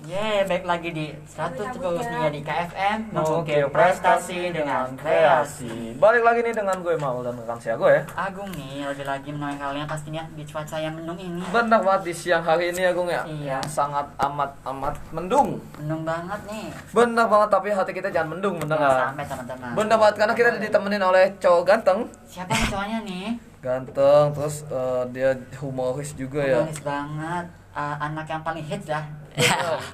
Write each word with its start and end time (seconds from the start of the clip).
Yeay, 0.00 0.48
baik 0.48 0.64
lagi 0.64 0.90
di 0.90 1.06
100 1.12 1.76
terus 1.76 2.06
nih 2.08 2.32
di 2.32 2.40
KFM 2.40 3.12
Oke, 3.12 3.20
Mengukir 3.52 3.68
prestasi 3.68 4.48
dengan 4.48 4.96
kreasi 4.96 5.92
Balik 5.94 6.24
lagi 6.24 6.40
nih 6.40 6.56
dengan 6.56 6.80
gue 6.80 6.96
Maul 6.96 7.20
dan 7.20 7.36
rekan 7.36 7.60
saya 7.60 7.76
gue 7.76 7.90
ya. 7.90 8.02
Agung 8.16 8.48
nih, 8.50 8.88
lagi-lagi 8.88 9.28
menemani 9.28 9.60
kalian 9.60 9.84
pastinya 9.84 10.24
di 10.32 10.42
cuaca 10.42 10.76
yang 10.76 10.96
mendung 10.96 11.14
ini 11.14 11.44
Benar 11.46 11.84
banget 11.84 12.02
di 12.08 12.14
siang 12.16 12.40
hari 12.40 12.72
ini 12.72 12.80
Agung 12.82 13.06
ya. 13.06 13.28
Iya. 13.28 13.60
Sangat 13.62 14.08
amat 14.16 14.56
amat 14.64 14.96
mendung. 15.12 15.60
Mendung 15.76 16.02
banget 16.02 16.40
nih 16.48 16.66
Benar 16.90 17.26
banget 17.28 17.48
tapi 17.50 17.68
hati 17.68 17.92
kita 17.92 18.08
jangan 18.08 18.28
mendung 18.32 18.56
benar 18.56 18.76
Jangan 18.76 18.88
nggak? 18.88 19.04
sampai 19.04 19.24
teman-teman 19.28 19.70
Benar 19.76 19.96
banget 20.00 20.14
karena 20.16 20.34
kita 20.34 20.48
ditemenin 20.58 21.02
oleh 21.04 21.24
cowok 21.36 21.62
ganteng. 21.62 21.98
Siapa 22.24 22.48
nih 22.50 22.66
cowoknya 22.66 22.98
nih? 23.04 23.26
Ganteng 23.60 24.24
terus 24.32 24.64
eh, 24.64 25.02
dia 25.12 25.30
humoris 25.60 26.16
juga 26.16 26.40
ya. 26.40 26.64
Humoris 26.64 26.80
banget 26.80 27.46
Ah, 27.70 27.94
Anak 28.02 28.26
yang 28.26 28.42
paling 28.42 28.66
hits 28.66 28.90
lah 28.90 29.06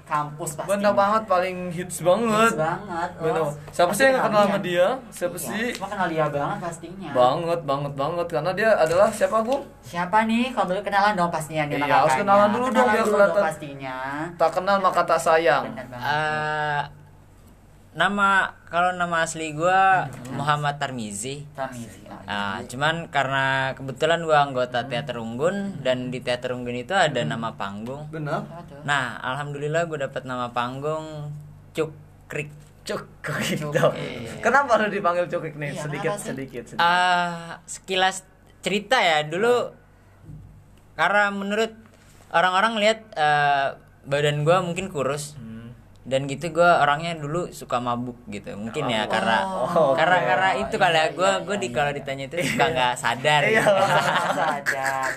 Kampus 0.05 0.51
pasti 0.55 0.69
Benar 0.69 0.93
banget 0.93 1.23
paling 1.25 1.57
hits 1.69 2.01
banget. 2.01 2.49
Hits 2.49 2.59
banget 2.59 3.11
Benar. 3.17 3.41
Oh, 3.41 3.53
Siapa 3.69 3.93
sih 3.93 4.03
yang 4.03 4.13
nggak 4.15 4.27
kenal 4.27 4.43
sama 4.43 4.59
dia? 4.59 4.65
dia? 4.67 4.87
Siapa 5.11 5.37
Iya, 5.37 5.47
sih? 5.47 5.65
Cuma 5.73 5.87
kenal 5.89 6.07
dia 6.07 6.25
banget 6.27 6.59
pastinya 6.59 7.09
Banget, 7.13 7.61
banget, 7.63 7.93
banget 7.95 8.27
karena 8.29 8.51
dia 8.53 8.71
adalah 8.73 9.09
siapa 9.09 9.37
Agung? 9.39 9.63
Siapa 9.81 10.19
nih? 10.25 10.45
Kalau 10.51 10.67
boleh 10.67 10.83
kenalan 10.83 11.13
dong 11.15 11.31
pastinya 11.31 11.65
dia 11.65 11.77
Iya, 11.79 11.95
harus 11.97 12.15
kenalan 12.15 12.49
dulu 12.51 12.65
dong, 12.65 12.73
Kenalan 12.73 12.93
biar 12.93 13.05
dulu 13.05 13.15
kelihatan. 13.15 13.33
dong 13.33 13.47
pastinya 13.47 13.97
Tak 14.35 14.51
kenal 14.53 14.77
maka 14.79 15.01
tak 15.03 15.21
sayang. 15.21 15.65
Banget 15.67 15.87
Eh, 15.93 16.81
nama 17.97 18.53
kalau 18.69 18.93
nama 18.93 19.25
asli 19.25 19.57
gua 19.57 20.05
Muhammad 20.37 20.77
Tarmizi. 20.77 21.49
Tamizi. 21.57 22.05
Nah, 22.29 22.61
cuman 22.69 23.09
karena 23.09 23.73
kebetulan 23.73 24.21
gua 24.21 24.45
anggota 24.45 24.85
teater 24.85 25.17
Unggun 25.17 25.81
dan 25.81 26.13
di 26.13 26.21
teater 26.21 26.53
Unggun 26.53 26.77
itu 26.77 26.93
ada 26.93 27.25
nama 27.25 27.57
panggung. 27.57 28.13
Benar. 28.13 28.45
Nah, 28.85 29.17
alhamdulillah 29.25 29.89
gua 29.89 30.13
dapat 30.13 30.29
nama 30.29 30.53
panggung 30.53 31.33
Cuk 31.73 31.91
Krik. 32.29 32.53
Cukrik 32.87 33.67
Cukrik. 33.67 33.75
dong. 33.75 33.95
Kenapa 34.39 34.79
harus 34.79 34.95
dipanggil 34.95 35.27
cukrik 35.27 35.59
nih? 35.59 35.75
Iya, 35.75 35.91
sedikit, 35.91 36.11
sedikit, 36.23 36.63
sedikit. 36.71 36.79
Ah, 36.79 37.59
sekilas 37.67 38.23
cerita 38.63 39.03
ya 39.03 39.27
dulu 39.27 39.75
karena 40.95 41.35
menurut 41.35 41.75
orang-orang 42.31 42.79
lihat 42.79 42.99
eh, 43.19 43.75
badan 44.07 44.47
gua 44.47 44.63
mungkin 44.63 44.87
kurus 44.87 45.35
dan 46.07 46.25
gitu 46.25 46.55
gua 46.55 46.79
orangnya 46.81 47.13
dulu 47.15 47.51
suka 47.51 47.77
mabuk 47.77 48.15
gitu 48.27 48.55
mungkin 48.55 48.87
ya 48.87 49.05
karena 49.05 49.43
Oh, 49.43 49.91
karena 49.93 50.17
oke. 50.17 50.27
karena 50.29 50.49
itu 50.57 50.75
kali 50.75 50.95
ya 50.95 51.03
Iya, 51.03 51.11
gue 51.11 51.27
iya, 51.29 51.43
gue 51.43 51.57
di 51.59 51.67
iya, 51.67 51.75
kalau 51.75 51.91
iya. 51.91 51.99
ditanya 51.99 52.25
itu 52.25 52.37
suka 52.47 52.65
nggak 52.69 52.93
sadar 52.95 53.41
Iya. 53.43 53.59
gitu. 53.59 53.73
sadar. 54.33 55.09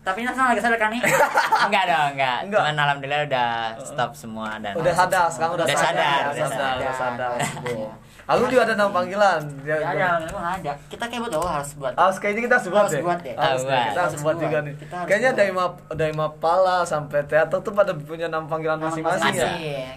Tapi 0.00 0.18
sekarang 0.24 0.48
lagi 0.50 0.60
sadar 0.60 0.78
kan 0.78 0.90
nih? 0.90 1.02
enggak 1.68 1.84
dong 1.86 2.08
enggak. 2.16 2.38
Enggak. 2.42 2.60
cuman 2.64 2.76
alhamdulillah 2.80 3.22
udah 3.22 3.48
stop 3.78 4.10
semua 4.12 4.56
dan 4.58 4.72
Udah 4.74 4.90
sadar, 4.90 5.28
sekarang 5.28 5.52
udah, 5.54 5.66
Udah 5.68 5.76
sadar, 5.76 5.92
sadar, 5.92 6.22
udah 6.26 6.48
sadar, 6.48 6.74
udah 6.80 6.94
sadar. 6.96 7.30
sadar. 7.38 7.90
Aku 8.26 8.42
juga 8.46 8.62
ada 8.62 8.74
nama 8.74 8.90
panggilan. 8.90 9.40
Ya 9.62 9.76
ada, 9.78 10.06
memang 10.20 10.44
ada. 10.52 10.72
Kita 10.86 11.04
kayak 11.04 11.22
betul 11.24 11.42
harus 11.42 11.70
buat. 11.74 11.92
Harus 11.92 12.16
kayaknya 12.16 12.42
kita 12.44 12.56
sebut 12.58 12.78
Harus 12.78 12.92
deh. 12.92 13.00
buat 13.00 13.18
deh. 13.18 13.34
Harus 13.34 13.42
Harus 13.42 13.62
deh, 13.64 13.82
kita 13.86 14.00
harus 14.00 14.12
buat. 14.12 14.20
buat 14.20 14.30
Harus 14.30 14.40
juga 14.40 14.50
buat. 14.52 14.64
nih. 14.64 14.74
Harus 14.80 15.06
Kayaknya 15.06 15.28
buat. 15.28 15.38
dari 15.38 15.52
map 15.52 15.72
dari 15.90 16.12
Mapala 16.12 16.76
sampai 16.82 17.20
teater 17.22 17.58
tuh 17.58 17.72
pada 17.72 17.92
punya 17.92 18.26
nama 18.26 18.44
panggilan 18.44 18.78
masing-masing 18.78 19.34
ya. 19.34 19.50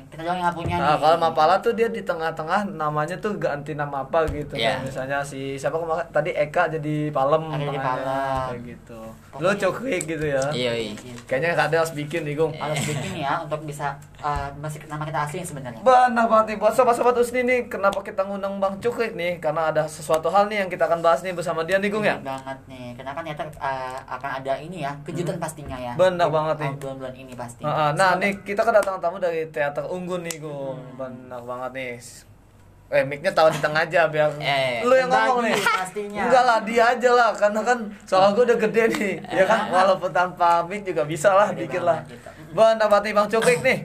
Kita 0.06 0.22
doang 0.22 0.34
yang 0.34 0.44
nggak 0.44 0.56
punya 0.56 0.76
Nah, 0.76 0.88
nih. 0.90 1.00
kalau 1.00 1.18
Mapala 1.20 1.56
tuh 1.60 1.74
dia 1.74 1.88
di 1.88 2.02
tengah-tengah 2.02 2.60
namanya 2.68 3.16
tuh 3.18 3.32
ganti 3.36 3.74
nama 3.74 4.02
apa 4.02 4.26
gitu. 4.28 4.54
Kayak 4.54 4.84
Misalnya 4.84 5.18
si 5.22 5.56
siapa 5.56 5.76
kemarin 5.76 6.06
tadi 6.10 6.32
Eka 6.32 6.68
jadi 6.70 6.96
Palem 7.10 7.44
jadi 7.50 7.60
tengahnya, 7.72 7.82
Palem. 7.82 8.48
kayak 8.50 8.62
gitu. 8.68 9.00
Lo 9.36 9.50
cokrik 9.52 10.04
gitu 10.06 10.26
ya. 10.28 10.42
iya 10.52 10.74
iya. 10.74 10.94
Kayaknya 11.24 11.50
ada 11.56 11.76
harus 11.76 11.92
bikin 11.92 12.22
nih, 12.22 12.34
Gung. 12.34 12.54
Harus 12.54 12.82
bikin 12.84 13.14
ya 13.18 13.40
untuk 13.40 13.62
bisa 13.64 13.94
uh, 14.20 14.50
masih 14.58 14.82
nama 14.86 15.04
kita 15.04 15.20
asli 15.22 15.40
sebenarnya. 15.42 15.82
Benar 15.82 16.26
banget 16.26 16.46
nih 16.48 16.58
buat 16.58 16.72
sobat-sobat 16.72 17.14
Usni 17.16 17.42
nih 17.42 17.60
Kenapa 17.66 18.00
kita 18.00 18.23
ngundang 18.26 18.58
Bang 18.58 18.76
Cukrik 18.78 19.14
nih 19.14 19.38
Karena 19.38 19.68
ada 19.68 19.84
sesuatu 19.84 20.28
hal 20.28 20.46
nih 20.46 20.62
yang 20.62 20.70
kita 20.70 20.84
akan 20.84 21.00
bahas 21.00 21.20
nih 21.20 21.32
bersama 21.32 21.62
dia 21.62 21.78
nih 21.78 21.88
Gung 21.88 22.02
ya 22.02 22.18
banget 22.18 22.58
nih. 22.66 22.94
Karena 22.94 23.12
kan 23.12 23.22
ternyata 23.22 23.44
uh, 23.56 23.98
akan 24.10 24.30
ada 24.40 24.54
ini 24.56 24.82
ya, 24.82 24.92
kejutan 25.02 25.38
pastinya 25.38 25.76
ya. 25.76 25.94
Bener 25.94 26.24
Di- 26.24 26.34
banget 26.34 26.56
nih. 26.60 26.70
uh, 26.70 26.78
Bulan-bulan 26.78 27.14
ini 27.16 27.34
pasti. 27.34 27.62
Nah, 27.62 27.92
nah 27.92 28.14
Semoga- 28.14 28.20
nih 28.20 28.32
kita 28.42 28.62
kedatangan 28.62 29.00
tamu 29.00 29.18
dari 29.18 29.42
teater 29.48 29.84
Unggun 29.86 30.22
nih 30.22 30.38
Gung 30.38 30.80
Benar 30.94 31.42
banget 31.42 31.72
nih 31.74 31.94
Eh 32.90 33.02
mic-nya 33.02 33.34
tahu 33.34 33.50
di 33.50 33.58
tengah 33.58 33.82
aja 33.82 34.06
biar 34.06 34.30
Eh, 34.40 34.86
lu 34.86 34.94
yang 34.94 35.10
ngomong 35.10 35.42
nih. 35.44 35.58
pastinya. 35.58 36.22
Enggak 36.24 36.44
lah 36.44 36.60
dia 36.62 36.84
aja 36.88 37.10
lah 37.10 37.30
karena 37.34 37.62
kan 37.64 37.78
soal 38.04 38.32
gue 38.32 38.46
udah 38.46 38.58
gede 38.60 38.84
nih. 38.88 39.14
Ya 39.34 39.44
kan 39.44 39.66
walaupun 39.68 40.14
tanpa 40.14 40.62
mic 40.64 40.86
juga 40.86 41.02
bisa 41.02 41.34
lah 41.34 41.50
dikit 41.52 41.82
lah. 41.82 42.06
gitu. 42.06 42.30
Benar 42.52 42.86
banget 42.86 43.10
nih 43.10 43.14
Bang 43.14 43.28
Cukrik 43.28 43.60
nih. 43.60 43.80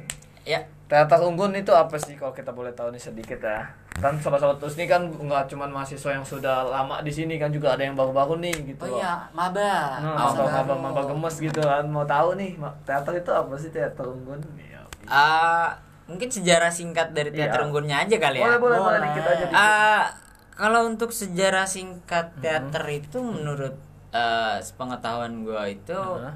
Ya. 0.45 0.61
Teater 0.85 1.21
Unggun 1.21 1.53
itu 1.53 1.69
apa 1.71 1.97
sih 1.97 2.17
kalau 2.17 2.33
kita 2.33 2.49
boleh 2.51 2.73
tahu 2.73 2.89
nih 2.91 3.01
sedikit 3.01 3.41
ya? 3.41 3.65
Kan 3.99 4.15
sobat-sobat 4.17 4.57
terus 4.57 4.75
nih 4.75 4.87
kan 4.87 5.03
nggak 5.05 5.47
cuma 5.47 5.67
mahasiswa 5.67 6.11
yang 6.13 6.23
sudah 6.23 6.63
lama 6.65 6.99
di 7.01 7.11
sini 7.11 7.35
kan 7.35 7.51
juga 7.51 7.75
ada 7.75 7.83
yang 7.83 7.93
baru-baru 7.93 8.39
nih 8.39 8.55
gitu 8.69 8.85
Oh 8.85 8.97
iya, 8.97 9.27
maba. 9.31 9.99
Nah, 9.99 10.15
maba, 10.15 10.43
maba, 10.47 10.75
maba 10.77 11.03
gemes 11.05 11.37
gitu 11.37 11.59
kan 11.59 11.85
mau 11.85 12.05
tahu 12.05 12.35
nih 12.35 12.55
teater 12.83 13.13
itu 13.17 13.31
apa 13.31 13.55
sih 13.55 13.69
teater 13.69 14.05
Unggun? 14.05 14.39
Iya. 14.55 14.81
Ah, 15.05 15.75
mungkin 16.05 16.29
sejarah 16.29 16.71
singkat 16.71 17.11
dari 17.11 17.29
teater 17.29 17.59
Iya. 17.59 17.67
Unggunnya 17.67 17.97
aja 18.01 18.17
kali 18.17 18.39
ya. 18.39 18.47
Boleh, 18.49 18.59
boleh, 18.59 18.79
boleh 18.79 18.89
Boleh. 18.95 19.09
dikit 19.09 19.25
aja. 19.27 19.45
dikit. 19.45 19.55
Ah, 19.55 20.05
kalau 20.53 20.81
untuk 20.87 21.11
sejarah 21.11 21.67
singkat 21.67 22.27
Hmm. 22.33 22.41
teater 22.41 22.85
itu 22.89 23.19
menurut 23.19 23.75
eh, 24.09 24.57
sepengetahuan 24.59 25.45
gua 25.45 25.67
itu 25.67 25.93
Heeh. 25.93 26.33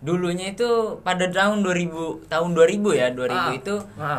dulunya 0.00 0.50
itu 0.50 0.66
pada 1.00 1.30
tahun 1.30 1.62
2000 1.62 1.94
tahun 2.26 2.50
2000 2.50 2.90
ya 2.92 3.08
2000 3.08 3.30
Ah. 3.30 3.54
itu 3.54 3.74
Nah, 3.94 4.18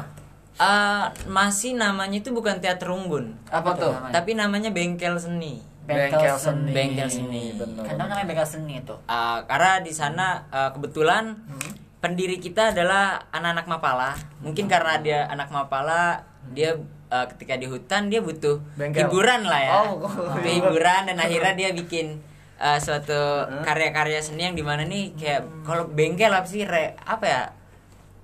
eh, 0.56 1.06
masih 1.26 1.74
namanya 1.74 2.16
itu 2.16 2.30
bukan 2.30 2.58
teater 2.58 2.88
unggun 2.88 3.34
Apa 3.48 3.74
tuh? 3.74 3.92
namanya? 3.92 4.14
tapi 4.14 4.32
namanya 4.34 4.70
bengkel 4.70 5.16
seni 5.16 5.62
bengkel 5.84 6.32
seni. 6.34 6.72
Bengkel 6.72 7.08
seni. 7.08 7.44
Bener. 7.52 7.84
Kan 7.84 7.96
namanya 7.98 8.24
bengkel 8.24 8.48
seni 8.48 8.80
itu. 8.80 8.96
Eh, 9.04 9.40
karena 9.44 9.80
di 9.80 9.92
sana 9.92 10.28
eh, 10.48 10.72
kebetulan 10.72 11.36
Hmm. 11.36 11.72
pendiri 12.00 12.36
kita 12.38 12.72
adalah 12.72 13.20
anak-anak 13.30 13.66
Mapala 13.66 14.12
mungkin 14.40 14.68
karena 14.68 14.96
dia 14.98 15.20
anak 15.26 15.48
Mapala 15.50 16.24
dia 16.50 16.76
eh, 17.10 17.26
ketika 17.30 17.56
di 17.56 17.66
hutan 17.66 18.08
dia 18.08 18.20
butuh 18.20 18.64
Bengkel. 18.74 19.06
hiburan 19.06 19.44
lah 19.44 19.60
ya 19.60 19.72
Oh, 19.78 20.08
Butuh 20.30 20.52
hiburan 20.54 21.02
dan 21.06 21.18
akhirnya 21.18 21.54
dia 21.54 21.70
bikin 21.72 22.20
eh, 22.56 22.78
suatu 22.78 23.20
karya-karya 23.60 24.20
seni 24.20 24.44
yang 24.46 24.54
di 24.54 24.62
mana 24.62 24.84
nih 24.84 25.12
kayak 25.14 25.44
kalau 25.62 25.84
bengkel 25.86 26.28
apa 26.30 26.44
sih 26.46 26.64
re, 26.64 26.96
apa 26.98 27.26
ya 27.26 27.42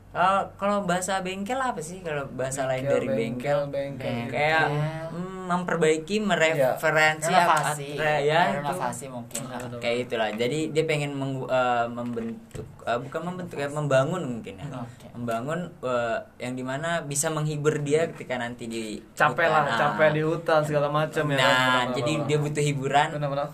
Eh, 0.10 0.42
kalau 0.58 0.82
bahasa 0.84 1.22
bengkel 1.22 1.54
apa 1.56 1.78
sih 1.80 2.02
kalau 2.02 2.26
bahasa 2.32 2.66
lain 2.66 2.82
Bengkel, 2.82 2.94
dari 2.96 3.08
bengkel, 3.08 3.60
bengkel, 3.68 4.10
bengkel. 4.26 4.34
kayak 4.34 4.66
mm, 5.08 5.46
memperbaiki 5.46 6.18
mereferensi 6.20 7.30
Renovasi. 7.30 7.94
apa- 7.94 8.02
re- 8.02 8.24
ya 8.24 8.42
itu. 8.44 8.58
renovasi 8.58 9.06
mungkin. 9.08 9.42
kayak 9.78 9.98
itulah 10.04 10.30
jadi 10.32 10.60
dia 10.68 10.84
pengen 10.84 11.14
menggu- 11.14 11.46
eh, 11.46 11.86
membentuk 11.88 12.66
eh, 12.82 12.98
bukan 12.98 13.22
membentuk 13.24 13.54
ya 13.56 13.70
membangun 13.70 14.22
mungkin 14.28 14.54
ya 14.56 14.66
Oke. 14.76 15.14
membangun 15.14 15.60
eh, 15.80 16.18
yang 16.40 16.54
di 16.54 16.64
mana 16.64 17.02
bisa 17.04 17.30
menghibur 17.30 17.78
dia 17.80 18.10
ketika 18.10 18.34
nanti 18.36 18.66
di 18.66 18.84
capek 19.14 19.46
hutan. 19.46 19.54
lah, 19.54 19.64
Nah, 19.64 19.78
capek 19.94 20.10
di 20.10 20.22
hutan 20.24 20.60
segala 20.64 20.88
macam 20.90 21.26
ya. 21.28 21.38
nah 21.38 21.38
Benar, 21.38 21.54
benar, 21.86 21.96
jadi 21.96 22.12
benar. 22.16 22.26
dia 22.26 22.38
butuh 22.40 22.64
hiburan 22.64 23.08
benar-benar. 23.12 23.48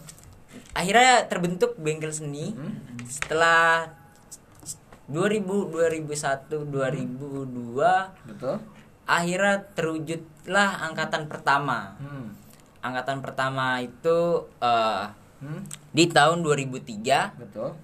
akhirnya 0.74 1.16
terbentuk 1.26 1.76
bengkel 1.76 2.12
seni 2.12 2.52
Hmm. 2.54 2.80
setelah 3.06 3.92
2000 5.08 5.70
2001 5.70 6.66
2002 6.66 7.78
Betul. 8.26 8.56
akhirnya 9.06 9.56
terwujudlah 9.72 10.70
angkatan 10.82 11.30
pertama 11.30 11.94
Hmm. 11.98 12.34
angkatan 12.82 13.20
pertama 13.20 13.78
itu 13.80 14.18
eh, 14.60 15.04
Hmm. 15.38 15.62
di 15.92 16.06
tahun 16.08 16.42
2003 16.42 17.36
Betul. 17.36 17.78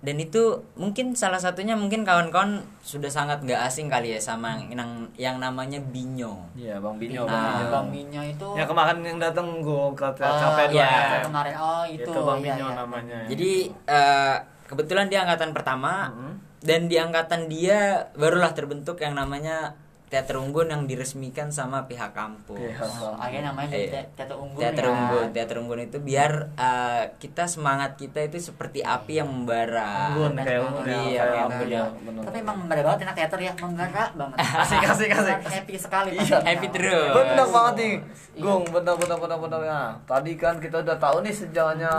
dan 0.00 0.16
itu 0.16 0.42
mungkin 0.74 1.12
salah 1.12 1.36
satunya 1.36 1.76
mungkin 1.76 2.02
kawan-kawan 2.02 2.58
sudah 2.80 3.06
sangat 3.06 3.44
nggak 3.44 3.60
asing 3.60 3.86
kali 3.86 4.10
ya 4.10 4.18
sama 4.18 4.56
yang 4.64 4.88
yang 5.14 5.36
namanya 5.36 5.76
Binyo. 5.76 6.40
Iya, 6.56 6.80
Bang 6.80 6.96
Binyo, 6.96 7.28
Nah, 7.28 7.68
Bang 7.68 7.92
Binyo. 7.92 8.24
Itu 8.24 8.56
Ya 8.56 8.64
kemarin 8.64 9.04
yang 9.04 9.20
datang 9.20 9.60
gue 9.60 9.84
ke 9.92 10.08
Oh, 10.08 10.16
capek 10.16 10.72
iya. 10.72 10.88
dua. 11.12 11.28
kemarin 11.28 11.54
oh 11.54 11.84
itu, 11.84 12.08
Itu 12.08 12.20
Bang 12.24 12.40
iya, 12.40 12.46
Binyo 12.48 12.66
iya. 12.66 12.74
namanya. 12.74 13.18
Jadi 13.28 13.50
eh, 13.86 14.36
kebetulan 14.70 15.10
dia 15.10 15.20
angkatan 15.20 15.50
pertama 15.50 16.08
Mhm. 16.08 16.32
dan 16.62 16.80
di 16.86 16.94
angkatan 16.94 17.42
dia 17.46 17.78
barulah 18.14 18.54
terbentuk 18.54 18.96
yang 18.96 19.12
namanya 19.12 19.74
teater 20.06 20.34
unggun 20.36 20.66
yang 20.66 20.82
diresmikan 20.84 21.48
sama 21.48 21.86
pihak 21.86 22.10
kampus. 22.10 22.58
Oh, 22.98 23.14
akhirnya 23.14 23.54
namanya 23.54 23.70
Eh, 23.72 23.86
teater 24.10 24.34
unggun 24.34 24.58
Teater 24.58 24.82
ya. 24.82 24.90
unggun, 24.90 25.26
teater 25.30 25.56
unggun 25.56 25.80
itu 25.80 25.98
biar 26.00 26.30
eh, 26.52 27.14
kita 27.16 27.46
semangat 27.46 27.94
kita 27.94 28.18
itu 28.20 28.42
seperti 28.42 28.82
api 28.82 29.22
yang 29.22 29.30
membara. 29.30 30.10
Unggun 30.10 30.34
Benar 30.34 30.44
kayak 30.44 30.60
unggun 30.64 30.82
ya, 30.82 30.90
Iya, 30.90 30.98
kayak 30.98 31.30
kayak 31.30 31.46
unggun 31.46 31.68
ya. 31.68 31.82
bener. 32.02 32.22
Tapi 32.26 32.36
emang 32.40 32.56
membara 32.58 32.80
banget 32.84 33.00
enak 33.00 33.14
teater 33.16 33.38
ya, 33.40 33.52
membara 33.56 34.02
banget. 34.10 34.36
Asik, 34.66 34.82
asik, 34.84 35.10
asik. 35.12 35.36
Sangat 35.38 35.52
Happy 35.52 35.74
sekali. 35.78 36.10
Iya. 36.12 36.38
Happy 36.42 36.66
terus. 36.68 37.10
Bener 37.12 37.46
banget 37.48 37.74
nih, 37.76 37.92
Iya. 38.34 38.42
Gung. 38.42 38.62
Bener, 38.68 38.94
bener, 38.96 39.16
bener, 39.16 39.38
bener. 39.38 39.58
Nah, 39.62 39.90
tadi 40.04 40.32
kan 40.34 40.54
kita 40.58 40.76
udah 40.80 40.96
tahu 40.96 41.22
nih 41.22 41.30
sejarahnya 41.32 41.94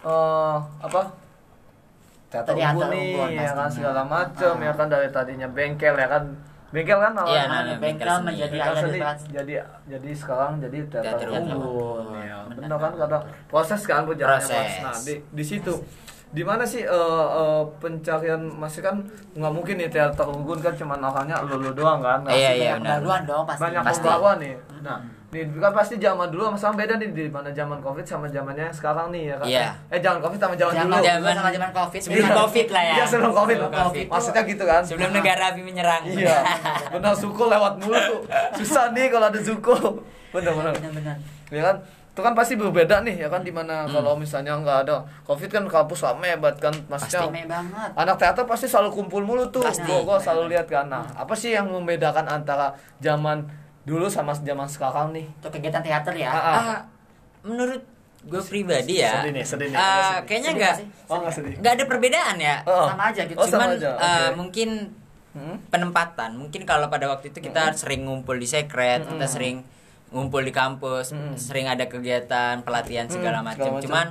eh 0.00 0.54
apa 0.78 1.00
teater 2.28 2.52
Teater 2.52 2.88
nih 2.88 3.08
ya 3.34 3.50
kan 3.52 3.68
segala 3.68 4.02
macem 4.04 4.54
Ah. 4.54 4.64
ya 4.64 4.72
kan 4.72 4.86
dari 4.86 5.08
tadinya 5.08 5.48
bengkel 5.48 5.94
ya 5.94 6.08
kan 6.08 6.24
bengkel 6.68 6.98
kan 6.98 7.12
Iya, 7.16 7.20
awalnya 7.24 7.48
nah, 7.48 7.60
Bengkel 7.64 7.80
bengkel 7.80 8.08
seni. 8.12 8.26
menjadi 8.28 8.52
Bengkel 8.52 8.74
seni, 8.76 8.98
jadi 9.32 9.52
jadi 9.88 10.10
sekarang 10.12 10.52
jadi 10.60 10.78
teater, 10.84 11.16
Teater 11.16 11.28
ya 12.20 12.38
Benar. 12.46 12.78
kan 12.78 12.92
karena 12.94 13.18
proses 13.48 13.80
kan 13.82 14.04
berjalannya. 14.04 14.52
Mas. 14.52 14.76
nah 14.78 14.96
di 15.00 15.14
di 15.32 15.44
situ 15.44 15.72
di 16.28 16.44
mana 16.44 16.60
sih 16.62 16.84
eh, 16.84 17.26
eh, 17.40 17.62
pencarian 17.80 18.36
masih 18.52 18.84
kan 18.84 19.00
nggak 19.32 19.48
mungkin 19.48 19.80
nih 19.80 19.88
teater 19.88 20.28
Ubun 20.28 20.60
kan 20.60 20.76
cuma 20.76 21.00
orangnya 21.00 21.40
lu 21.40 21.56
lu 21.56 21.72
doang 21.72 22.04
kan 22.04 22.20
Nah, 22.20 22.36
Iya, 22.36 22.50
iya, 22.52 22.72
benar. 22.76 23.00
pembaruan 23.00 23.22
dong 23.24 23.44
pasti. 23.48 23.62
banyak 23.64 23.80
Pasti. 23.80 24.04
nih. 24.36 24.54
Nah, 24.84 24.98
nih 25.28 25.44
kan 25.54 25.70
pasti 25.70 25.94
zaman 25.96 26.32
dulu 26.32 26.48
sama 26.54 26.72
beda 26.74 26.96
nih 26.96 27.12
di 27.12 27.28
mana 27.28 27.52
zaman 27.52 27.76
Covid 27.78 28.00
sama 28.00 28.24
zamannya 28.26 28.72
sekarang 28.72 29.12
nih 29.12 29.28
ya 29.28 29.36
kan. 29.36 29.46
Iya. 29.46 29.66
Eh 29.86 30.00
jangan 30.00 30.24
Covid 30.24 30.38
sama 30.38 30.54
zaman 30.54 30.72
Zaman 30.72 30.88
dulu. 30.88 31.04
Zaman- 31.04 31.36
sama 31.36 31.50
zaman 31.52 31.70
Covid. 31.70 32.00
sebelum 32.00 32.24
Benar. 32.24 32.36
Covid 32.40 32.66
lah 32.68 32.82
ya. 32.82 32.94
Iya, 32.94 33.04
sebelum 33.04 33.32
Covid. 33.34 33.56
Sebelum 33.58 33.72
Covid. 33.74 34.06
Maksudnya 34.08 34.42
gitu 34.46 34.64
kan. 34.64 34.82
Sebelum 34.82 35.10
negara 35.12 35.42
api 35.46 35.60
menyerang. 35.60 36.02
Iya. 36.02 36.36
Benar 36.96 37.12
suku 37.12 37.42
lewat 37.44 37.72
mulu 37.76 37.92
tuh. 37.98 38.20
Susah 38.56 38.88
nih 38.90 39.06
kalau 39.08 39.28
ada 39.28 39.36
suku. 39.38 39.74
Benar 40.30 40.52
benar. 40.54 40.72
Benar-benar. 40.74 41.16
Ya 41.50 41.62
kan? 41.62 41.76
Itu 42.08 42.20
kan 42.20 42.34
pasti 42.34 42.56
berbeda 42.56 42.98
nih 43.00 43.14
ya 43.16 43.28
kan 43.28 43.40
di 43.40 43.52
mana 43.52 43.84
Hmm. 43.84 43.94
kalau 43.94 44.12
misalnya 44.14 44.56
nggak 44.56 44.78
ada 44.82 44.96
Covid 45.22 45.46
kan 45.50 45.62
kampus 45.62 46.02
rame 46.02 46.34
banget 46.34 46.56
kan 46.58 46.74
maksudnya 46.86 47.22
Rame 47.22 47.44
banget. 47.44 47.90
anak 47.94 48.16
teater 48.16 48.42
pasti 48.42 48.66
selalu 48.66 48.90
kumpul 48.92 49.22
mulu 49.22 49.46
tuh 49.46 49.62
Pasti. 49.62 49.84
gua, 49.84 50.02
gua 50.02 50.16
selalu 50.18 50.50
lihat 50.50 50.66
kan 50.66 50.88
nah 50.88 51.06
apa 51.14 51.30
sih 51.32 51.52
yang 51.52 51.68
membedakan 51.68 52.26
antara 52.26 52.72
zaman 52.98 53.46
dulu 53.88 54.06
sama 54.06 54.36
zaman 54.36 54.68
sekarang 54.68 55.10
nih 55.10 55.24
Untuk 55.34 55.50
kegiatan 55.50 55.80
teater 55.80 56.12
ya. 56.14 56.28
Ah, 56.28 56.36
ah. 56.36 56.54
Ah, 56.54 56.80
menurut 57.40 57.80
gue 58.20 58.42
pribadi 58.44 59.00
ya. 59.00 59.18
Sedih 59.18 59.32
nih, 59.32 59.44
sedih 59.46 59.68
nih, 59.70 59.78
agak 59.78 60.02
sedih. 60.04 60.22
kayaknya 60.26 60.50
nggak 60.52 60.74
nggak 61.56 61.72
oh 61.72 61.74
ada 61.74 61.84
perbedaan 61.86 62.36
ya. 62.36 62.56
Oh. 62.64 62.86
Sama 62.86 63.04
aja 63.08 63.22
gitu. 63.24 63.38
Oh, 63.38 63.46
Cuman 63.46 63.68
aja, 63.72 63.90
ah, 63.94 64.04
oke. 64.28 64.36
mungkin 64.36 64.70
Hmm? 65.28 65.60
penempatan. 65.68 66.34
Mungkin 66.34 66.64
kalau 66.64 66.88
pada 66.88 67.06
waktu 67.06 67.30
itu 67.30 67.38
kita 67.38 67.70
sering 67.72 68.04
ngumpul 68.04 68.34
di 68.34 68.44
sekret, 68.44 69.06
kita 69.06 69.14
Mm-mm. 69.14 69.28
sering 69.28 69.56
ngumpul 70.08 70.40
di 70.40 70.50
kampus, 70.50 71.12
Mm-mm. 71.12 71.36
sering 71.36 71.68
ada 71.68 71.84
kegiatan 71.84 72.64
pelatihan 72.64 73.06
segala 73.06 73.38
Mm, 73.38 73.46
macam. 73.46 73.60
segala 73.60 73.76
macam. 73.76 73.84
Cuman 73.84 74.06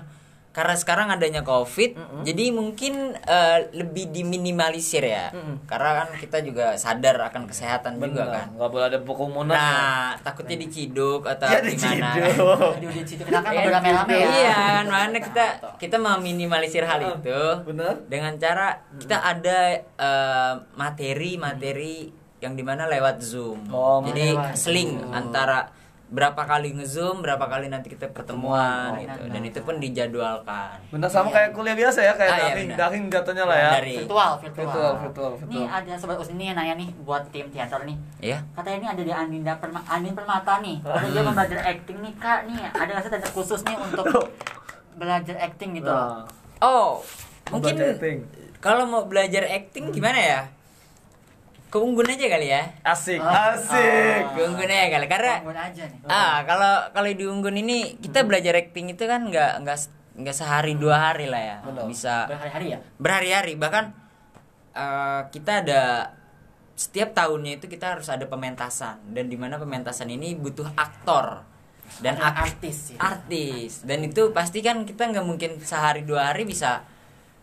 karena 0.57 0.73
sekarang 0.73 1.13
adanya 1.13 1.45
covid, 1.45 1.93
Mm-mm. 1.93 2.25
jadi 2.25 2.49
mungkin 2.49 3.13
eh, 3.13 3.69
lebih 3.71 4.09
diminimalisir 4.09 5.05
ya. 5.05 5.29
Mm-mm. 5.29 5.69
Karena 5.69 6.01
kan 6.01 6.07
kita 6.17 6.41
juga 6.41 6.73
sadar 6.73 7.29
akan 7.29 7.45
kesehatan 7.45 8.01
juga 8.01 8.25
Bener, 8.25 8.33
kan. 8.33 8.47
nggak 8.57 8.69
boleh 8.73 8.85
ada 8.89 8.97
kerumunan 8.97 9.53
Nah, 9.53 10.17
takutnya 10.17 10.57
diciduk 10.57 11.21
atau 11.23 11.45
ya 11.45 11.61
gimana. 11.61 12.09
diciduk 12.81 13.25
kita 13.29 13.37
kan 13.37 13.53
Iya, 13.53 13.69
rame-rame 13.69 14.15
ya. 14.17 14.29
Iya, 14.33 14.57
makanya 14.83 15.21
kita 15.21 15.45
kita 15.77 15.97
meminimalisir 15.97 16.81
hal 16.83 17.05
itu 17.05 17.41
bener 17.61 18.01
dengan 18.09 18.33
cara 18.35 18.81
kita 18.97 19.13
ada 19.21 19.59
eh, 19.77 20.53
materi-materi 20.73 22.09
yang 22.37 22.53
di 22.53 22.61
mana 22.61 22.85
lewat 22.85 23.21
zoom. 23.21 23.61
Oh, 23.69 24.01
Jadi 24.01 24.33
lewat 24.33 24.53
seling 24.53 25.05
antara 25.09 25.69
berapa 26.07 26.39
kali 26.39 26.71
ngezoom, 26.71 27.19
berapa 27.19 27.43
kali 27.43 27.67
nanti 27.67 27.91
kita 27.91 28.07
pertemuan 28.09 28.89
Oh, 28.89 28.95
gitu. 28.95 29.11
benar. 29.19 29.27
Dan 29.29 29.41
itu 29.43 29.59
pun 29.59 29.75
dijadwalkan. 29.75 30.79
bener 30.87 31.05
sama 31.05 31.27
Iya. 31.27 31.35
kayak 31.35 31.49
kuliah 31.51 31.75
biasa 31.75 31.99
ya 31.99 32.13
kayak 32.13 32.31
Ah, 32.31 32.37
iya, 32.37 32.45
daring 32.47 32.69
benar. 32.69 32.79
daring 32.81 33.03
jatuhnya 33.07 33.43
lah 33.43 33.57
ya 33.57 33.69
Dari 33.73 33.95
Virtual, 33.99 34.31
virtual. 34.37 34.63
virtual 34.63 34.91
virtual 34.97 35.29
Nih 35.29 35.39
virtual 35.59 35.67
ada 35.69 35.93
sobat 35.93 36.17
Usni 36.17 36.43
yang 36.45 36.55
nanya 36.55 36.75
nih 36.75 36.89
buat 37.01 37.23
tim 37.27 37.47
teater 37.47 37.83
nih. 37.83 37.97
ya. 38.23 38.37
Katanya 38.53 38.77
ini 38.77 38.87
ada 38.87 39.01
di 39.03 39.11
Andinda 39.11 39.53
Perma 39.57 39.79
Andin 39.83 40.13
Permata 40.13 40.53
nih. 40.59 40.77
Ada 40.87 41.07
dia 41.09 41.21
mau 41.21 41.33
belajar 41.33 41.59
acting 41.61 41.97
nih 41.99 42.13
kak 42.15 42.39
nih. 42.45 42.57
Ada 42.71 42.89
nggak 42.89 43.03
sih 43.19 43.33
khusus 43.33 43.61
nih 43.63 43.75
untuk 43.77 44.05
belajar 44.99 45.35
acting 45.37 45.75
gitu 45.75 45.87
loh. 45.87 46.23
nah, 46.23 46.25
Oh, 46.57 47.03
mungkin 47.51 47.77
kalau 48.57 48.83
mau 48.83 49.05
belajar 49.05 49.45
acting 49.45 49.91
gimana 49.91 50.17
ya? 50.17 50.41
Keunggun 51.67 52.07
aja 52.07 52.25
kali 52.31 52.47
ya. 52.47 52.63
asik 52.81 53.19
Oh. 53.19 53.27
asik 53.27 54.23
Ah. 54.23 54.31
Keunggun 54.39 54.71
aja 54.71 54.87
kali 54.87 55.05
karena 55.11 55.33
aja 55.43 55.83
nih. 55.83 55.99
Ah, 56.07 56.39
kalau 56.47 56.73
kalau 56.95 57.09
di 57.11 57.25
Unggun 57.27 57.59
ini 57.59 57.99
kita 57.99 58.23
belajar 58.23 58.55
acting 58.55 58.95
itu 58.95 59.03
kan 59.03 59.27
nggak 59.27 59.67
nggak 59.67 59.77
nggak 60.17 60.35
sehari 60.35 60.79
dua 60.79 61.11
hari 61.11 61.27
lah 61.27 61.41
ya. 61.43 61.57
Benar. 61.67 61.83
Bisa 61.85 62.15
Berhari-hari 62.31 62.65
ya. 62.71 62.79
berhari-hari 62.95 63.53
bahkan 63.59 63.85
eh, 64.71 65.21
kita 65.29 65.67
ada 65.67 65.81
setiap 66.77 67.11
tahunnya 67.11 67.57
itu 67.57 67.65
kita 67.65 67.97
harus 67.97 68.05
ada 68.07 68.29
pementasan 68.29 69.01
dan 69.11 69.25
di 69.27 69.35
mana 69.35 69.57
pementasan 69.57 70.13
ini 70.13 70.37
butuh 70.37 70.69
aktor 70.77 71.41
dan 72.05 72.21
artis 72.21 72.93
ya. 72.93 72.97
artis 73.01 73.81
dan 73.81 74.05
itu 74.05 74.29
pasti 74.29 74.61
kan 74.61 74.85
kita 74.85 75.09
nggak 75.09 75.25
mungkin 75.25 75.57
sehari 75.57 76.05
dua 76.05 76.29
hari 76.29 76.45
bisa 76.45 76.85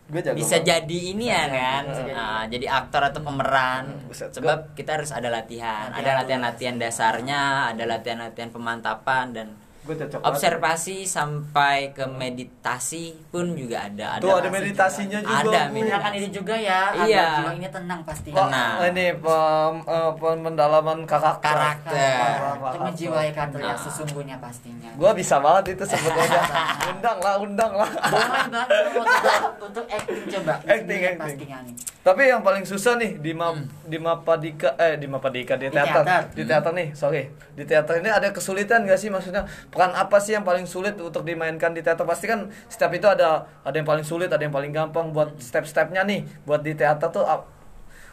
gue 0.05 0.21
jago 0.21 0.37
bisa 0.37 0.61
banget. 0.61 0.69
jadi 0.69 0.99
ini 1.17 1.25
ya 1.33 1.43
kan 1.49 1.83
Bisa 1.89 2.01
jadi. 2.05 2.13
Nah, 2.13 2.43
jadi 2.45 2.65
aktor 2.69 3.01
atau 3.09 3.21
pemeran 3.25 3.83
Buset, 4.05 4.29
sebab 4.29 4.77
kita 4.77 5.01
harus 5.01 5.09
ada 5.09 5.33
latihan 5.33 5.89
ada 5.89 5.97
Latihan. 5.97 6.15
latihan-latihan 6.21 6.75
dasarnya 6.77 7.41
ada 7.73 7.83
latihan-latihan 7.89 8.53
pemantapan 8.53 9.33
dan 9.33 9.47
gue 9.85 9.95
cocok 9.95 10.17
banget. 10.17 10.29
observasi 10.31 10.97
sampai 11.05 11.77
ke 11.91 12.05
meditasi 12.05 13.03
pun 13.27 13.53
juga 13.53 13.85
ada 13.85 14.17
tuh 14.17 14.33
ada 14.33 14.49
meditasinya 14.49 15.19
juga 15.19 15.37
Ada 15.39 15.45
meditasi. 15.63 15.73
Menyenangkan 15.75 16.11
diri 16.11 16.29
juga 16.29 16.55
ya. 16.55 16.81
agar 16.91 17.05
Iya. 17.05 17.27
jiwa 17.37 17.51
ini 17.53 17.67
tenang 17.69 18.01
pasti. 18.01 18.29
Tenang. 18.29 18.73
ini 18.83 19.05
pem, 19.13 19.75
eh, 19.85 20.11
pendalaman 20.17 20.99
karakter 21.03 21.43
Karakter. 21.45 22.25
Untuk 22.57 22.81
menjiwai 22.83 23.29
karakter 23.29 23.61
yang 23.61 23.77
sesungguhnya 23.77 24.35
pastinya. 24.37 24.89
Gua 24.95 25.11
bisa 25.11 25.37
banget 25.37 25.75
itu 25.75 25.83
sebetulnya. 25.85 26.41
undang 26.91 27.17
lah, 27.19 27.35
undang 27.37 27.73
lah. 27.73 27.89
Boleh 27.89 28.27
banget 28.27 28.67
untuk, 28.91 29.05
untuk 29.67 29.85
acting 29.87 30.23
coba. 30.27 30.53
Acting, 30.59 30.81
Ini 30.91 31.07
acting. 31.07 31.19
Pastinya 31.19 31.57
nih. 31.61 31.75
Tapi 32.01 32.21
yang 32.23 32.41
paling 32.41 32.61
susah 32.63 32.93
nih 32.95 33.17
di 33.17 33.33
ma 33.33 33.49
di 33.83 33.97
Mapadika 33.97 34.77
eh 34.77 34.93
di 34.95 35.05
Mapadika 35.05 35.53
di 35.53 35.65
Di 35.65 35.73
teater. 35.73 36.01
teater. 36.01 36.21
Di 36.31 36.43
teater 36.43 36.71
nih, 36.71 36.87
sorry. 36.91 37.23
Di 37.51 37.63
teater 37.63 37.97
ini 37.97 38.09
ada 38.09 38.29
kesulitan 38.29 38.83
gak 38.83 38.95
sih 38.95 39.09
maksudnya? 39.09 39.45
Peran 39.75 39.91
apa 39.91 40.23
sih 40.23 40.31
yang 40.31 40.47
paling 40.47 40.63
sulit 40.63 40.95
untuk 40.95 41.27
dimainkan 41.27 41.75
di 41.75 41.83
teater? 41.83 42.07
Pasti 42.07 42.31
kan 42.31 42.47
setiap 42.71 42.95
itu 42.95 43.11
ada 43.11 43.43
ada 43.67 43.75
yang 43.75 43.83
paling 43.83 44.07
sulit, 44.07 44.31
ada 44.31 44.39
yang 44.39 44.55
paling 44.55 44.71
gampang 44.71 45.11
buat 45.11 45.35
step-stepnya 45.35 46.07
nih. 46.07 46.23
Buat 46.47 46.63
di 46.63 46.79
teater 46.79 47.11
tuh 47.11 47.27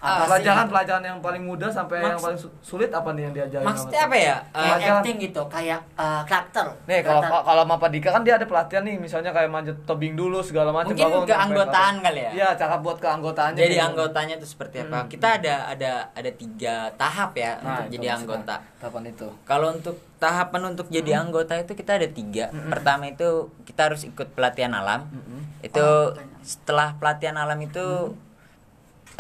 ap- 0.03 0.19
Apa 0.19 0.19
sih? 0.19 0.29
pelajaran-pelajaran 0.35 1.05
yang 1.05 1.19
paling 1.19 1.43
mudah 1.43 1.71
sampai 1.71 2.03
yang 2.03 2.13
Maks- 2.13 2.25
paling 2.25 2.35
su- 2.37 2.55
sulit 2.61 2.91
apa 2.91 3.09
nih 3.09 3.23
yang 3.23 3.33
diajarin? 3.33 3.63
maksudnya 3.63 4.01
apa 4.03 4.17
ya 4.19 4.37
Pelajaran. 4.51 4.99
acting 4.99 5.17
gitu, 5.23 5.43
kayak 5.47 5.79
uh, 5.95 6.23
karakter. 6.23 6.67
Nih 6.85 7.01
kalau 7.01 7.23
kalau 7.23 7.63
Mapadika 7.65 8.11
kan 8.11 8.21
dia 8.21 8.35
ada 8.35 8.43
pelatihan 8.43 8.83
nih, 8.83 8.99
misalnya 8.99 9.31
kayak 9.31 9.47
manjat 9.47 9.79
tebing 9.83 10.13
dulu 10.13 10.39
segala 10.41 10.69
macam. 10.69 10.91
Mungkin 10.91 11.23
keanggotaan 11.25 11.95
kali 12.01 12.21
ya? 12.21 12.31
Iya, 12.35 12.49
cara 12.57 12.77
buat 12.77 12.99
keanggotaannya. 12.99 13.55
jadi 13.57 13.77
gitu. 13.77 13.87
anggotanya 13.87 14.35
itu 14.35 14.47
seperti 14.49 14.77
apa 14.81 14.99
Hmm. 14.99 15.09
kita 15.09 15.29
ada 15.37 15.55
ada 15.69 15.93
ada 16.11 16.31
tiga 16.33 16.75
tahap 16.95 17.31
ya 17.33 17.53
Nah, 17.55 17.63
untuk 17.79 17.85
itu 17.85 17.95
jadi 17.95 18.07
anggota 18.13 18.55
Kapan 18.77 19.03
itu? 19.07 19.29
Kalau 19.45 19.69
untuk 19.71 19.95
tahapan 20.19 20.63
untuk 20.69 20.87
jadi 20.89 21.13
anggota 21.17 21.55
itu 21.57 21.73
kita 21.73 21.95
ada 21.95 22.09
tiga. 22.09 22.51
Mm-mm. 22.51 22.67
Pertama 22.69 23.07
itu 23.07 23.29
kita 23.63 23.81
harus 23.85 24.03
ikut 24.03 24.29
pelatihan 24.33 24.73
alam. 24.73 25.07
Mm-mm. 25.09 25.63
Itu 25.63 25.79
Oh, 25.79 26.11
setelah 26.43 26.95
pelatihan 26.97 27.35
alam 27.37 27.55
itu 27.57 28.15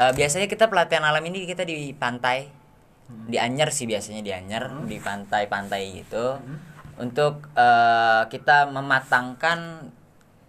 eh, 0.02 0.12
biasanya 0.18 0.50
kita 0.50 0.66
pelatihan 0.66 1.06
alam 1.06 1.22
ini 1.22 1.46
kita 1.46 1.62
di 1.62 1.94
pantai, 1.94 2.50
di 3.28 3.36
Anyer 3.38 3.70
sih 3.70 3.86
biasanya 3.86 4.22
di 4.24 4.32
Anyer, 4.34 4.72
di 4.88 4.98
pantai-pantai 4.98 5.82
gitu. 6.02 6.38
Untuk 6.98 7.46
eh, 7.54 8.22
kita 8.28 8.68
mematangkan 8.72 9.90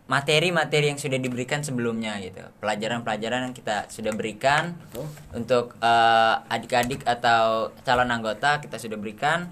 materi-materi 0.03 0.91
yang 0.91 0.99
sudah 0.99 1.15
diberikan 1.15 1.63
sebelumnya 1.63 2.19
gitu. 2.19 2.43
Pelajaran-pelajaran 2.59 3.49
yang 3.49 3.55
kita 3.55 3.87
sudah 3.87 4.11
berikan 4.11 4.75
Betul. 4.89 5.07
untuk 5.35 5.65
eh, 5.79 6.35
adik-adik 6.51 7.05
atau 7.07 7.71
calon 7.83 8.11
anggota 8.11 8.59
kita 8.59 8.75
sudah 8.79 8.99
berikan 8.99 9.47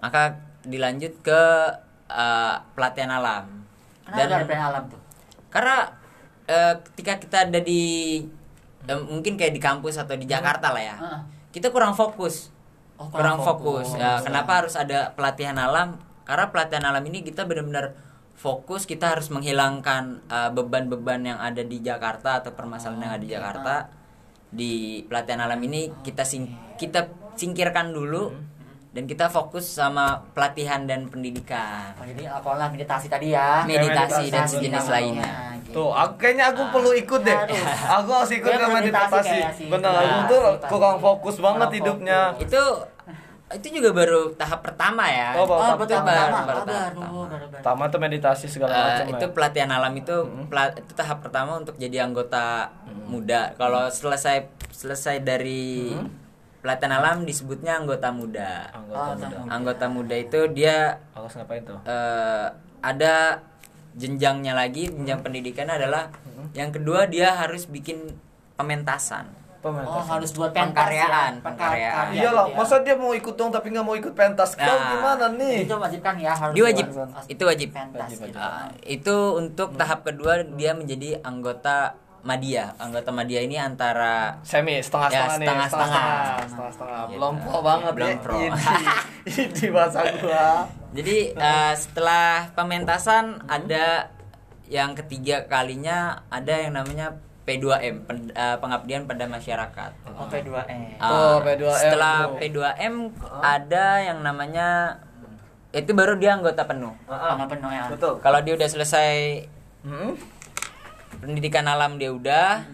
maka 0.00 0.40
dilanjut 0.64 1.20
ke 1.24 1.42
eh, 2.12 2.56
pelatihan 2.76 3.12
alam 3.20 3.64
Kenapa 4.04 4.44
pelatihan 4.44 4.64
alam 4.72 4.84
tuh? 4.90 5.00
karena 5.50 5.78
ketika 6.90 7.14
kita 7.22 7.36
ada 7.46 7.62
di 7.62 8.22
eh, 8.90 8.98
mungkin 8.98 9.38
kayak 9.38 9.54
di 9.54 9.62
kampus 9.62 9.94
atau 9.96 10.18
di 10.18 10.26
Jakarta 10.26 10.74
lah 10.74 10.82
ya. 10.82 10.96
Heeh. 10.98 11.20
kita 11.50 11.70
kurang 11.70 11.94
fokus. 11.94 12.50
Oh, 12.94 13.08
kurang 13.08 13.40
fokus, 13.40 13.94
Ya, 13.94 14.18
fokus. 14.18 14.26
kenapa 14.28 14.52
harus 14.60 14.74
ada 14.76 15.14
pelatihan 15.14 15.56
alam? 15.56 15.96
Karena 16.28 16.52
pelatihan 16.52 16.84
alam 16.84 17.00
ini 17.06 17.22
kita 17.22 17.42
benar-benar 17.42 17.96
fokus 18.36 18.84
kita 18.84 19.16
harus 19.16 19.30
menghilangkan 19.30 20.20
eh, 20.26 20.50
beban-beban 20.50 21.22
yang 21.24 21.38
ada 21.38 21.62
di 21.62 21.80
Jakarta 21.80 22.38
atau 22.38 22.52
permasalahan 22.52 23.02
yang 23.02 23.12
ada 23.16 23.22
di 23.24 23.30
Jakarta. 23.30 23.74
Di 24.50 24.72
pelatihan 25.06 25.42
alam 25.42 25.58
ini 25.62 25.90
kita 26.02 26.26
sing 26.26 26.50
kita 26.76 27.06
singkirkan 27.34 27.90
dulu 27.90 28.34
dan 28.90 29.06
kita 29.06 29.26
fokus 29.26 29.70
sama 29.70 30.04
pelatihan 30.34 30.82
dan 30.82 31.06
pendidikan 31.06 31.94
Oh, 31.94 32.02
jadi 32.02 32.26
alkohol 32.28 32.58
meditasi 32.68 33.06
tadi 33.06 33.30
ya. 33.30 33.62
meditasi 33.62 34.28
dan 34.28 34.44
sejenis 34.44 34.86
lainnya 34.88 35.32
gitu. 35.62 35.74
Tuh, 35.76 35.90
aku, 35.92 36.14
kayaknya 36.16 36.50
aku 36.50 36.62
perlu 36.68 36.90
ikut 36.92 37.20
deh. 37.22 37.30
Harus. 37.32 37.62
Aku 37.96 38.10
harus 38.12 38.30
ikut 38.32 38.50
ke 38.50 38.66
meditasi. 38.68 39.38
Bener, 39.68 39.86
Nah, 39.86 40.02
aku 40.02 40.20
tuh 40.26 40.40
kurang 40.66 40.98
fokus 40.98 41.38
banget 41.38 41.62
Kurang 41.62 41.78
hidupnya. 41.78 42.20
itu 42.36 42.62
itu 43.50 43.66
juga 43.72 43.90
baru 43.92 44.30
tahap 44.34 44.62
pertama 44.62 45.06
ya. 45.06 45.34
Oh, 45.34 45.42
baru 45.44 45.54
Oh, 45.54 45.62
tahap 45.64 45.78
betul 45.78 45.98
pertama. 46.00 46.38
Baru- 46.40 46.62
Oh, 47.00 47.24
baru 47.26 47.46
pertama. 47.48 47.82
tuh 47.86 47.98
meditasi 48.00 48.46
segala 48.46 48.70
Eh, 48.70 48.82
macam 48.84 49.06
itu 49.08 49.24
ya. 49.24 49.30
pelatihan 49.30 49.70
alam 49.72 49.92
itu 49.92 50.14
pela- 50.46 50.70
itu 50.72 50.92
tahap 50.92 51.18
pertama 51.20 51.58
untuk 51.58 51.74
jadi 51.74 52.02
anggota 52.02 52.70
muda. 53.06 53.54
Kalau 53.54 53.86
selesai 53.86 54.46
selesai 54.70 55.18
dari 55.20 55.94
pelatihan 56.60 56.92
alam 56.94 57.24
disebutnya 57.24 57.76
anggota 57.76 58.08
muda. 58.10 58.68
Anggota 58.70 59.00
Oh, 59.00 59.14
muda. 59.16 59.36
Anggota 59.48 59.86
muda 59.86 60.14
itu 60.14 60.40
dia 60.50 61.00
Harus 61.10 61.32
ngapain 61.34 61.62
tuh? 61.62 61.78
eh, 61.82 62.46
ada 62.80 63.14
jenjangnya 63.92 64.52
lagi, 64.52 64.86
jenjang 64.86 65.20
pendidikannya 65.20 65.74
adalah 65.76 66.12
yang 66.52 66.70
kedua 66.70 67.04
dia 67.04 67.34
harus 67.34 67.64
bikin 67.64 68.14
pementasan. 68.54 69.26
Oh, 69.60 69.68
Pementasan. 69.68 70.08
harus 70.10 70.30
buat 70.32 70.50
pentas 70.50 70.72
Pengkaryaan, 70.72 71.32
ya. 71.34 71.42
pengkaryaan. 71.42 71.94
Pengkarya 72.00 72.16
Iyalah, 72.16 72.44
gitu 72.46 72.52
ya. 72.52 72.56
masa 72.56 72.74
dia 72.80 72.94
mau 72.96 73.12
ikut 73.12 73.34
dong 73.34 73.50
tapi 73.50 73.66
nggak 73.68 73.84
mau 73.84 73.92
ikut 73.92 74.14
pentas? 74.14 74.50
Kau 74.54 74.64
Nah. 74.64 74.88
gimana 74.90 75.26
nih? 75.36 75.68
itu 75.68 75.74
wajib 75.74 76.00
kan 76.00 76.16
ya 76.16 76.32
harus 76.32 76.54
Dia 76.56 76.64
wajib, 76.64 76.86
buat 76.88 77.08
itu 77.26 77.42
wajib. 77.44 77.68
pentas 77.70 78.00
Wajib, 78.06 78.18
gitu. 78.26 78.38
Ah, 78.38 78.68
itu 78.82 79.16
untuk 79.36 79.68
tahap 79.74 80.00
kedua 80.02 80.32
dia 80.50 80.72
menjadi 80.72 81.20
anggota 81.20 81.92
Madia. 82.22 82.76
Anggota 82.76 83.10
Madia 83.10 83.40
ini 83.40 83.56
antara 83.56 84.36
Semi, 84.40 84.76
setengah-setengah 84.76 85.16
Ya, 85.26 85.38
nih, 85.38 85.46
setengah-setengah. 85.46 85.88
setengah-setengah, 85.90 86.46
setengah-setengah. 86.46 87.00
Gitu. 87.02 87.14
Belum 87.14 87.34
pro 87.38 87.58
banget 87.60 87.92
Belum 87.92 88.08
ya. 88.08 88.16
pro. 88.18 88.36
Ini, 88.36 88.50
ini 89.46 89.66
bahasa 89.70 89.98
gua. 90.16 90.48
Jadi 90.90 91.16
eh, 91.32 91.72
setelah 91.74 92.26
pementasan 92.52 93.24
ada 93.46 93.86
yang 94.66 94.94
ketiga 94.94 95.44
kalinya 95.44 95.98
ada 96.28 96.54
yang 96.56 96.72
namanya 96.72 97.14
P2M 97.40 98.04
pen- 98.04 98.30
eh, 98.30 98.56
pengabdian 98.56 99.04
pada 99.04 99.24
masyarakat. 99.26 99.90
Oh, 100.08 100.26
P2E. 100.26 100.78
Oh, 100.98 101.02
Ah, 101.02 101.36
P2M 101.40 101.74
Setelah 101.74 102.16
tuh. 102.26 102.36
P2M 102.38 102.94
ada 103.40 103.86
yang 104.00 104.18
namanya 104.20 104.98
itu 105.70 105.90
baru 105.90 106.14
dia 106.14 106.34
anggota 106.34 106.62
penuh. 106.64 106.94
Sama 107.04 107.46
penuh 107.46 107.70
ya. 107.70 107.86
Betul. 107.86 108.18
Kalau 108.18 108.38
dia 108.40 108.54
udah 108.54 108.68
selesai 108.68 109.10
Hmm? 109.80 110.12
Pendidikan 111.20 111.68
alam 111.68 112.00
dia 112.00 112.10
udah, 112.10 112.64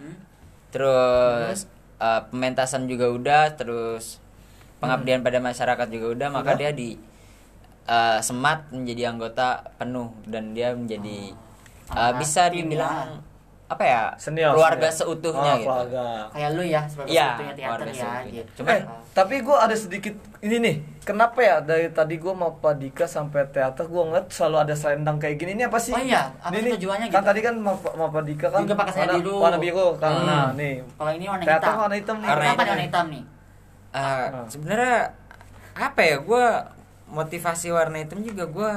terus 0.71 1.67
eh, 1.99 2.21
pementasan 2.31 2.87
juga 2.87 3.11
udah, 3.11 3.43
terus 3.53 4.23
pengabdian 4.79 5.21
pada 5.21 5.43
masyarakat 5.43 5.87
juga 5.91 6.07
udah, 6.15 6.27
maka 6.31 6.55
Udah. 6.55 6.59
dia 6.59 6.71
di 6.71 6.89
eh, 7.87 8.19
semat 8.23 8.67
menjadi 8.71 9.11
anggota 9.11 9.67
penuh 9.75 10.11
dan 10.27 10.55
dia 10.55 10.71
menjadi 10.73 11.33
eh, 11.33 11.95
Anggota 11.95 12.19
bisa 12.19 12.41
tim 12.49 12.67
dibilang 12.71 13.26
apa 13.67 13.83
ya 13.83 14.01
Senior. 14.15 14.53
keluarga 14.53 14.87
senior. 14.87 15.11
seutuhnya 15.11 15.43
Oh, 15.45 15.55
gitu. 15.55 15.65
keluarga. 15.65 16.05
Kayak 16.29 16.49
lu 16.49 16.63
ya 16.63 16.81
sebagai 16.83 17.09
Iya, 17.09 17.27
satunya 17.27 17.53
teater 17.53 17.67
keluarga 17.67 17.83
ya. 17.85 17.99
seutuhnya. 17.99 18.31
Gitu. 18.33 18.49
Cuman 18.55 18.71
eh, 18.71 18.81
tapi 19.11 19.35
gue 19.37 19.57
ada 19.57 19.75
sedikit 19.75 20.13
ini 20.39 20.55
nih. 20.57 20.75
Kenapa 21.03 21.39
ya 21.39 21.55
dari 21.59 21.87
tadi 21.89 22.15
gue 22.15 22.33
mau 22.33 22.51
Padika 22.53 23.05
sampai 23.05 23.41
teater 23.45 23.85
gue 23.85 24.01
ngeliat 24.01 24.27
selalu 24.29 24.57
ada 24.61 24.73
selendang 24.73 25.17
kayak 25.17 25.35
gini. 25.35 25.51
Ini 25.53 25.63
apa 25.65 25.77
sih? 25.77 25.91
Oh 25.91 25.99
iya, 25.99 26.31
apa 26.33 26.51
Ini 26.53 26.69
tujuannya 26.73 27.07
Kan 27.07 27.15
gitu? 27.17 27.27
tadi 27.27 27.39
kan 27.41 27.55
mau 27.57 27.75
mau 27.93 28.07
Padika 28.09 28.47
kan 28.47 28.61
Juga 28.61 28.75
pakai 28.77 28.93
warna, 28.97 29.13
biru. 29.15 29.35
warna 29.37 29.57
biru 29.57 29.87
kan. 29.95 30.11
Hmm. 30.13 30.25
Nah, 30.25 30.47
nih. 30.53 30.73
Kalau 30.89 31.11
ini 31.11 31.25
warna 31.25 31.43
Teater 31.43 31.59
hitam. 31.61 31.75
warna 31.77 31.95
hitam 31.95 32.15
nih. 32.17 32.27
Warna 32.27 32.39
Kenapa 32.41 32.51
hitam. 32.53 32.63
nih 32.63 32.71
warna 32.71 32.85
hitam 32.85 33.05
nih? 33.09 33.23
Eh, 33.89 33.99
Ah. 33.99 34.45
sebenarnya 34.45 34.97
apa 35.73 36.01
ya 36.01 36.15
gue 36.17 36.45
motivasi 37.09 37.67
warna 37.69 37.97
hitam 37.97 38.19
juga 38.21 38.43
gue 38.45 38.71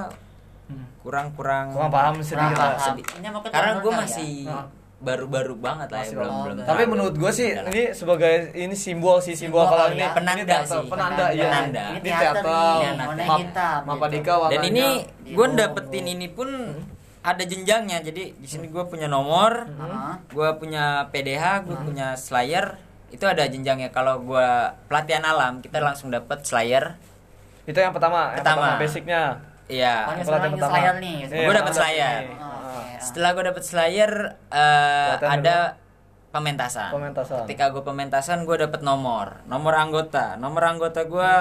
Hmm. 0.67 0.87
kurang-kurang 1.01 1.67
Kurang 1.69 1.91
paham 1.91 2.15
sedikit 2.19 2.47
Kurang 2.49 2.55
lah. 2.57 2.71
paham. 2.73 2.87
sedikit. 2.89 3.15
Karena 3.49 3.73
gue 3.77 3.91
kali 3.93 4.31
ya? 4.45 4.63
Baru-baru 5.01 5.57
banget 5.57 5.89
lah 5.89 6.01
ya 6.03 6.13
belum 6.13 6.35
belum 6.45 6.57
Tapi 6.63 6.83
menurut 6.85 7.15
gue 7.17 7.33
sih 7.33 7.49
dalam. 7.51 7.73
ini 7.73 7.83
sebagai 7.91 8.33
ini 8.53 8.75
simbol 8.75 9.17
sih 9.19 9.33
simbol, 9.33 9.65
Simbol 9.65 9.65
kalau 9.67 9.87
kali 9.87 9.97
ini 9.97 10.05
ya. 10.05 10.11
Penanda 10.13 10.37
ini 10.37 10.45
teater, 10.47 10.69
sih. 10.77 10.87
penanda, 10.87 11.25
iya. 11.31 11.43
Penanda. 11.43 11.83
Ini 11.83 11.97
Ini 11.97 12.01
teater 12.05 12.35
teater. 12.37 12.45
Penanda. 12.93 13.25
Map- 13.25 13.41
hitam. 13.41 13.79
Mapadika 13.83 14.21
gitu. 14.23 14.37
warnanya. 14.39 14.55
dan 14.55 14.63
ini 14.67 14.87
Di 15.19 15.33
gue 15.33 15.47
dapetin 15.55 16.05
ini 16.07 16.27
pun 16.29 16.49
ada 17.21 17.43
jenjangnya 17.43 17.99
jadi 18.01 18.23
di 18.33 18.49
sini 18.49 18.67
gue 18.67 18.85
punya 18.87 19.05
nomor 19.07 19.69
Heeh. 19.69 20.13
gue 20.31 20.49
punya 20.57 20.85
PDH 21.09 21.45
gue 21.65 21.77
punya 21.79 22.17
Slayer 22.17 22.81
itu 23.11 23.25
ada 23.25 23.45
jenjangnya 23.45 23.89
kalau 23.89 24.21
gue 24.21 24.49
pelatihan 24.87 25.21
alam 25.23 25.61
kita 25.61 25.81
langsung 25.81 26.09
dapet 26.09 26.41
Slayer 26.43 26.97
Itu 27.63 27.77
yang 27.77 27.93
pertama, 27.93 28.33
yang 28.33 28.41
Pertama. 28.41 28.57
pertama 28.67 28.81
basicnya. 28.81 29.23
Iya 29.71 29.95
sekarang 30.19 30.53
pertama. 30.53 30.71
Slayer 30.71 30.95
nih. 30.99 31.17
Iya, 31.23 31.39
Gua 31.41 31.55
dapet 31.55 31.73
pelatihan 31.73 31.79
Slayer. 31.79 32.23
Oh, 32.27 32.37
Ah. 32.37 32.59
oke. 32.77 32.97
setelah 33.01 33.31
gue 33.31 33.45
dapet 33.47 33.65
Slayer 33.65 34.13
eh, 34.51 35.13
ada 35.19 35.57
pementasan 36.29 36.91
Pementasan. 36.91 37.43
ketika 37.43 37.65
gue 37.69 37.83
pementasan 37.83 38.39
gue 38.43 38.57
dapet 38.57 38.81
nomor 38.81 39.43
nomor 39.45 39.75
anggota 39.75 40.35
nomor 40.37 40.63
anggota 40.65 41.03
gue 41.05 41.33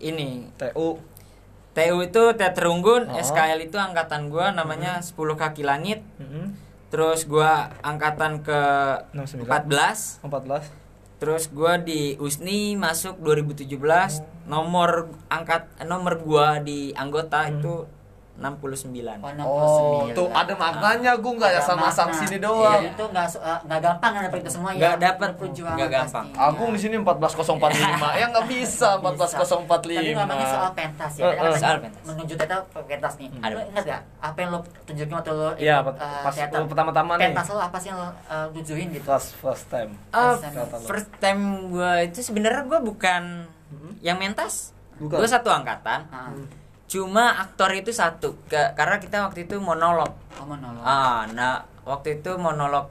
ini 0.00 0.50
TU. 0.54 0.98
TU 1.72 1.96
itu 2.00 2.22
Teater 2.32 2.66
Unggun 2.66 3.06
Oh. 3.06 3.14
SKL 3.16 3.60
itu 3.60 3.76
angkatan 3.76 4.26
gue 4.28 4.46
namanya 4.52 4.98
10 4.98 5.14
kaki 5.34 5.62
langit 5.62 6.02
Mhm. 6.16 6.54
terus 6.86 7.26
gua 7.26 7.74
angkatan 7.80 8.38
ke 8.40 8.60
69. 9.10 9.42
14 9.44 10.22
14. 10.22 10.62
Terus 11.24 11.48
gua 11.48 11.80
di 11.80 12.20
USNI 12.20 12.76
masuk 12.76 13.16
2017 13.24 14.44
nomor 14.44 15.08
angkat 15.32 15.72
eh, 15.80 15.88
nomor 15.88 16.20
gua 16.20 16.60
di 16.60 16.92
anggota 16.92 17.48
itu 17.48 17.88
69 18.34 19.22
Oh, 19.40 19.46
Oh, 19.46 20.10
69. 20.10 20.12
tuh 20.12 20.26
ada 20.28 20.52
maknanya 20.52 21.12
gue 21.14 21.32
nggak 21.32 21.50
ya 21.50 21.60
sama 21.60 21.86
sama 21.88 22.10
makna. 22.10 22.20
sini 22.20 22.36
doang. 22.38 22.82
Iya, 22.82 22.90
itu 22.90 23.04
nggak 23.06 23.26
so- 23.28 23.38
eh, 23.40 23.58
nggak 23.62 23.80
gampang 23.80 24.10
kan 24.10 24.20
dapet 24.24 24.38
itu 24.40 24.50
semua 24.50 24.70
ya. 24.70 24.78
Nggak 24.80 24.96
dapet, 25.00 25.30
Perjuangan 25.36 25.76
nggak 25.76 25.90
gampang. 25.92 26.26
pasti. 26.26 26.42
Agung 26.42 26.70
di 26.70 26.80
sini 26.80 26.96
14045. 26.98 28.08
ya 28.12 28.26
nggak 28.26 28.46
bisa 28.46 28.88
Nggak 28.92 29.12
bisa. 29.14 29.36
14045. 29.38 29.94
Tadi 29.96 30.12
ngomongin 30.12 30.46
soal 30.48 30.70
pentas 30.72 31.12
ya. 31.14 31.22
Eh. 31.22 31.32
kan 31.32 31.42
Soal 31.54 31.76
pentas. 31.80 32.02
Menuju 32.04 32.32
teater 32.34 32.58
pentas 32.82 33.12
nih. 33.16 33.28
Ada. 33.36 33.52
Lu 33.52 33.60
ingat 33.64 33.84
gak 33.84 34.00
apa 34.20 34.36
yang 34.36 34.50
lo 34.50 34.58
tunjukin 34.82 35.14
waktu 35.14 35.30
lo 35.30 35.48
Iya, 35.54 35.76
ikut, 35.80 35.94
pas- 35.94 36.38
lu 36.52 36.66
pertama-tama 36.66 37.12
nih. 37.14 37.24
Pentas 37.30 37.46
lo 37.48 37.60
apa 37.60 37.76
sih 37.78 37.88
yang 37.88 37.98
lo 37.98 38.08
eh, 38.10 38.46
tujuin 38.52 38.86
gitu? 38.90 39.04
First 39.04 39.30
first 39.38 39.66
time. 39.68 39.94
Ah, 40.10 40.34
First 40.82 41.10
time. 41.16 41.42
gua 41.68 42.02
itu 42.02 42.18
sebenarnya 42.20 42.62
gua 42.64 42.80
bukan 42.80 43.46
yang 44.00 44.16
mentas 44.16 44.74
Bukan. 44.96 45.16
gua 45.16 45.28
satu 45.28 45.48
angkatan 45.48 46.02
Ah, 46.08 46.30
cuma 46.84 47.40
aktor 47.40 47.72
itu 47.72 47.90
satu 47.90 48.36
Ke- 48.46 48.72
karena 48.74 48.96
kita 48.98 49.24
waktu 49.24 49.44
itu 49.44 49.56
monolog. 49.58 50.12
Oh 50.36 50.46
monolog. 50.46 50.82
ah 50.82 51.24
nah 51.30 51.64
waktu 51.82 52.18
itu 52.18 52.36
monolog. 52.36 52.88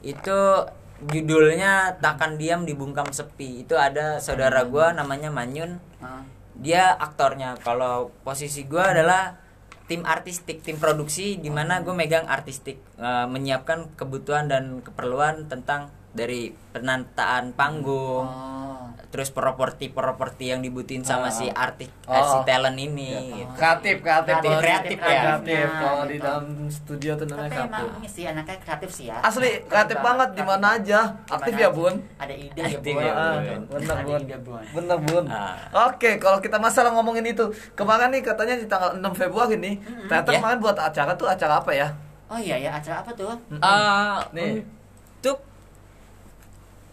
Itu 0.00 0.68
judulnya 1.04 1.98
takkan 1.98 2.36
diam 2.36 2.62
di 2.62 2.72
bungkam 2.72 3.10
sepi. 3.10 3.62
Itu 3.62 3.74
ada 3.76 4.18
saudara 4.18 4.64
gua 4.64 4.92
namanya 4.92 5.28
Manyun. 5.28 5.78
Ah. 5.98 6.22
dia 6.54 6.94
aktornya. 6.94 7.58
Kalau 7.60 8.14
posisi 8.22 8.62
gua 8.64 8.94
adalah 8.94 9.34
tim 9.84 10.06
artistik 10.06 10.62
tim 10.62 10.78
produksi 10.78 11.36
di 11.36 11.50
mana 11.50 11.82
gue 11.82 11.92
megang 11.92 12.24
artistik. 12.24 12.80
Eh, 12.96 13.26
menyiapkan 13.28 13.92
kebutuhan 13.98 14.48
dan 14.48 14.80
keperluan 14.80 15.50
tentang 15.50 15.90
dari 16.14 16.54
penataan 16.72 17.52
panggung 17.52 18.24
Oh. 18.24 18.73
Terus 19.08 19.30
properti 19.30 19.88
properti 19.88 20.50
yang 20.50 20.58
dibutuhin 20.58 21.00
sama 21.00 21.30
si 21.30 21.46
artis 21.46 21.86
eh, 21.86 22.10
Oh. 22.10 22.26
si 22.26 22.38
talent 22.42 22.74
ini 22.74 23.14
gitu. 23.32 23.54
Kreatif, 23.54 24.00
kreatif, 24.00 24.34
Kreatif, 24.36 24.50
di- 24.50 24.60
kreatif 24.60 24.98
ya. 24.98 25.20
Kreatif 25.20 25.66
kalau 25.72 26.02
di 26.02 26.10
Gitu. 26.10 26.24
dalam 26.24 26.44
studio 26.66 27.10
tuh 27.14 27.26
namanya 27.26 27.46
Tapi 27.46 27.54
emang 27.56 27.70
kreatif. 27.70 27.96
ini 27.96 28.08
sih 28.08 28.24
anaknya 28.24 28.56
kreatif 28.58 28.90
sih 28.90 29.06
ya. 29.06 29.16
Asli 29.20 29.50
kreatif 29.64 29.98
banget 30.00 30.28
di 30.32 30.42
mana 30.42 30.66
aja. 30.72 31.00
Aktif 31.26 31.54
ya. 31.54 31.68
Bun. 31.70 31.94
Ada 32.16 32.34
ide 32.34 32.60
ya, 32.60 32.78
Bun. 32.78 32.98
ya, 32.98 33.12
Ah, 33.12 33.34
Bun. 33.34 33.62
Bener, 33.70 33.96
Bun. 34.00 34.20
Bun. 34.40 34.64
Bener, 34.72 34.98
Bun. 35.00 35.24
Ah. 35.26 35.54
Oke, 35.86 36.10
kalau 36.16 36.38
kita 36.38 36.56
masalah 36.56 36.90
ngomongin 36.90 37.24
itu, 37.24 37.44
kemarin 37.74 38.10
nih 38.10 38.20
katanya 38.20 38.54
di 38.54 38.66
tanggal 38.66 38.94
6 38.94 39.12
Februari 39.12 39.54
nih, 39.56 39.74
teater 40.04 40.32
Ya. 40.32 40.38
kemarin 40.38 40.58
buat 40.58 40.74
acara 40.76 41.14
tuh 41.14 41.26
acara 41.26 41.58
apa 41.58 41.70
ya? 41.70 41.88
Oh 42.26 42.36
iya 42.36 42.58
ya, 42.58 42.70
acara 42.72 42.98
apa 42.98 43.10
tuh? 43.10 43.30
Nih. 44.32 44.66
untuk 45.16 45.38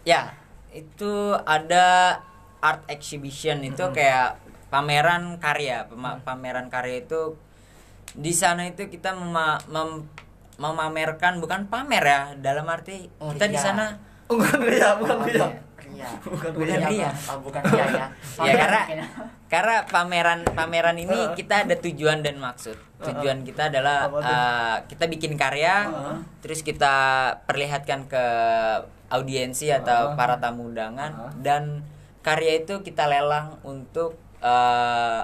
ya 0.02 0.32
itu 0.72 1.12
ada 1.38 2.18
art 2.58 2.82
exhibition 2.86 3.60
itu 3.62 3.84
kayak 3.90 4.38
pameran 4.68 5.36
karya. 5.36 5.84
Pema- 5.84 6.18
pameran 6.20 6.66
karya 6.66 7.02
itu 7.02 7.36
di 8.12 8.30
sana 8.30 8.64
itu 8.64 8.86
kita 8.86 9.12
mema- 9.12 9.60
mem- 9.66 10.04
memamerkan 10.56 11.40
bukan 11.40 11.64
pamer 11.66 12.04
ya 12.04 12.20
dalam 12.36 12.68
arti 12.68 13.08
Oh, 13.18 13.32
kita 13.32 13.48
di 13.48 13.56
sana 13.56 13.96
Bukan 14.28 14.60
Ria, 14.62 14.96
bukan 14.96 15.16
Oh, 15.18 15.26
Ria. 15.26 15.48
Ria. 15.82 16.08
Bukan 16.22 16.50
Bukan 16.54 16.80
Ria. 16.86 17.10
Oh, 17.26 17.38
bukan 17.40 17.62
Ria 17.66 17.86
ya. 17.86 18.06
ya 18.46 18.52
karena 18.54 18.80
karena 19.46 19.76
pameran 19.84 20.40
pameran 20.46 20.96
ini 20.96 21.12
kita 21.34 21.64
ada 21.64 21.74
tujuan 21.74 22.20
dan 22.20 22.36
maksud. 22.38 22.76
Tujuan 23.02 23.44
kita 23.44 23.68
adalah 23.68 24.08
eh, 24.08 24.76
kita 24.86 25.04
bikin 25.06 25.36
karya 25.36 25.84
Heeh. 25.84 26.16
terus 26.40 26.62
kita 26.62 26.94
perlihatkan 27.44 28.08
ke 28.08 28.24
audiensi 29.12 29.68
atau 29.68 30.16
para 30.16 30.40
tamu 30.40 30.72
undangan 30.72 31.12
Heeh. 31.12 31.32
dan 31.44 31.62
karya 32.24 32.64
itu 32.64 32.80
kita 32.80 33.04
lelang 33.04 33.60
untuk 33.62 34.16
eh, 34.40 35.20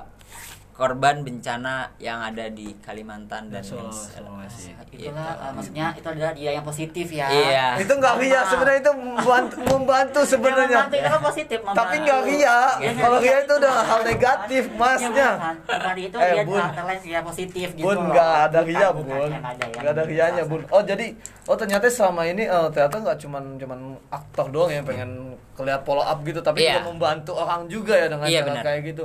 korban 0.78 1.20
bencana 1.20 1.90
yang 1.98 2.22
ada 2.22 2.46
di 2.48 2.70
Kalimantan 2.78 3.50
dan 3.50 3.58
Sel- 3.60 3.90
Sulawesi. 3.90 4.70
Gitu. 4.88 5.10
itulah 5.10 5.34
uh, 5.36 5.50
maksudnya 5.50 5.90
itu 5.92 6.06
adalah 6.06 6.30
dia 6.32 6.50
yang 6.50 6.62
positif 6.62 7.06
ya 7.10 7.26
Iya. 7.26 7.66
itu 7.76 7.90
nggak 7.90 8.14
ria 8.16 8.40
sebenarnya 8.46 8.80
itu 8.80 8.92
membantu, 8.94 9.56
membantu 9.74 10.20
sebenarnya 10.22 10.78
Membantu 10.80 10.96
itu 10.96 11.08
kan 11.10 11.22
positif 11.24 11.58
membantu. 11.60 11.78
tapi 11.82 11.94
nggak 11.98 12.20
ria 12.24 12.58
Iya, 12.78 12.90
kalau 12.96 13.18
iya, 13.18 13.26
ria 13.26 13.38
itu 13.40 13.54
udah 13.58 13.74
hal 13.82 14.00
negatif 14.04 14.62
Iya, 14.64 14.78
masnya. 14.78 15.28
Bukan 15.58 15.96
itu 15.98 16.16
Eh, 16.16 16.30
dia 16.30 16.44
Bun. 16.44 16.62
talent 16.62 17.02
dia 17.02 17.20
positif 17.20 17.66
gitu 17.72 17.84
bun 17.84 17.98
nggak 18.08 18.32
ada 18.44 18.60
ria 18.62 18.88
bukan, 18.88 19.18
bun 19.18 19.30
nggak 19.74 19.92
ada 19.92 20.02
rianya 20.04 20.42
bun 20.44 20.62
oh 20.68 20.80
jadi 20.80 21.06
oh 21.44 21.56
ternyata 21.56 21.86
selama 21.88 22.22
ini 22.24 22.46
eh, 22.46 22.68
ternyata 22.70 22.96
nggak 22.98 23.18
cuman 23.18 23.42
cuman 23.56 23.78
aktor 24.08 24.46
doang 24.48 24.70
yang 24.70 24.84
pengen 24.84 25.10
kelihat 25.52 25.82
follow 25.82 26.02
up 26.02 26.22
gitu 26.22 26.38
tapi 26.38 26.62
Iya. 26.62 26.78
juga 26.78 26.86
membantu 26.88 27.32
orang 27.34 27.66
juga 27.66 27.92
ya 27.92 28.06
dengan 28.06 28.24
Iya, 28.24 28.40
cara 28.40 28.48
benar. 28.48 28.62
kayak 28.64 28.80
gitu 28.86 29.04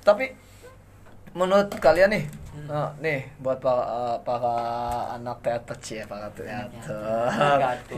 tapi 0.00 0.24
menurut 1.32 1.68
kalian 1.76 2.10
nih 2.10 2.24
Hmm. 2.52 2.68
eh, 2.68 2.88
nih 3.00 3.20
buat 3.38 3.58
para 3.58 3.80
eh, 3.80 4.16
para 4.22 4.54
anak 5.10 5.40
teater 5.40 5.72
cie 5.78 6.04
para 6.04 6.28
teater 6.30 6.92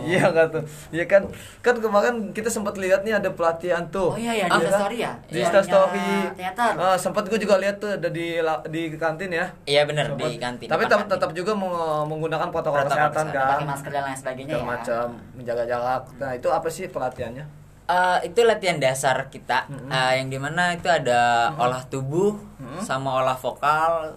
iya 0.00 0.30
nggak 0.30 0.46
tuh 0.48 0.62
iya 0.88 1.04
kan 1.04 1.26
kan 1.60 1.74
kemarin 1.76 2.30
kita 2.30 2.46
sempat 2.46 2.74
lihat 2.76 3.02
nih 3.02 3.14
ada 3.14 3.28
pelatihan 3.28 3.82
tuh 3.88 4.14
Oh 4.14 4.16
iya 4.16 4.30
ya, 4.32 4.46
Iya 4.46 4.54
di 4.54 4.64
kan? 4.64 4.78
story 4.78 4.96
ya? 4.96 5.12
di 5.26 5.40
Story-nya 5.42 5.62
story 5.64 6.10
teater. 6.34 6.72
Ah, 6.76 6.94
sempat 6.96 7.26
gue 7.26 7.36
juga 7.36 7.58
lihat 7.58 7.76
tuh 7.76 7.90
ada 7.92 8.08
di 8.08 8.38
di 8.70 8.82
kantin 8.94 9.30
ya 9.32 9.46
Iya 9.64 9.82
benar 9.84 10.14
di 10.14 10.38
kantin. 10.38 10.66
Tapi 10.66 10.82
tetap, 10.84 11.00
kantin. 11.02 11.12
tetap 11.12 11.30
juga 11.32 11.52
meng- 11.52 11.74
menggunakan 12.06 12.48
protokol, 12.48 12.78
Protokol 12.78 12.94
kesehatan 12.94 13.24
kesehatan. 13.26 13.34
kan. 13.36 13.50
pakai 13.50 13.66
masker 13.66 13.90
dan 13.90 14.02
lain 14.04 14.16
sebagainya 14.16 14.54
ya 14.54 14.64
macam 14.64 15.04
menjaga 15.34 15.64
jarak. 15.66 16.02
Nah, 16.14 16.30
itu 16.32 16.48
apa 16.48 16.68
sih 16.68 16.84
pelatihannya? 16.86 17.44
Eh, 17.84 18.18
itu 18.24 18.40
latihan 18.42 18.78
dasar 18.78 19.28
kita 19.28 19.68
Mm-mm. 19.68 19.88
eh, 19.88 20.12
yang 20.16 20.28
di 20.28 20.38
mana 20.38 20.72
itu 20.72 20.88
ada 20.88 21.52
olah 21.54 21.84
tubuh 21.84 22.32
Mm-mm. 22.56 22.80
sama 22.80 23.20
olah 23.20 23.36
vokal 23.36 24.16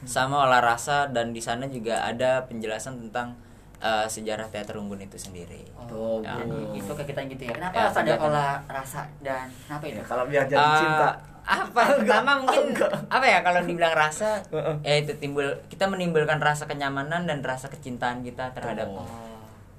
sama 0.00 0.46
olah 0.46 0.62
rasa 0.62 1.10
dan 1.10 1.34
di 1.34 1.42
sana 1.42 1.66
juga 1.66 1.98
ada 2.00 2.46
penjelasan 2.46 2.94
tentang 3.00 3.34
eh, 3.78 4.06
sejarah 4.06 4.46
teater 4.46 4.74
unggun 4.74 4.98
itu 5.00 5.18
sendiri. 5.18 5.66
Oh, 5.76 6.22
Tuh, 6.22 6.22
jadi 6.22 6.46
Bu. 6.46 6.74
itu 6.76 6.92
kegiatan 6.94 7.26
gitu 7.28 7.42
ya. 7.44 7.52
Kenapa 7.52 7.74
Ya, 7.74 7.82
harus 7.84 7.96
ada 7.96 8.12
olah 8.20 8.52
rasa 8.64 9.00
dan 9.18 9.50
kenapa 9.60 9.84
itu? 9.84 9.98
Ya, 9.98 10.04
kalau 10.04 10.24
biar 10.24 10.44
jadi 10.46 10.62
Eh, 10.62 10.78
cinta. 10.78 11.08
Apa? 11.44 11.82
Pertama 11.96 12.30
mungkin 12.38 12.62
enggak. 12.70 12.92
apa 13.08 13.24
ya 13.24 13.38
kalau 13.40 13.60
dibilang 13.64 13.94
rasa 13.96 14.38
ya 14.80 14.94
itu 14.94 15.16
timbul 15.16 15.42
kita 15.66 15.88
menimbulkan 15.88 16.38
rasa 16.38 16.66
kenyamanan 16.66 17.24
dan 17.24 17.40
rasa 17.40 17.66
kecintaan 17.66 18.20
kita 18.20 18.52
terhadap 18.52 18.86
Oh. 18.86 19.02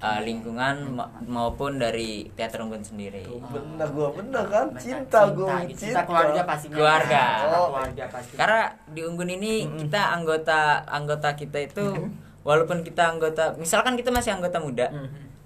Eh, 0.00 0.20
lingkungan 0.22 0.76
ma- 0.90 1.12
maupun 1.22 1.76
dari 1.76 2.24
teater 2.32 2.60
unggun 2.60 2.80
sendiri. 2.80 3.20
Tuh, 3.20 3.36
bener 3.44 3.88
gua 3.90 4.08
bener 4.10 4.44
kan 4.46 4.66
Benar, 4.68 4.80
cinta 4.80 5.20
gua 5.30 5.60
gitu. 5.62 5.76
cinta. 5.76 5.84
cinta 5.86 6.00
keluarga 6.02 6.40
pastinya. 6.42 6.74
Keluarga. 6.74 7.22
Cinta 7.22 7.48
Oh. 7.54 7.68
keluarga 7.68 8.04
pasti. 8.08 8.34
Karena 8.34 8.60
di 8.86 9.00
Unggun 9.02 9.30
ini 9.30 9.52
kita 9.78 10.00
anggota 10.10 10.58
anggota 10.84 11.28
kita 11.34 11.58
itu 11.60 11.84
walaupun 12.40 12.80
kita 12.80 13.12
anggota 13.12 13.52
misalkan 13.54 13.94
kita 13.94 14.08
masih 14.08 14.32
anggota 14.32 14.56
muda 14.58 14.88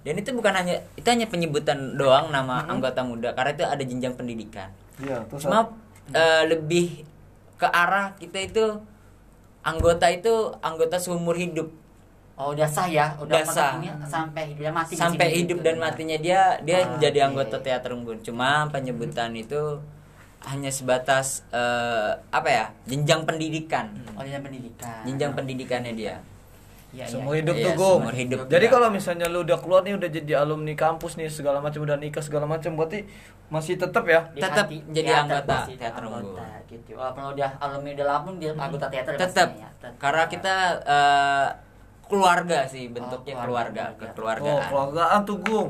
dan 0.01 0.15
itu 0.15 0.31
bukan 0.31 0.53
hanya 0.53 0.79
itu 0.93 1.03
hanya 1.03 1.25
penyebutan 1.25 1.95
doang 1.95 2.29
nama 2.29 2.63
anggota 2.63 3.01
muda 3.01 3.33
karena 3.33 3.51
itu 3.51 3.63
ada 3.65 3.83
jenjang 3.83 4.13
pendidikan. 4.13 4.71
Iya, 4.97 5.27
Cuma 5.35 5.75
eh, 6.09 6.43
lebih 6.45 7.03
ke 7.55 7.65
arah 7.65 8.15
kita 8.15 8.39
itu 8.39 8.65
anggota 9.61 10.07
itu 10.07 10.31
anggota 10.61 10.95
seumur 10.95 11.35
hidup 11.35 11.67
Oh, 12.35 12.51
udah 12.51 12.67
sah 12.67 12.83
ya, 12.85 13.15
udah 13.15 13.31
Udah 13.33 13.47
sah. 13.47 13.79
sampai 14.05 14.53
dia 14.53 14.67
mati 14.67 14.91
di 14.91 14.99
sampai 14.99 15.25
sini 15.25 15.37
hidup 15.41 15.57
gitu, 15.57 15.65
dan 15.65 15.75
benar. 15.75 15.85
matinya 15.87 16.17
dia 16.17 16.39
dia 16.59 16.77
Ah, 16.77 16.99
jadi 16.99 17.19
oke. 17.21 17.27
anggota 17.31 17.57
teater 17.59 17.91
Unggun. 17.91 18.19
Cuma 18.19 18.67
penyebutan 18.69 19.31
itu 19.33 19.79
hanya 20.43 20.67
sebatas 20.67 21.41
eh, 21.49 22.09
apa 22.29 22.45
ya 22.47 22.65
jenjang 22.83 23.23
pendidikan 23.23 23.87
Oh, 24.13 24.21
dia 24.21 24.37
pendidikan. 24.37 25.01
jenjang 25.03 25.31
pendidikannya 25.31 25.93
dia 25.93 26.15
Iya, 26.91 27.01
iya. 27.01 27.05
Seumur 27.09 27.35
hidup 27.35 27.51
Iya, 27.53 27.65
tuh 27.65 27.71
Gung. 27.73 27.99
seumur 27.99 28.15
hidup. 28.15 28.39
Jadi 28.45 28.65
Iya. 28.65 28.71
kalau 28.71 28.87
misalnya 28.89 29.27
lu 29.27 29.39
udah 29.41 29.57
keluar 29.57 29.81
nih 29.81 29.95
udah 29.95 30.09
jadi 30.09 30.31
alumni 30.37 30.73
kampus 30.73 31.15
nih 31.15 31.27
segala 31.27 31.59
macam 31.59 31.81
udah 31.81 31.97
nikah 31.97 32.19
segala 32.19 32.45
macam 32.45 32.71
berarti 32.73 33.03
masih 33.45 33.75
tetap 33.75 34.03
ya? 34.05 34.31
Tetap 34.33 34.67
jadi 34.69 35.03
teater 35.03 35.23
anggota 35.25 35.55
teater 35.69 36.03
Unggul. 36.03 36.39
gitu. 36.65 36.89
Walaupun 36.93 37.23
udah 37.31 37.49
alumni 37.57 37.91
udah 37.91 38.07
lama 38.09 38.29
dia 38.33 38.51
anggota 38.53 38.87
teater 38.87 39.13
tetap 39.13 39.49
ya. 39.53 39.67
Tetap. 39.73 39.93
karena 39.97 40.23
kita 40.25 40.55
eh, 40.85 41.47
keluarga 42.05 42.65
sih 42.65 42.87
bentuknya 42.87 43.33
Oh, 43.33 43.41
keluarga 43.43 43.83
keluarga. 44.11 44.45
Oh, 44.47 44.59
keluargaan 44.63 45.19
tuh 45.23 45.37
Gung. 45.39 45.69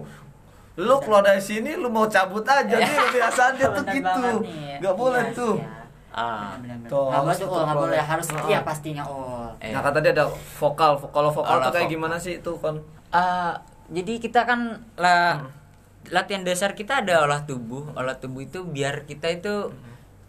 Lu 0.75 0.95
keluar 0.99 1.21
dari 1.21 1.39
sini 1.39 1.73
lu 1.73 1.87
mau 1.87 2.05
cabut 2.05 2.43
aja 2.43 2.75
nih 2.75 2.83
kebiasaan 3.05 3.51
dia 3.53 3.67
tuh 3.69 3.83
gitu. 3.87 4.03
banget 4.03 4.35
nih. 4.41 4.75
Gak 4.79 4.95
boleh 4.95 5.23
Iya, 5.23 5.33
tuh. 5.33 5.55
iya. 5.55 5.71
Ah. 6.11 6.55
Tuh, 6.85 7.11
Nggak 7.11 7.21
boleh 7.21 7.27
harus 7.27 7.37
tuh, 7.37 7.47
nggak 7.59 7.75
boleh 7.77 8.01
harus 8.01 8.25
Ah. 8.25 8.31
setia 8.33 8.59
pastinya 8.61 9.03
oh. 9.03 9.51
Nah, 9.53 9.81
kata 9.81 9.97
dia 9.99 10.11
ada 10.13 10.25
vokal. 10.53 10.91
Kalau 11.05 11.27
vokal 11.29 11.55
Olah 11.55 11.65
tuh 11.65 11.73
kayak 11.73 11.85
vokal. 11.85 11.95
gimana 11.95 12.15
sih 12.15 12.39
itu 12.39 12.51
kan? 12.55 12.75
Eh, 13.09 13.53
jadi 13.91 14.13
kita 14.17 14.41
kan 14.43 14.59
lah 14.95 15.37
Hmm. 15.37 15.51
latihan 16.07 16.41
dasar 16.41 16.71
kita 16.71 17.01
ada 17.01 17.21
olah 17.21 17.43
tubuh 17.43 17.89
olah 17.91 18.15
tubuh 18.15 18.39
itu 18.39 18.63
biar 18.63 19.03
kita 19.03 19.27
itu 19.29 19.71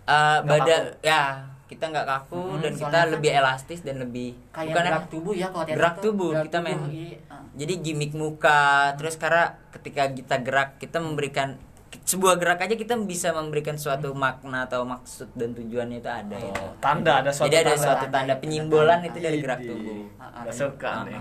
eh 0.02 0.12
Hmm. 0.12 0.42
Nggak 0.42 0.58
badan 0.58 0.82
ya 1.00 1.22
kita 1.66 1.84
nggak 1.84 2.06
kaku 2.06 2.38
Hmm, 2.38 2.60
dan 2.60 2.72
kita 2.72 2.94
kan 2.96 3.08
lebih 3.10 3.30
elastis 3.32 3.80
dan 3.80 3.96
lebih 3.98 4.38
Kayak 4.48 4.66
bukan 4.68 4.84
gerak 4.84 5.04
tubuh 5.08 5.32
ya 5.34 5.46
kalau 5.48 5.66
gerak 5.66 5.94
tubuh 5.98 6.30
gerak 6.30 6.44
kita 6.46 6.58
main 6.60 6.76
tubuh, 6.76 6.90
iya. 6.92 7.18
Ah. 7.26 7.42
jadi 7.52 7.72
gimmick 7.76 8.12
muka 8.12 8.62
terus 8.94 9.14
karena 9.16 9.44
ketika 9.70 10.02
kita 10.08 10.36
gerak 10.38 10.78
kita 10.78 10.98
memberikan 10.98 11.58
sebuah 11.98 12.36
gerak 12.36 12.60
aja 12.60 12.74
kita 12.74 12.94
bisa 13.00 13.32
memberikan 13.32 13.74
suatu 13.74 14.12
makna 14.12 14.62
atau 14.64 14.84
maksud 14.84 15.26
dan 15.32 15.50
tujuannya 15.52 15.98
itu 15.98 16.06
ada 16.06 16.34
Oh, 16.34 16.42
gitu. 16.44 16.64
tanda 16.78 17.12
ada 17.18 17.30
suatu 17.30 17.48
jadi 17.48 17.56
ada 17.58 17.72
tanda. 17.72 17.82
suatu 17.82 18.04
tanda 18.08 18.34
penyimbolan 18.36 19.00
itu 19.02 19.18
dari 19.18 19.38
gerak 19.40 19.60
tubuh 19.60 20.06
suka 20.48 20.92
Ah, 20.92 21.04
nih. 21.04 21.18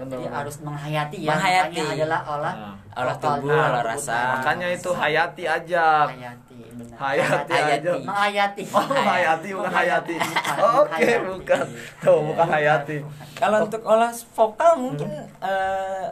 Jadi 0.00 0.26
harus 0.26 0.56
menghayati 0.58 1.16
ya. 1.20 1.30
Menghayati. 1.30 1.76
makanya 1.76 1.94
adalah 1.94 2.20
olah 2.26 2.54
Ah. 2.56 2.74
Olah 2.96 3.14
vokal, 3.14 3.30
tubuh, 3.38 3.54
olah 3.54 3.82
rasa. 3.84 4.18
Makanya 4.34 4.66
itu 4.72 4.90
hayati 4.90 5.44
aja. 5.46 5.84
Hayati, 6.08 6.49
benar. 6.80 6.96
Hayati 6.98 7.52
Hayati. 7.52 7.72
aja. 7.78 7.92
Menghayati. 8.00 8.62
Oh, 8.70 8.80
hayati 9.02 9.48
bukan 9.52 9.72
hayati. 9.72 10.16
Oh, 10.56 10.82
Oke, 10.82 11.08
bukan. 11.22 11.64
Tuh, 11.98 12.18
bukan 12.26 12.46
hayati. 12.48 12.96
Kalau 13.34 13.58
untuk 13.62 13.82
olah 13.82 14.10
vokal 14.30 14.70
mungkin 14.76 15.10
eh, 15.38 16.06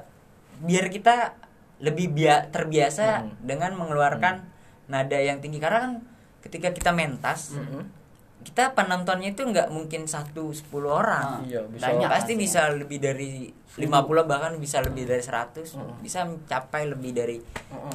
biar 0.58 0.86
kita 0.88 1.34
lebih 1.78 2.10
bia- 2.10 2.46
terbiasa 2.48 3.22
Hmm. 3.22 3.38
dengan 3.40 3.70
mengeluarkan 3.72 4.42
nada 4.86 5.16
yang 5.16 5.38
tinggi 5.38 5.56
karena 5.56 5.78
kan 5.80 5.92
ketika 6.40 6.68
kita 6.70 6.90
mentas 6.90 7.54
kita 8.40 8.72
penontonnya 8.72 9.30
itu 9.30 9.42
nggak 9.42 9.68
mungkin 9.68 10.06
satu 10.06 10.50
sepuluh 10.50 10.96
orang 10.96 11.38
Ah, 11.38 11.44
Iya, 11.44 11.60
bisa. 11.68 11.84
banyak 11.84 12.08
pasti 12.08 12.32
pastinya. 12.32 12.40
bisa 12.40 12.60
lebih 12.72 12.98
dari 12.98 13.30
50 13.76 13.94
bahkan 14.24 14.56
bisa 14.56 14.80
lebih 14.80 15.04
dari 15.04 15.20
100 15.20 15.76
Mm. 15.76 16.00
bisa 16.00 16.24
mencapai 16.24 16.88
lebih 16.88 17.12
dari 17.12 17.36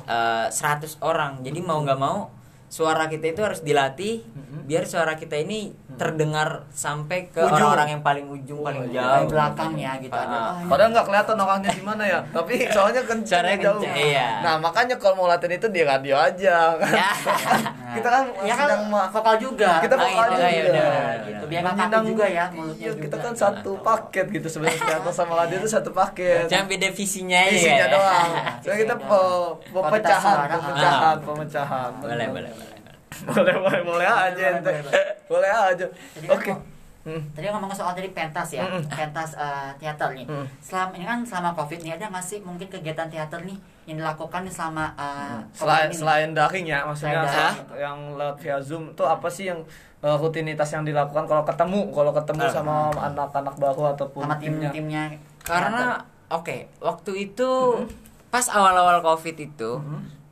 eh, 0.05 0.47
100 0.47 1.01
orang 1.01 1.41
jadi 1.41 1.59
mau 1.59 1.81
nggak 1.81 1.97
mau 1.97 2.29
suara 2.73 3.05
kita 3.05 3.29
itu 3.29 3.41
harus 3.41 3.61
dilatih 3.61 4.25
Mm-mm. 4.25 4.65
biar 4.65 4.83
suara 4.83 5.13
kita 5.13 5.37
ini 5.37 5.69
terdengar 5.93 6.65
sampai 6.73 7.29
ke 7.29 7.37
Ujung. 7.37 7.53
orang-orang 7.53 7.87
yang 7.91 8.01
paling 8.01 8.25
ujung 8.27 8.57
Oh, 8.57 8.65
paling 8.65 8.89
iya. 8.89 8.97
jauh 8.97 9.05
Paling 9.05 9.29
belakang 9.29 9.71
ya 9.77 9.91
gitu 9.99 10.09
Ah. 10.11 10.25
ada. 10.25 10.33
Oh, 10.33 10.53
ini- 10.57 10.65
Padahal 10.65 10.89
nggak 10.89 11.05
kelihatan 11.05 11.37
orangnya 11.37 11.69
di 11.71 11.83
mana 11.83 12.03
ya, 12.03 12.19
tapi 12.27 12.53
soalnya 12.73 13.01
Suaranya 13.05 13.57
jauh. 13.61 13.77
kenceng, 13.77 13.93
iya. 13.93 14.27
Nah 14.41 14.53
makanya 14.57 14.95
kalau 14.97 15.15
mau 15.15 15.27
latihan 15.27 15.53
itu 15.53 15.67
di 15.69 15.81
radio 15.83 16.15
aja. 16.17 16.57
Kan? 16.75 16.89
Ya. 16.91 17.09
kita 17.95 18.09
kan 18.09 18.23
ya 18.41 18.53
kan 18.57 18.69
vokal 19.07 19.35
juga. 19.37 19.71
kita 19.77 19.93
Oh, 19.93 20.01
vokal 20.01 20.25
iya, 20.25 20.33
juga. 20.33 20.47
iya, 20.49 20.57
gitu. 20.57 20.71
benar. 20.73 21.45
Biar 21.45 21.61
nggak 21.61 21.75
kaku 21.75 21.85
Menyinang- 21.85 22.07
juga 22.09 22.25
ya 22.27 22.45
mulutnya 22.49 22.81
Iya, 22.83 22.93
kita 22.97 23.15
juga. 23.15 23.23
kan 23.23 23.33
satu 23.37 23.71
paket 23.79 24.25
gitu 24.31 24.47
sebenarnya 24.49 24.79
teater 24.81 25.13
sama 25.13 25.33
radio 25.37 25.55
itu 25.55 25.69
satu 25.69 25.89
paket. 25.91 26.49
Cuma 26.49 26.65
beda 26.65 26.87
visinya 26.89 27.39
ya 27.39 27.53
Isinya 27.53 27.85
doang. 27.87 28.29
Visinya 28.33 28.61
Soalnya 28.63 28.79
kita 28.81 28.95
pemecahan, 28.97 30.37
pemecahan, 30.49 31.13
Ah. 31.13 31.13
pemecahan. 31.21 31.89
boleh 32.01 32.27
boleh 32.31 32.51
boleh 33.25 33.53
boleh, 33.53 33.55
boleh, 33.57 33.81
boleh 33.83 34.07
aja 34.07 34.33
Boleh, 34.33 34.53
ente. 34.53 34.69
boleh, 34.69 34.81
boleh. 34.83 35.05
Boleh 35.25 35.51
aja. 35.51 35.85
Jadi 36.13 36.25
kan 36.25 36.35
Oke. 36.35 36.51
Hmm. 37.03 37.19
Tadi 37.35 37.45
ngomong 37.45 37.67
soal 37.69 37.91
dari 37.91 38.07
pentas 38.09 38.47
ya, 38.49 38.63
Mm-mm. 38.63 38.87
pentas 38.87 39.35
eh, 39.35 39.71
teater 39.75 40.07
nih. 40.13 40.23
Mm. 40.23 40.47
Selama 40.57 40.91
ini 40.93 41.03
kan 41.03 41.19
selama 41.21 41.51
covid 41.51 41.75
nih 41.77 41.91
ada 41.93 42.07
nggak 42.07 42.23
sih 42.23 42.39
mungkin 42.39 42.63
kegiatan 42.65 43.07
teater 43.07 43.43
nih 43.43 43.59
yang 43.83 43.99
dilakukan 43.99 44.47
selama 44.47 44.87
eh, 44.95 45.35
COVID 45.51 45.59
Selain 45.59 45.85
ini? 45.85 45.93
selain 45.93 46.29
daring 46.31 46.65
ya, 46.65 46.79
maksudnya 46.81 47.21
Selain 47.21 47.27
daring. 47.59 47.59
yang 47.77 47.97
lewat 48.15 48.37
via 48.39 48.57
Zoom 48.57 48.83
tuh 48.93 49.03
apa 49.03 49.27
sih 49.27 49.45
yang 49.45 49.59
uh, 49.99 50.15
rutinitas 50.15 50.69
yang 50.69 50.81
dilakukan 50.81 51.27
kalau 51.27 51.43
ketemu, 51.43 51.91
kalau 51.91 52.11
ketemu 52.13 52.41
Ah. 52.41 52.51
sama 52.53 52.75
anak-anak 52.93 53.55
baru 53.57 53.83
ataupun 53.93 54.23
sama 54.23 54.35
timnya? 54.37 54.71
tim-timnya 54.71 55.03
karena 55.41 55.99
oke 56.29 56.55
waktu 56.79 57.11
itu 57.21 57.49
pas 58.29 58.47
awal-awal 58.47 59.03
covid 59.03 59.35
itu 59.37 59.71
Mhm. 59.75 60.22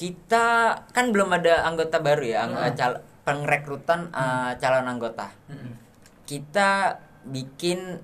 Kita 0.00 0.46
kan 0.88 1.12
belum 1.12 1.28
ada 1.30 1.60
anggota 1.62 2.00
baru 2.00 2.24
ya 2.24 2.38
ang- 2.42 2.56
Hmm. 2.56 2.72
cal- 2.72 3.02
pengrekrutan 3.20 4.08
uh, 4.10 4.56
calon 4.56 4.88
anggota 4.88 5.28
Mhm. 5.46 5.76
kita 6.24 6.96
bikin 7.22 8.00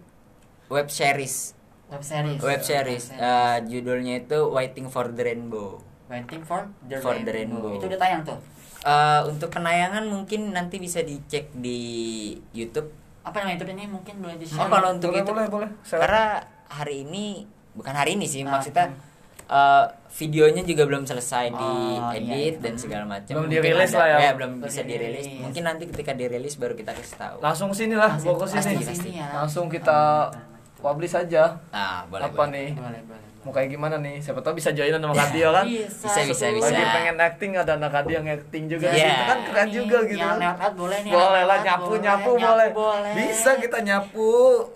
web 0.68 0.86
series 0.86 1.56
web 1.88 2.04
series 2.04 2.36
web 2.38 2.60
series 2.60 3.04
uh, 3.10 3.56
judulnya 3.62 4.20
itu 4.20 4.38
Waiting 4.46 4.86
for 4.86 5.08
the 5.08 5.24
Rainbow 5.24 5.80
waiting 6.06 6.38
for 6.40 6.68
the, 6.84 7.00
For 7.00 7.16
the 7.16 7.32
rainbow. 7.32 7.64
Rainbow. 7.66 7.72
itu 7.74 7.84
udah 7.88 7.98
tayang 7.98 8.22
tuh 8.22 8.38
eh, 8.78 9.20
untuk 9.24 9.50
penayangan 9.50 10.06
mungkin 10.06 10.52
nanti 10.52 10.78
bisa 10.78 11.02
dicek 11.02 11.50
di 11.52 11.80
YouTube. 12.52 12.86
Apa 13.20 13.42
namanya 13.42 13.58
YouTube 13.58 13.74
ini 13.74 13.84
mungkin 13.88 14.14
boleh 14.16 14.38
di 14.38 14.46
Oh, 14.48 14.70
kalau 14.70 14.94
untuk 14.94 15.10
boleh, 15.10 15.18
YouTube 15.18 15.34
boleh, 15.34 15.50
boleh. 15.50 15.70
Saya- 15.82 15.98
karena 15.98 16.24
hari 16.68 17.02
ini 17.02 17.42
bukan 17.74 17.90
hari 17.90 18.14
ini 18.14 18.22
sih 18.22 18.40
Ah, 18.40 18.54
maksudnya 18.54 18.94
eh, 19.46 19.84
videonya 20.10 20.62
juga 20.62 20.82
belum 20.84 21.04
selesai 21.04 21.50
Oh, 21.50 21.58
diedit 22.08 22.24
iya, 22.24 22.36
iya. 22.48 22.58
dan 22.58 22.74
segala 22.74 23.04
macam. 23.04 23.32
Belum 23.32 23.46
Mungkin 23.46 23.62
dirilis 23.62 23.90
ada- 23.90 23.98
lah 23.98 24.08
ya. 24.18 24.30
belum 24.32 24.50
Belum 24.54 24.64
bisa 24.64 24.80
dirilis. 24.82 25.22
dirilis. 25.22 25.42
Mungkin 25.42 25.62
nanti 25.62 25.84
ketika 25.86 26.12
dirilis 26.12 26.54
baru 26.56 26.72
kita 26.72 26.90
kasih 26.92 27.16
tahu. 27.16 27.36
Langsung 27.38 27.70
sini 27.70 27.94
lah, 27.94 28.16
fokus 28.16 28.50
sini. 28.52 28.80
pasti. 28.80 29.10
ya. 29.12 29.28
Langsung 29.34 29.66
kita 29.68 30.30
publish 30.78 31.12
aja. 31.12 31.58
Nah, 31.68 32.06
boleh. 32.06 32.24
Apa 32.24 32.34
boleh. 32.34 32.50
nih? 32.50 32.68
Boleh, 32.74 33.00
boleh. 33.04 33.25
Mau 33.46 33.54
kayak 33.54 33.70
gimana 33.70 34.02
nih? 34.02 34.18
Siapa 34.18 34.42
tahu 34.42 34.58
bisa 34.58 34.74
joinan 34.74 34.98
sama 34.98 35.14
Kadio 35.14 35.54
kan? 35.54 35.62
Bisa, 35.62 35.86
bisa, 36.18 36.50
sepuluh. 36.50 36.58
bisa. 36.58 36.66
Lagi 36.66 36.84
pengen 36.90 37.14
acting 37.16 37.50
ada 37.54 37.72
anak 37.78 37.90
Kadio 37.94 38.14
yang 38.18 38.26
acting 38.26 38.64
juga 38.66 38.90
Iya. 38.90 39.06
gitu 39.06 39.22
kan 39.22 39.38
keren 39.46 39.68
juga 39.70 39.98
gitu 40.02 40.18
Yang 40.18 40.34
kan. 40.34 40.42
lewat 40.42 40.72
boleh 40.74 40.98
nih. 40.98 41.12
Boleh 41.14 41.42
lah 41.46 41.58
nyapu 41.62 41.86
boleh, 41.86 42.00
nyapu 42.02 42.30
nyapu 42.34 42.50
boleh. 42.50 42.68
boleh. 42.74 43.12
Bisa 43.14 43.50
kita 43.54 43.78
nyapu. 43.80 44.30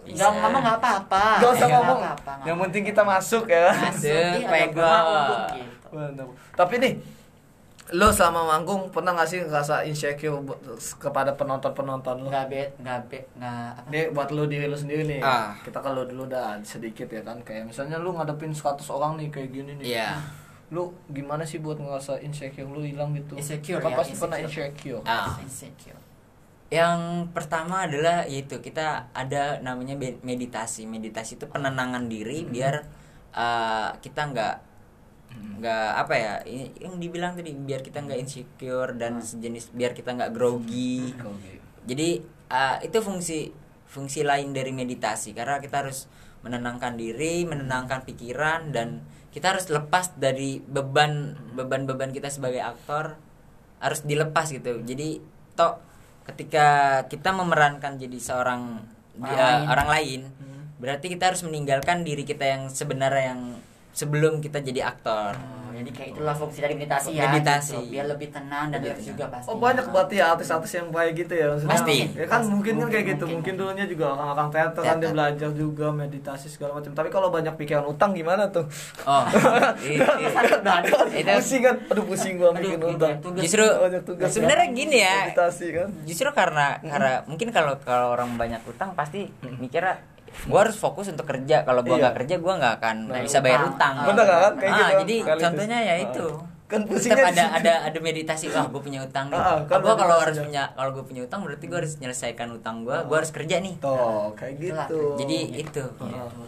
Bisa. 0.07 0.15
Enggak 0.15 0.31
ngomong 0.39 0.63
enggak 0.63 0.79
apa-apa. 0.79 1.25
Gak 1.37 1.51
usah 1.51 1.59
Nggak 1.59 1.71
ngomong. 1.75 1.99
apa-apa, 1.99 2.31
nggak 2.31 2.47
Yang 2.47 2.59
penting 2.63 2.83
kita 2.87 3.03
masuk 3.03 3.45
ya. 3.51 3.67
Masuk, 3.75 4.07
iya, 4.07 4.47
nggak 4.47 4.71
apa-apa, 4.71 5.37
gitu. 5.59 6.25
Tapi 6.55 6.75
nih 6.79 6.93
lo 7.91 8.09
selama 8.15 8.47
manggung 8.47 8.87
pernah 8.95 9.11
gak 9.19 9.27
sih 9.27 9.43
ngerasa 9.43 9.83
insecure 9.83 10.39
kepada 11.03 11.35
penonton-penonton 11.35 12.23
lo? 12.23 12.31
Enggak 12.31 12.47
bet, 12.47 12.71
enggak 12.79 13.01
bet, 13.11 13.25
enggak 13.35 13.83
apa. 13.83 13.89
Nih 13.91 14.05
buat 14.15 14.29
lo 14.31 14.47
diri 14.47 14.67
lo 14.71 14.79
sendiri 14.79 15.03
nih. 15.07 15.21
Ah. 15.23 15.59
Kita 15.59 15.83
kalau 15.83 16.07
dulu 16.07 16.31
udah 16.31 16.63
sedikit 16.63 17.11
ya 17.11 17.27
kan 17.27 17.43
kayak 17.43 17.67
misalnya 17.67 17.99
lu 17.99 18.15
ngadepin 18.15 18.55
100 18.55 18.87
orang 18.95 19.19
nih 19.19 19.29
kayak 19.35 19.51
gini 19.51 19.73
nih. 19.83 19.87
Iya. 19.99 20.23
Lu 20.71 20.95
gimana 21.11 21.43
sih 21.43 21.59
buat 21.59 21.83
ngerasa 21.83 22.23
insecure 22.23 22.71
lu 22.71 22.87
hilang 22.87 23.11
gitu? 23.19 23.35
Insecure 23.35 23.83
Kan 23.83 23.91
ya, 23.91 23.99
pasti 23.99 24.15
pernah 24.15 24.39
insecure. 24.39 25.03
Ah. 25.03 25.35
Insecure. 25.43 25.99
Yang 26.71 27.27
pertama 27.35 27.91
adalah 27.91 28.23
yaitu 28.31 28.63
kita 28.63 29.11
ada 29.11 29.59
namanya 29.59 29.99
be- 29.99 30.23
meditasi. 30.23 30.87
Meditasi 30.87 31.43
itu 31.43 31.51
penenangan 31.51 32.07
diri 32.07 32.47
biar 32.47 32.87
uh, 33.35 33.99
kita 33.99 34.31
nggak 34.31 34.70
nggak 35.61 35.91
apa 35.93 36.15
ya 36.17 36.35
yang 36.81 36.97
dibilang 36.97 37.37
tadi 37.37 37.53
biar 37.53 37.85
kita 37.85 38.01
nggak 38.01 38.17
insecure 38.17 38.97
dan 38.97 39.21
sejenis 39.21 39.71
biar 39.73 39.93
kita 39.93 40.17
nggak 40.17 40.33
grogi. 40.33 41.13
Jadi 41.85 42.21
uh, 42.49 42.77
itu 42.81 42.99
fungsi 43.01 43.53
fungsi 43.85 44.25
lain 44.25 44.57
dari 44.57 44.73
meditasi. 44.73 45.37
Karena 45.37 45.61
kita 45.61 45.85
harus 45.85 46.09
menenangkan 46.41 46.97
diri, 46.97 47.45
menenangkan 47.45 48.09
pikiran 48.09 48.73
dan 48.73 49.05
kita 49.31 49.53
harus 49.53 49.69
lepas 49.69 50.17
dari 50.17 50.65
beban 50.65 51.37
beban-beban 51.53 52.11
kita 52.11 52.33
sebagai 52.33 52.65
aktor. 52.65 53.21
Harus 53.81 54.05
dilepas 54.05 54.49
gitu. 54.49 54.81
Jadi 54.81 55.21
toh 55.57 55.77
ketika 56.25 56.67
kita 57.09 57.33
memerankan 57.33 57.97
jadi 57.97 58.17
seorang 58.17 58.81
Orang 59.21 59.29
dia- 59.29 59.45
lain. 59.45 59.67
orang 59.69 59.89
lain, 59.89 60.21
berarti 60.79 61.13
kita 61.13 61.33
harus 61.33 61.43
meninggalkan 61.45 62.01
diri 62.01 62.25
kita 62.25 62.45
yang 62.45 62.63
sebenarnya 62.69 63.35
yang 63.37 63.43
sebelum 63.93 64.39
kita 64.39 64.59
jadi 64.61 64.89
aktor. 64.89 65.35
Oh, 65.35 65.73
jadi 65.73 65.87
kayak 65.89 66.09
itulah 66.13 66.33
fungsi 66.33 66.59
dari 66.59 66.75
meditasi 66.75 67.11
ya. 67.13 67.27
Meditasi. 67.27 67.73
gitu. 67.75 67.91
Biar 67.91 68.07
lebih 68.07 68.29
tenang 68.29 68.69
dan 68.69 68.81
Lebih 68.81 69.03
juga 69.07 69.25
pasti. 69.29 69.47
Oh 69.47 69.57
banyak 69.57 69.87
berarti 69.87 70.15
ya 70.17 70.27
artis-artis 70.31 70.73
yang 70.73 70.89
kayak 70.89 71.13
gitu 71.17 71.33
ya 71.33 71.47
maksudnya. 71.49 71.73
Pasti. 71.73 71.97
Ya 72.11 72.27
kan 72.27 72.41
mungkin 72.45 72.73
kan 72.77 72.87
kayak 72.87 73.01
Mungkin, 73.01 73.05
gitu. 73.09 73.25
mungkin. 73.25 73.37
Mungkin 73.41 73.55
dulunya 73.57 73.87
juga 73.87 74.05
orang-orang 74.11 74.49
teater 74.51 74.83
kan 74.83 74.97
dia 74.97 75.11
belajar 75.11 75.51
juga 75.53 75.87
meditasi 75.91 76.47
segala 76.47 76.73
macam. 76.75 76.91
Tapi 76.91 77.09
kalau 77.09 77.29
banyak 77.29 77.55
pikiran 77.57 77.85
utang 77.85 78.11
gimana 78.13 78.45
tuh? 78.47 78.67
Oh, 79.03 79.25
i- 79.83 79.97
i- 79.97 80.31
itu 81.17 81.31
pusing 81.33 81.63
kan? 81.63 81.77
Aduh 81.87 82.05
pusing 82.05 82.35
gua 82.37 82.51
bikin 82.53 82.77
gitu, 82.77 82.87
utang. 82.91 83.17
tugas. 83.21 83.41
justru 83.41 83.65
Banyak 83.65 84.03
tugas. 84.05 84.29
sebenarnya 84.29 84.67
gini 84.71 84.97
ya 84.99 85.17
Meditasi 85.27 85.67
kan. 85.73 85.89
justru 86.05 86.29
karena 86.31 86.67
karena 86.81 87.13
mungkin 87.25 87.49
kalau 87.51 87.75
kalau 87.81 88.13
orang 88.13 88.35
banyak 88.35 88.61
utang 88.65 88.93
pasti 88.93 89.29
mikirnya 89.57 89.97
gua 90.47 90.61
harus 90.63 90.77
fokus 90.77 91.07
untuk 91.07 91.25
kerja 91.25 91.63
kalau 91.63 91.81
gua 91.81 91.95
Iya. 91.95 92.03
nggak 92.03 92.15
kerja 92.17 92.35
gua 92.39 92.55
nggak 92.57 92.75
akan 92.79 92.97
Nah, 93.09 93.21
bisa 93.21 93.39
bayar 93.41 93.61
utang. 93.67 93.95
Bener 94.05 94.25
kan? 94.25 94.53
Kayak 94.57 94.73
Ah, 94.73 94.79
gitu. 94.81 94.99
jadi 95.01 95.17
Kali 95.21 95.41
contohnya 95.41 95.79
ya 95.81 95.93
Ah. 95.93 95.99
itu 96.03 96.27
Kan 96.71 96.81
Tetap 96.81 96.95
pusingnya 96.95 97.25
ada 97.27 97.45
ada 97.53 97.73
ada 97.85 97.99
meditasi 97.99 98.47
wah 98.47 98.63
gue 98.65 98.79
punya 98.79 99.03
utang 99.03 99.27
nih 99.27 99.35
Ah, 99.35 99.59
kan 99.61 99.83
gue 99.83 99.91
kalau 99.93 100.17
harus 100.17 100.33
ya. 100.33 100.43
punya 100.45 100.63
kalau 100.71 100.91
gue 100.93 101.03
punya 101.03 101.23
utang 101.23 101.43
berarti 101.43 101.65
gue 101.65 101.75
harus 101.77 101.93
menyelesaikan 101.97 102.49
utang 102.53 102.77
gue 102.81 102.95
gue 102.95 103.17
harus 103.17 103.31
kerja 103.31 103.59
nih 103.59 103.75
Tuh, 103.77 104.31
kayak 104.33 104.55
Itulah. 104.57 104.87
gitu. 104.87 105.01
jadi 105.19 105.37
itu 105.59 105.83
Gitu. 105.83 105.83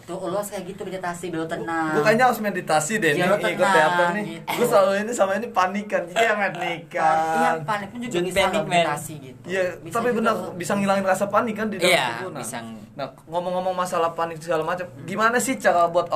Tuh 0.03 0.17
ulos 0.17 0.47
kayak 0.47 0.63
gitu 0.65 0.81
meditasi 0.83 1.25
biar 1.27 1.39
lo 1.39 1.47
tenang. 1.47 1.91
Gue 1.91 2.01
kayaknya 2.01 2.25
harus 2.25 2.39
meditasi 2.39 2.93
deh 2.97 3.11
lo 3.13 3.35
nih 3.35 3.51
ikut 3.51 3.59
tenang, 3.59 3.75
teater 3.75 4.07
nih. 4.13 4.23
gitu. 4.29 4.47
Gue 4.53 4.65
selalu 4.65 4.91
ini 4.97 5.11
sama 5.11 5.31
ini 5.33 5.47
panikan. 5.49 6.01
Jadi 6.05 6.15
ya 6.15 6.23
Iya, 6.23 6.33
panikan. 6.49 7.55
panik 7.63 7.87
pun 7.89 7.99
juga 7.99 8.13
bisa 8.21 8.39
lo 8.45 8.61
meditasi 8.63 9.13
gitu. 9.21 9.43
Iya, 9.45 9.63
Bisa 9.77 9.93
tapi 9.93 10.09
benar 10.13 10.33
lo- 10.33 10.53
bisa 10.53 10.71
ngilangin 10.73 11.03
rasa 11.03 11.25
panik 11.25 11.53
kan 11.53 11.67
di 11.67 11.75
dalam 11.77 11.89
Iya, 11.89 12.05
tubuh. 12.17 12.29
Nah, 12.29 12.39
bisa. 12.39 12.57
Nah, 12.93 13.07
ngomong-ngomong 13.25 13.73
masalah 13.73 14.11
panik 14.11 14.37
segala 14.37 14.61
macam, 14.61 14.85
gimana 15.01 15.35
sih 15.37 15.55
cara 15.55 15.87
buat 15.87 16.07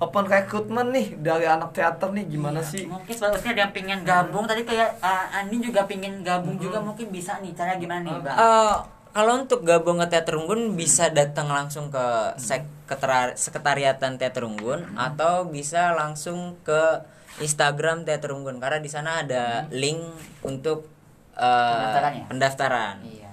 open 0.00 0.24
recruitment 0.24 0.88
nih 0.90 1.06
dari 1.14 1.44
anak 1.44 1.70
teater 1.70 2.08
nih? 2.10 2.24
Gimana 2.26 2.58
Iya, 2.58 2.66
sih? 2.66 2.82
Mungkin 2.84 3.12
sebenarnya 3.12 3.50
ada 3.50 3.60
yang 3.60 3.72
pengen 3.72 4.00
gabung 4.02 4.44
tadi 4.44 4.64
kayak 4.64 4.96
uh, 4.98 5.36
Andi 5.36 5.60
juga 5.60 5.84
pengen 5.84 6.20
gabung 6.20 6.56
juga 6.56 6.80
mungkin 6.80 7.08
bisa 7.08 7.36
nih. 7.38 7.52
Cara 7.52 7.76
gimana 7.76 8.00
nih, 8.00 8.16
Bang? 8.18 8.32
Eh, 8.32 8.74
kalau 9.10 9.32
untuk 9.38 9.60
gabung 9.62 9.98
ke 9.98 10.08
teater 10.08 10.34
unggun 10.34 10.72
bisa 10.72 11.10
datang 11.10 11.46
langsung 11.46 11.88
ke 11.88 12.04
sek 12.36 12.64
ketera- 12.86 13.34
sekretariatan 13.34 14.16
teater 14.16 14.42
unggun 14.42 14.82
atau 14.94 15.44
bisa 15.44 15.92
langsung 15.92 16.56
ke 16.60 17.02
Instagram 17.38 18.02
teater 18.02 18.30
unggun 18.30 18.56
karena 18.56 18.78
di 18.78 18.86
sana 18.86 19.20
ada 19.20 19.66
link 19.70 20.00
untuk 20.40 20.86
eh, 21.32 21.44
Pendaftaran 21.44 22.12
ya? 22.12 22.24
pendaftaran 22.26 22.96
Iya. 23.02 23.29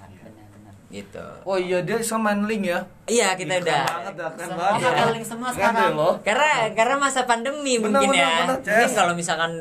Gitu 0.90 1.20
Oh 1.42 1.54
iya, 1.54 1.80
dia 1.80 2.00
sama 2.00 2.32
main 2.32 2.44
link 2.44 2.64
ya. 2.66 2.80
iya 3.04 3.32
kita 3.32 3.54
Ih, 3.54 3.62
udah 3.62 3.84
Keren 3.84 4.16
banget 4.16 4.34
keren 4.34 4.56
banget. 4.56 5.08
link 5.12 5.24
semua 5.24 5.48
sekarang. 5.50 5.92
karena 6.20 6.48
karena 6.72 6.94
masa 6.96 7.20
pandemi 7.22 7.76
Benar, 7.76 8.00
mungkin 8.00 8.10
benar, 8.10 8.18
ya 8.18 8.30
benar, 8.42 8.56
mungkin 8.58 8.90
kalau 8.94 9.12
misalkan 9.12 9.52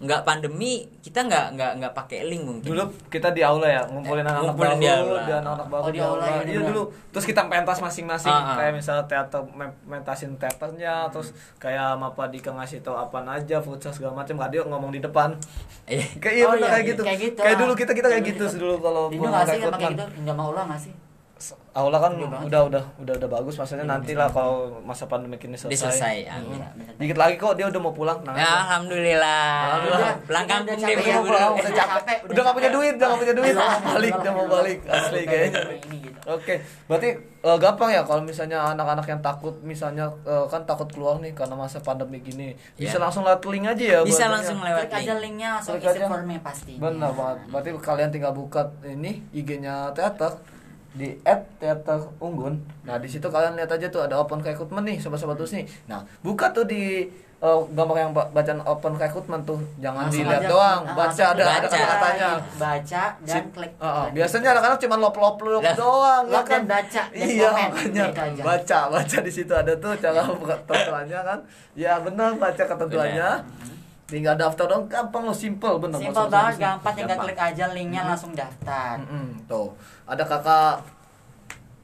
nggak 0.00 0.24
pandemi 0.24 0.88
kita 0.98 1.20
nggak 1.22 1.46
nggak 1.54 1.72
nggak 1.76 1.92
pakai 1.92 2.24
link 2.24 2.40
mungkin 2.40 2.64
Dulu 2.66 2.82
kita 3.06 3.30
di 3.30 3.44
aula 3.44 3.68
ya, 3.68 3.84
ngumpulin 3.84 4.24
anak-anak 4.24 4.48
Ngumpulin 4.48 4.70
baru, 4.70 4.80
di 4.80 4.88
aula. 4.88 5.20
di 5.20 5.32
anak-anak 5.34 5.66
baru 5.68 5.82
Oh, 5.82 5.92
di 5.92 6.00
aula, 6.00 6.24
ya, 6.24 6.40
Iya 6.42 6.60
dulu. 6.64 6.82
Terus 7.10 7.24
kita 7.26 7.40
pentas 7.44 7.78
masing-masing, 7.78 8.32
Ah, 8.32 8.40
ah. 8.40 8.56
kayak 8.56 8.72
misalnya 8.74 9.04
teater 9.04 9.44
me- 9.50 9.76
mentasin 9.84 10.32
teaternya, 10.34 10.94
terus 11.08 11.28
kayak 11.56 11.94
Mapa 11.94 12.26
Dika 12.26 12.48
ngasih 12.50 12.80
tau 12.80 12.96
apa 12.96 13.20
aja, 13.22 13.60
futsal 13.60 13.92
segala 13.92 14.16
macam, 14.16 14.34
Radio 14.34 14.64
ngomong 14.64 14.88
di 14.88 14.98
depan. 14.98 15.36
Iya. 15.84 16.06
Kayak 16.16 16.34
iya 16.34 16.44
Oh, 16.44 16.52
bener 16.54 16.60
iya, 16.62 16.70
kayak 16.70 16.80
iya, 16.80 16.90
gitu. 16.90 17.02
kayak 17.02 17.18
gitu 17.20 17.38
Kayak 17.38 17.52
lah. 17.52 17.60
dulu 17.60 17.72
kita 17.76 17.92
kita 17.92 18.08
kayak 18.08 18.24
gitu 18.24 18.44
kita- 18.46 18.56
dulu 18.56 18.74
kalau 18.78 19.02
nggak 19.06 19.44
sih 19.44 19.58
kayak 19.60 19.92
gitu? 19.92 20.04
Enggak 20.16 20.34
mau 20.34 20.48
ulang 20.48 20.66
nggak 20.66 20.80
sih? 20.80 20.92
Aula 21.70 21.96
kan 21.96 22.12
Iya 22.12 22.26
banget. 22.26 22.46
udah 22.46 22.60
udah 22.66 22.84
udah 22.98 23.14
udah 23.16 23.28
bagus 23.30 23.54
maksudnya 23.54 23.86
nanti 23.86 24.12
lah 24.12 24.28
kalau 24.28 24.76
masa 24.80 25.06
pandemi 25.06 25.38
ini 25.38 25.54
selesai. 25.54 25.70
Dia 25.70 25.80
selesai, 25.80 26.16
amin. 26.28 26.58
Iya, 26.58 26.68
bener. 26.74 26.94
Dikit 26.96 27.16
lagi 27.16 27.34
kok 27.36 27.54
dia 27.54 27.66
udah 27.66 27.80
mau 27.80 27.90
pulang. 27.90 28.18
Nah, 28.20 28.34
ya 28.34 28.50
alhamdulillah 28.60 29.46
Alhamdulillah. 29.64 30.14
pulang 30.20 30.44
Udah- 30.44 30.52
kampung 30.52 30.76
udah 30.76 30.84
capek 30.84 31.04
ya, 31.06 31.16
udah 31.16 31.30
Udah 31.50 31.72
capek. 31.72 31.72
capek, 31.72 32.18
Udah 32.26 32.42
nggak 32.42 32.54
punya 32.54 32.68
capek. 32.68 32.76
duit, 32.76 32.92
udah 32.92 33.06
nggak 33.06 33.20
punya 33.20 33.34
duit. 33.34 33.54
Balik, 33.56 34.12
udah 34.14 34.32
mau 34.32 34.46
balik 34.50 34.78
asli 34.84 35.18
Udah 35.18 35.30
kayaknya. 35.30 35.52
capek 35.56 35.78
gitu. 35.80 36.08
Oke, 36.22 36.54
berarti 36.84 37.08
eh, 37.40 37.58
gampang 37.58 37.90
ya 37.90 38.02
kalau 38.04 38.20
misalnya 38.20 38.58
anak-anak 38.68 39.06
yang 39.08 39.20
takut 39.20 39.54
misalnya 39.62 40.04
eh, 40.22 40.44
kan 40.46 40.60
takut 40.62 40.86
keluar 40.86 41.16
nih 41.18 41.32
karena 41.32 41.54
masa 41.54 41.80
pandemi 41.80 42.20
gini. 42.20 42.52
Bisa 42.74 42.98
Iya. 42.98 43.02
langsung 43.02 43.24
lewat 43.24 43.40
link 43.42 43.64
aja 43.66 43.84
ya 43.88 44.00
bisa 44.02 44.28
langsung 44.28 44.60
lewat 44.60 44.84
Klik 44.86 45.00
aja 45.00 45.12
link 45.14 45.38
linknya 45.38 45.48
langsung 45.56 45.78
isi 45.78 46.00
formnya 46.02 46.38
pasti. 46.40 46.72
Benar 46.76 47.10
banget. 47.10 47.38
Berarti 47.48 47.68
kalian 47.78 48.10
tinggal 48.10 48.32
buka 48.32 48.60
ini 48.84 49.24
IG-nya 49.32 49.88
teater 49.90 50.36
di 50.92 51.14
@teater 51.56 51.98
unggun. 52.18 52.54
Nah, 52.82 52.96
di 52.96 53.06
situ 53.06 53.24
kalian 53.24 53.54
lihat 53.54 53.70
aja 53.70 53.86
tuh 53.86 54.02
ada 54.02 54.16
open 54.16 54.38
recruitment 54.38 54.82
nih, 54.82 54.98
sobat-sobat 54.98 55.34
terus 55.34 55.52
nih. 55.52 55.66
Nah, 55.86 56.02
buka 56.20 56.50
tuh 56.50 56.64
di 56.64 57.06
eh, 57.40 57.60
gambar 57.70 57.96
yang 57.96 58.12
ba- 58.12 58.28
bacaan 58.28 58.60
open 58.60 58.94
recruitment 58.94 59.40
tuh. 59.42 59.56
Jangan 59.78 60.06
Langsung 60.06 60.28
dilihat 60.28 60.44
aja, 60.44 60.50
doang, 60.50 60.80
ah, 60.82 60.92
baca 60.92 61.24
ada 61.30 61.42
ada 61.42 61.58
kata-katanya. 61.64 62.30
Baca 62.54 63.04
dan 63.16 63.32
Si- 63.32 63.48
klik. 63.50 63.72
Ah. 63.78 64.04
klik. 64.04 64.12
biasanya 64.12 64.48
anak-anak 64.52 64.78
cuma 64.78 64.96
lop-lop 64.98 65.36
lop 65.40 65.62
Lah. 65.62 65.72
doang 65.72 66.24
ya 66.26 66.36
Lop 66.36 66.44
kan 66.44 66.62
baca, 66.68 67.02
dan 67.08 67.16
iya 67.16 67.48
makanya 67.48 68.04
Gitu 68.12 68.44
baca 68.44 68.78
baca 68.92 69.16
di 69.24 69.32
situ 69.32 69.52
ada 69.54 69.72
tuh 69.74 69.96
cara 69.96 70.20
ketentuannya 70.20 71.20
kan 71.22 71.38
ya 71.72 71.96
benar 71.98 72.36
baca 72.36 72.62
ketentuannya 72.66 73.28
tinggal 74.10 74.34
daftar 74.34 74.66
dong 74.66 74.84
gampang 74.84 75.22
lo 75.22 75.32
simple 75.32 75.78
bener 75.78 75.96
Simpel 75.96 76.18
masuk 76.20 76.32
banget, 76.32 76.54
gampang 76.58 76.92
tinggal 76.92 77.14
Gampang. 77.14 77.26
klik 77.28 77.40
aja 77.40 77.64
linknya 77.70 78.02
langsung 78.04 78.32
daftar. 78.32 78.98
Mm-mm, 78.98 79.46
tuh. 79.46 79.70
Ada 80.04 80.24
kakak 80.24 80.82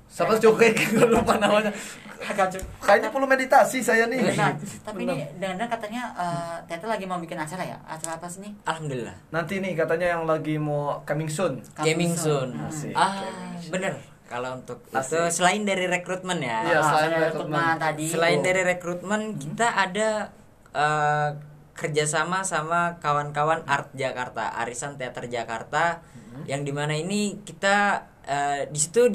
siapa 0.06 0.34
cokek 0.34 0.72
gue 0.92 1.06
lupa 1.06 1.36
namanya. 1.36 1.70
Cu- 2.16 2.66
kayaknya 2.80 3.08
perlu 3.08 3.24
meditasi 3.24 3.78
saya 3.78 4.04
nih. 4.06 4.18
Benar. 4.18 4.56
Tapi 4.88 5.04
ini 5.04 5.16
dengan 5.36 5.68
katanya 5.68 6.02
eh, 6.12 6.56
Tete 6.66 6.84
lagi 6.84 7.04
mau 7.04 7.16
bikin 7.16 7.36
acara 7.36 7.62
ya? 7.62 7.76
Acara 7.84 8.16
apa 8.16 8.26
sih 8.26 8.40
nih? 8.40 8.52
alhamdulillah. 8.64 9.16
Nanti 9.30 9.60
nih 9.60 9.72
katanya 9.74 10.06
yang 10.10 10.24
lagi 10.24 10.56
mau 10.56 11.04
coming 11.04 11.28
soon. 11.28 11.60
Gaming 11.76 12.10
soon. 12.10 12.56
Asik. 12.58 12.90
ah 12.92 13.22
bener. 13.68 13.94
Kalau 14.26 14.58
untuk 14.58 14.82
itu 14.82 15.18
selain 15.30 15.62
dari 15.62 15.86
rekrutmen 15.86 16.40
ya. 16.40 16.66
Ah, 16.74 16.82
selain 16.82 17.10
saya 17.12 17.30
rekrutmen. 17.30 17.54
rekrutmen. 17.54 17.76
tadi. 17.78 18.04
selain 18.08 18.38
Oh. 18.38 18.42
dari 18.42 18.62
rekrutmen 18.64 19.20
kita 19.36 19.66
ada 19.68 20.08
eh, 20.72 21.28
kerjasama 21.76 22.42
sama 22.42 22.96
kawan-kawan 22.98 23.62
Art 23.68 23.92
Jakarta, 23.92 24.56
Arisan 24.64 24.96
Teater 24.96 25.28
Jakarta, 25.28 26.00
yang 26.48 26.64
di 26.64 26.72
mana 26.72 26.96
ini 26.96 27.40
kita 27.44 28.08
eh, 28.24 28.62
di 28.68 28.78
situ 28.80 29.08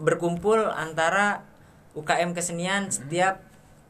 berkumpul 0.00 0.70
antara 0.70 1.42
UKM 1.94 2.34
kesenian 2.34 2.90
setiap 2.90 3.42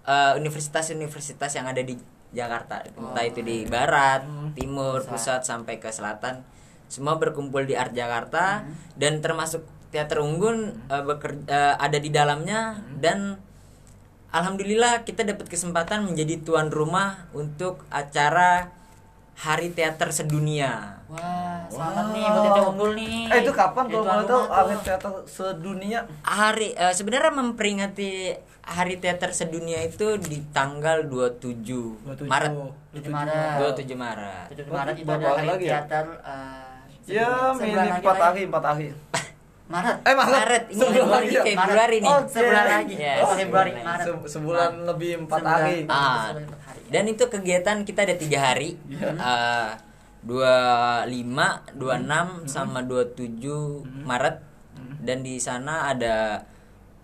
eh, 0.08 0.32
universitas-universitas 0.40 1.52
yang 1.56 1.68
ada 1.68 1.80
di 1.84 1.96
Jakarta, 2.34 2.82
entah 2.82 3.24
itu 3.24 3.40
di 3.46 3.62
barat, 3.64 4.26
timur, 4.58 5.06
pusat. 5.06 5.46
sampai 5.46 5.78
ke 5.78 5.88
selatan, 5.94 6.42
semua 6.90 7.16
berkumpul 7.16 7.62
di 7.62 7.78
Art 7.78 7.94
Jakarta 7.94 8.66
dan 8.98 9.22
termasuk 9.22 9.62
Teater 9.94 10.18
Unggun 10.18 10.74
eh, 10.90 11.04
beker- 11.06 11.46
eh, 11.46 11.74
ada 11.78 11.98
di 12.02 12.10
dalamnya 12.10 12.82
dan 12.98 13.38
Alhamdulillah 14.34 15.06
kita 15.06 15.22
dapat 15.22 15.46
kesempatan 15.46 16.10
menjadi 16.10 16.42
tuan 16.42 16.66
rumah 16.66 17.30
untuk 17.30 17.86
acara 17.86 18.66
Hari 19.38 19.70
Teater 19.70 20.10
Sedunia. 20.10 20.98
Wah, 21.06 21.62
selamat 21.70 22.06
nih 22.10 22.26
buat 22.26 22.44
itu 22.50 22.62
unggul 22.66 22.90
nih. 22.98 23.18
Eh 23.30 23.38
itu 23.46 23.52
kapan 23.54 23.84
kalau 23.86 24.02
boleh 24.02 24.26
tahu 24.26 24.42
Hari. 24.50 24.74
Teater 24.82 25.12
sedunia? 25.30 26.00
Hari 26.26 26.74
eh, 26.74 26.90
sebenarnya 26.90 27.30
memperingati 27.30 28.34
Hari 28.66 28.98
Teater 28.98 29.30
Sedunia 29.30 29.86
itu 29.86 30.18
di 30.18 30.42
tanggal 30.50 31.06
27, 31.06 32.02
27. 32.02 32.26
Maret. 32.26 32.52
7 32.90 33.14
Maret. 33.14 33.54
27 33.70 33.94
Maret. 33.94 34.46
7 34.50 34.66
Maret 34.66 34.94
itu 34.98 35.10
ada 35.14 35.26
hari 35.30 35.46
lagi 35.46 35.66
ya? 35.70 35.72
teater 35.78 36.06
eh, 36.10 36.74
Ya, 37.04 37.52
mini 37.54 37.70
sebulan 37.70 37.86
lagi 37.86 38.02
4 38.02 38.10
lagi. 38.10 38.22
hari, 38.24 38.42
4 38.50 38.64
hari. 38.66 38.86
Maret. 39.64 39.96
Eh, 40.02 40.12
Maret. 40.12 40.34
Maret, 40.36 40.64
ini 40.66 40.76
Sebulan 40.76 40.94
Februari, 40.94 41.24
lagi 41.24 41.34
ya? 41.34 41.42
Februari 41.56 41.96
nih. 41.98 42.14
Sebulan 42.26 42.64
lagi. 42.68 42.94
Yes, 42.94 43.18
Oh, 43.18 43.32
Februari, 43.32 43.70
sebulan 43.70 43.86
Maret. 43.86 44.04
Se- 44.04 44.28
sebulan 44.30 44.72
lebih 44.84 45.10
4 45.16 45.28
Sebulan. 45.32 45.48
hari. 45.50 45.76
Ah. 45.84 45.96
Sebulan 45.96 46.44
empat 46.44 46.60
hari. 46.62 46.80
Dan 46.86 47.04
itu 47.06 47.24
kegiatan 47.26 47.76
kita 47.82 48.00
ada 48.02 48.14
tiga 48.14 48.38
hari. 48.42 48.70
Iya. 48.84 49.08
Eh, 49.10 49.68
25, 50.24 51.46
26 51.74 52.44
sama 52.46 52.80
27 52.80 53.84
Maret. 54.02 54.36
Dan 54.98 55.20
di 55.20 55.36
sana 55.36 55.86
ada 55.86 56.44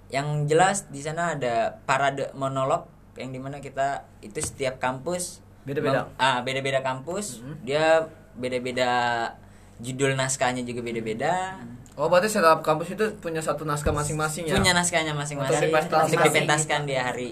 yang 0.09 0.45
jelas 0.45 0.89
di 0.89 0.99
sana 0.99 1.35
ada 1.35 1.79
parade 1.85 2.33
monolog 2.35 2.89
yang 3.15 3.31
di 3.31 3.39
mana 3.39 3.59
kita 3.59 4.03
itu 4.19 4.37
setiap 4.37 4.77
kampus 4.77 5.39
Beda-beda. 5.63 6.09
ah 6.17 6.41
beda-beda 6.41 6.81
kampus 6.81 7.39
dia 7.61 8.09
beda-beda 8.35 8.91
judul 9.79 10.17
naskahnya 10.17 10.65
juga 10.65 10.83
beda-beda 10.83 11.63
Oh, 11.95 12.07
berarti 12.07 12.29
setiap 12.29 12.61
kampus 12.61 12.93
itu 12.93 13.05
punya 13.19 13.39
satu 13.39 13.63
naskah 13.63 13.91
masing-masing 13.91 14.47
ya? 14.47 14.55
punya 14.55 14.73
naskahnya 14.73 15.13
masing-masing 15.13 15.69
Untuk 15.69 16.23
dipentaskan. 16.23 16.87
di 16.87 16.97
hari 16.97 17.31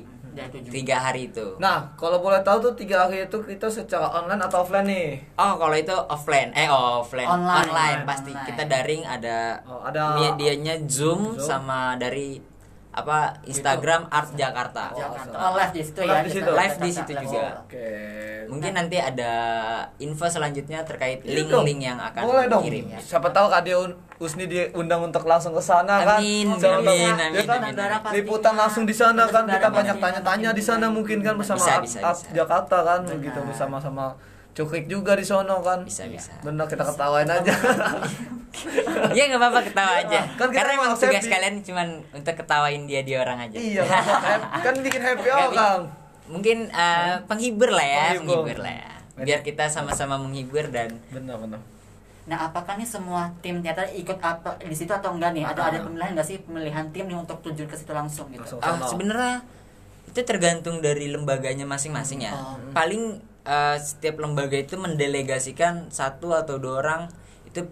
tiga 0.70 1.02
hari 1.02 1.26
itu 1.28 1.58
Nah, 1.58 1.90
kalau 1.94 2.22
boleh 2.22 2.38
tahu 2.40 2.62
tuh 2.62 2.74
tiga 2.74 3.02
hari 3.02 3.26
itu 3.26 3.38
kita 3.42 3.66
secara 3.66 4.06
online 4.12 4.38
atau 4.40 4.62
offline 4.62 4.86
nih? 4.86 5.08
Oh, 5.34 5.58
kalau 5.58 5.74
itu 5.74 5.90
offline, 5.90 6.54
eh 6.54 6.70
offline, 6.70 7.26
Online. 7.26 7.58
online, 7.64 8.00
pasti 8.06 8.30
Online. 8.30 8.46
kita 8.46 8.62
daring 8.64 9.02
ada, 9.02 9.38
Oh, 9.66 9.82
ada- 9.82 10.14
medianya 10.14 10.78
Zoom, 10.86 11.34
Zoom. 11.34 11.42
sama 11.42 11.98
dari 11.98 12.38
apa 12.88 13.36
Instagram 13.44 14.08
Art 14.08 14.32
Jakarta. 14.34 14.90
Jakarta. 14.90 15.36
Oh, 15.36 15.48
Oh, 15.48 15.52
live 15.54 15.72
di 15.72 15.82
situ 15.82 16.00
Live 16.00 16.10
ya. 16.10 16.22
di 16.22 16.30
situ. 16.30 16.50
Live 16.50 16.76
di 16.78 16.90
situ 16.90 17.12
Live 17.12 17.22
juga. 17.24 17.48
Oke. 17.62 17.88
Mungkin 18.48 18.72
nanti 18.72 18.96
ada 18.96 19.32
info 19.98 20.24
selanjutnya 20.24 20.80
terkait 20.82 21.20
Iya 21.20 21.44
link-link 21.44 21.80
yang 21.84 22.00
akan 22.00 22.22
Boleh 22.24 22.48
dong. 22.48 22.64
dikirim. 22.64 22.88
Siapa 22.96 23.28
tahu 23.28 23.46
Kak 23.46 23.62
Dia 23.62 23.76
Usni 24.18 24.48
diundang 24.48 25.04
untuk 25.04 25.22
langsung 25.22 25.52
ke 25.52 25.60
sana 25.60 26.02
kan? 26.02 26.18
Amin, 26.18 26.48
amin, 26.48 26.58
ya 26.58 26.74
amin, 26.74 27.44
kan? 27.46 27.60
amin. 27.62 28.10
Liputan 28.10 28.54
langsung 28.56 28.82
di 28.82 28.90
sana 28.90 29.28
kan 29.28 29.44
kita 29.44 29.68
banyak 29.68 29.96
tanya-tanya 29.96 30.50
di 30.50 30.60
sana 30.60 30.88
mungkin 30.88 31.20
kan 31.20 31.36
bersama 31.36 31.60
Bisa, 31.60 31.72
Art- 31.76 31.84
bisa, 31.84 31.98
Art 32.02 32.18
bisa. 32.18 32.34
Jakarta 32.34 32.76
kan 32.82 33.00
begitu 33.06 33.38
bersama-sama 33.44 34.16
Cukrik 34.52 34.86
juga 34.86 35.14
di 35.14 35.22
sono 35.22 35.60
kan. 35.60 35.82
Bisa 35.82 36.06
bisa. 36.06 36.32
Benar 36.40 36.66
kita 36.66 36.84
ketawain 36.84 37.26
aja. 37.26 37.52
Ya 39.12 39.28
nggak 39.28 39.38
apa-apa 39.38 39.60
ketawa 39.62 39.92
aja. 40.00 40.20
Kan 40.34 40.50
kita 40.50 40.56
Karena 40.56 40.70
emang 40.74 40.90
tugas 40.92 41.20
happy. 41.20 41.30
kalian 41.30 41.54
cuman 41.62 41.88
untuk 42.10 42.34
ketawain 42.34 42.82
dia 42.88 43.00
dia 43.04 43.20
orang 43.20 43.38
aja. 43.40 43.54
iya, 43.54 43.84
kan, 43.86 44.40
kan 44.64 44.74
bikin 44.82 44.98
happy 44.98 45.28
Nggak 45.28 45.48
orang. 45.48 45.80
Mungkin 46.26 46.58
eh, 46.66 47.14
penghibur 47.24 47.70
lah 47.70 47.86
ya, 47.86 48.04
Penghibur. 48.10 48.42
penghibur 48.42 48.58
lah 48.60 48.74
ya. 48.74 48.90
Biar 49.18 49.40
kita 49.42 49.68
sama-sama 49.68 50.16
menghibur 50.16 50.66
dan 50.68 50.96
Benar, 51.08 51.38
benar. 51.38 51.60
Nah, 52.26 52.38
apakah 52.44 52.76
nih 52.76 52.84
semua 52.84 53.32
tim 53.40 53.62
teater 53.62 53.88
ikut 53.88 54.18
apa 54.18 54.58
di 54.58 54.74
situ 54.74 54.90
atau 54.90 55.14
enggak 55.14 55.32
nih? 55.32 55.44
Ada 55.44 55.60
ada 55.64 55.78
pemilihan 55.80 56.12
enggak 56.12 56.26
sih 56.26 56.36
pemilihan 56.38 56.84
tim 56.90 57.06
nih 57.06 57.16
untuk 57.16 57.38
terjun 57.40 57.64
ke 57.64 57.72
situ 57.72 57.92
langsung 57.92 58.28
gitu? 58.28 58.58
Ah, 58.58 58.76
sebenarnya 58.82 59.40
itu 60.04 60.20
tergantung 60.20 60.80
dari 60.80 61.08
lembaganya 61.08 61.64
masing-masing 61.64 62.26
ya. 62.26 62.32
Oh. 62.32 62.56
Paling 62.72 63.22
eh, 63.48 63.76
setiap 63.80 64.20
lembaga 64.20 64.56
itu 64.60 64.76
mendelegasikan 64.76 65.88
satu 65.88 66.36
atau 66.36 66.60
dua 66.60 66.74
orang 66.84 67.02
itu 67.48 67.64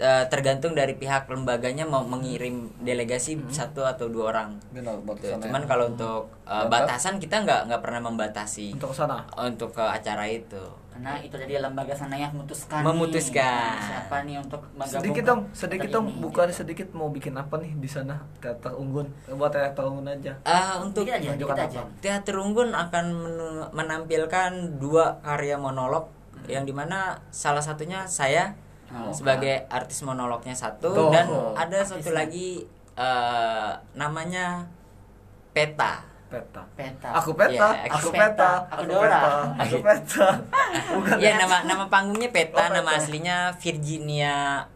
eh, 0.00 0.24
tergantung 0.32 0.72
dari 0.72 0.96
pihak 0.96 1.28
lembaganya 1.28 1.84
mau 1.84 2.02
mengirim 2.08 2.72
delegasi 2.80 3.36
satu 3.52 3.84
atau 3.84 4.08
dua 4.08 4.24
orang. 4.32 4.50
Benar 4.72 4.96
Tuh, 5.04 5.14
ke 5.20 5.26
sana 5.28 5.42
Cuman 5.44 5.62
ya. 5.64 5.68
kalau 5.68 5.84
untuk 5.92 6.20
eh, 6.48 6.64
Batas? 6.66 6.72
batasan 7.04 7.14
kita 7.20 7.36
nggak 7.44 7.60
nggak 7.68 7.82
pernah 7.84 8.00
membatasi 8.08 8.66
untuk 8.76 8.90
ke 8.92 8.96
sana. 8.96 9.18
untuk 9.36 9.70
ke 9.76 9.84
acara 9.84 10.24
itu. 10.26 10.64
Karena 11.00 11.16
itu 11.18 11.32
jadi 11.34 11.54
lembaga 11.58 11.92
sana 11.92 12.12
yang 12.14 12.30
memutuskan. 12.30 12.84
Memutuskan. 12.84 13.72
nih, 13.72 13.82
siapa 13.82 14.16
nih 14.22 14.36
untuk 14.38 14.60
bergabung 14.70 14.92
Sedikit 14.94 15.24
dong, 15.24 15.40
sedikit 15.50 15.88
dong, 15.88 16.06
ini, 16.06 16.20
bukan 16.20 16.46
gitu. 16.46 16.56
sedikit 16.60 16.88
mau 16.92 17.08
bikin 17.08 17.32
apa 17.34 17.56
nih 17.56 17.72
di 17.74 17.88
sana 17.88 18.20
teater 18.36 18.72
unggun, 18.72 19.08
Eh, 19.24 19.32
buat 19.32 19.48
teater 19.48 19.80
unggun 19.82 20.06
aja. 20.06 20.36
Ah, 20.42 20.76
untuk 20.78 21.02
aja, 21.02 21.16
Tunjukkan 21.26 21.56
aja. 21.58 21.80
apa? 21.80 21.88
Teater 21.98 22.36
Unggun 22.36 22.70
akan 22.70 23.06
menampilkan 23.70 24.50
dua 24.76 25.18
karya 25.20 25.56
monolog 25.56 26.12
yang 26.44 26.62
di 26.62 26.72
mana 26.72 27.18
salah 27.30 27.60
satunya 27.60 28.04
saya 28.04 28.52
Oh, 28.90 29.14
sebagai 29.14 29.70
artis 29.70 30.02
monolognya 30.02 30.50
satu 30.50 30.90
Tuh. 30.90 31.14
dan 31.14 31.30
ada 31.54 31.78
satu 31.80 32.02
Artisnya. 32.02 32.26
lagi 32.26 32.48
eh, 32.92 33.70
namanya 33.94 34.66
Peta. 35.50 36.09
Peta. 36.30 36.62
Peta. 36.72 37.08
Aku 37.12 37.34
peta, 37.34 37.68
Iya, 37.74 37.90
aku 37.90 37.96
aku 37.98 38.08
peta, 38.12 38.22
peta, 38.22 38.50
aku 38.70 38.70
aku 38.72 38.82
peta, 38.86 38.94
Dora. 38.94 39.20
aku 39.58 39.76
peta. 39.82 40.28
Bukan 40.94 41.16
Ya 41.18 41.30
nama 41.36 41.56
nama 41.62 41.84
panggungnya 41.84 42.30
Peta, 42.30 42.54
Oh, 42.56 42.68
nama 42.70 42.86
Peta. 42.88 43.02
aslinya 43.02 43.36
Virginia 43.56 44.34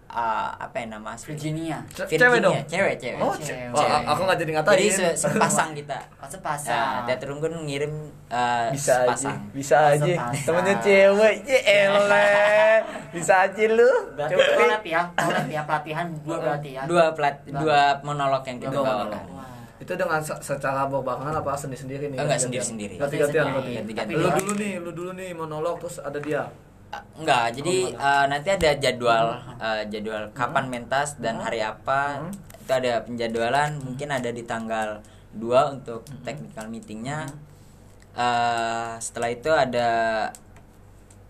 eh, 0.09 0.21
apa 0.57 0.77
ya 0.77 0.87
nama 0.89 1.09
asli? 1.11 1.31
Virginia. 1.31 1.79
Ce- 1.89 2.07
Virginia, 2.07 2.23
cewek 2.25 2.39
dong? 2.41 2.55
cewek, 2.65 2.95
cewek. 2.97 3.19
Oh, 3.19 3.35
Cewek. 3.35 3.71
aku 4.05 4.21
nggak 4.25 4.39
jadi 4.41 4.51
ngatain. 4.53 4.73
Jadi 4.73 4.87
se- 4.89 5.17
sepasang 5.17 5.71
kita. 5.79 5.99
Oh, 6.17 6.29
sepasang. 6.29 6.75
Nah, 6.75 7.03
Teater 7.05 7.29
Unggun 7.31 7.55
ngirim 7.65 7.93
eh, 8.29 8.67
bisa 8.71 8.95
aja, 9.01 9.15
sepasang. 9.15 9.39
bisa 9.51 9.77
aja. 9.91 10.07
Sepasang. 10.07 10.43
Temennya 10.45 10.75
cewek, 10.81 11.35
ya 11.45 11.59
elah. 11.89 12.79
Bisa 13.11 13.35
aja 13.45 13.63
lu. 13.69 13.91
Berarti 14.13 14.35
collab 14.55 14.83
ya, 14.85 15.01
ya 15.49 15.63
pelatihan 15.65 16.07
dua 16.17 16.37
berarti 16.41 16.69
ya. 16.73 16.83
Dua 16.85 17.05
plat 17.11 17.35
dua 17.45 17.81
monolog 18.01 18.43
yang 18.45 18.59
kita 18.61 18.71
bawakan. 18.73 19.23
Itu 19.85 19.93
dengan 19.95 20.17
se- 20.19 20.41
secara 20.41 20.89
bawakan 20.89 21.37
apa 21.37 21.53
sendiri-sendiri 21.55 22.09
nih? 22.09 22.19
Enggak, 22.19 22.41
sendiri-sendiri. 22.41 22.95
Ganti-gantian 22.97 23.45
Sendiri-sendiri. 23.45 23.53
berarti. 23.53 23.73
Ganti-gantian. 23.77 24.17
Lu 24.17 24.29
dulu 24.35 24.53
nih, 24.57 24.73
lu 24.81 24.91
dulu 24.91 25.11
nih 25.13 25.31
monolog 25.31 25.77
terus 25.79 25.97
ada 25.99 26.17
dia. 26.19 26.49
Ah, 26.89 27.03
Enggak, 27.15 27.45
jadi 27.53 27.77
eh, 27.93 28.25
nanti 28.27 28.49
ada 28.51 28.71
jadwal 28.75 29.27
eh, 29.59 29.83
jadwal 29.89 30.25
Hmm. 30.25 30.33
kapan 30.33 30.65
mentas 30.67 31.19
dan 31.19 31.37
hari 31.37 31.61
apa. 31.61 32.25
Itu 32.57 32.73
ada 32.73 33.05
penjadwalan, 33.05 33.77
mungkin 33.79 34.09
ada 34.09 34.31
di 34.31 34.41
tanggal 34.43 35.05
2 35.31 35.69
untuk 35.71 36.01
Hmm. 36.03 36.23
technical 36.23 36.65
meetingnya. 36.67 37.29
Eh, 38.15 38.93
setelah 38.99 39.29
itu 39.29 39.51
ada 39.51 39.89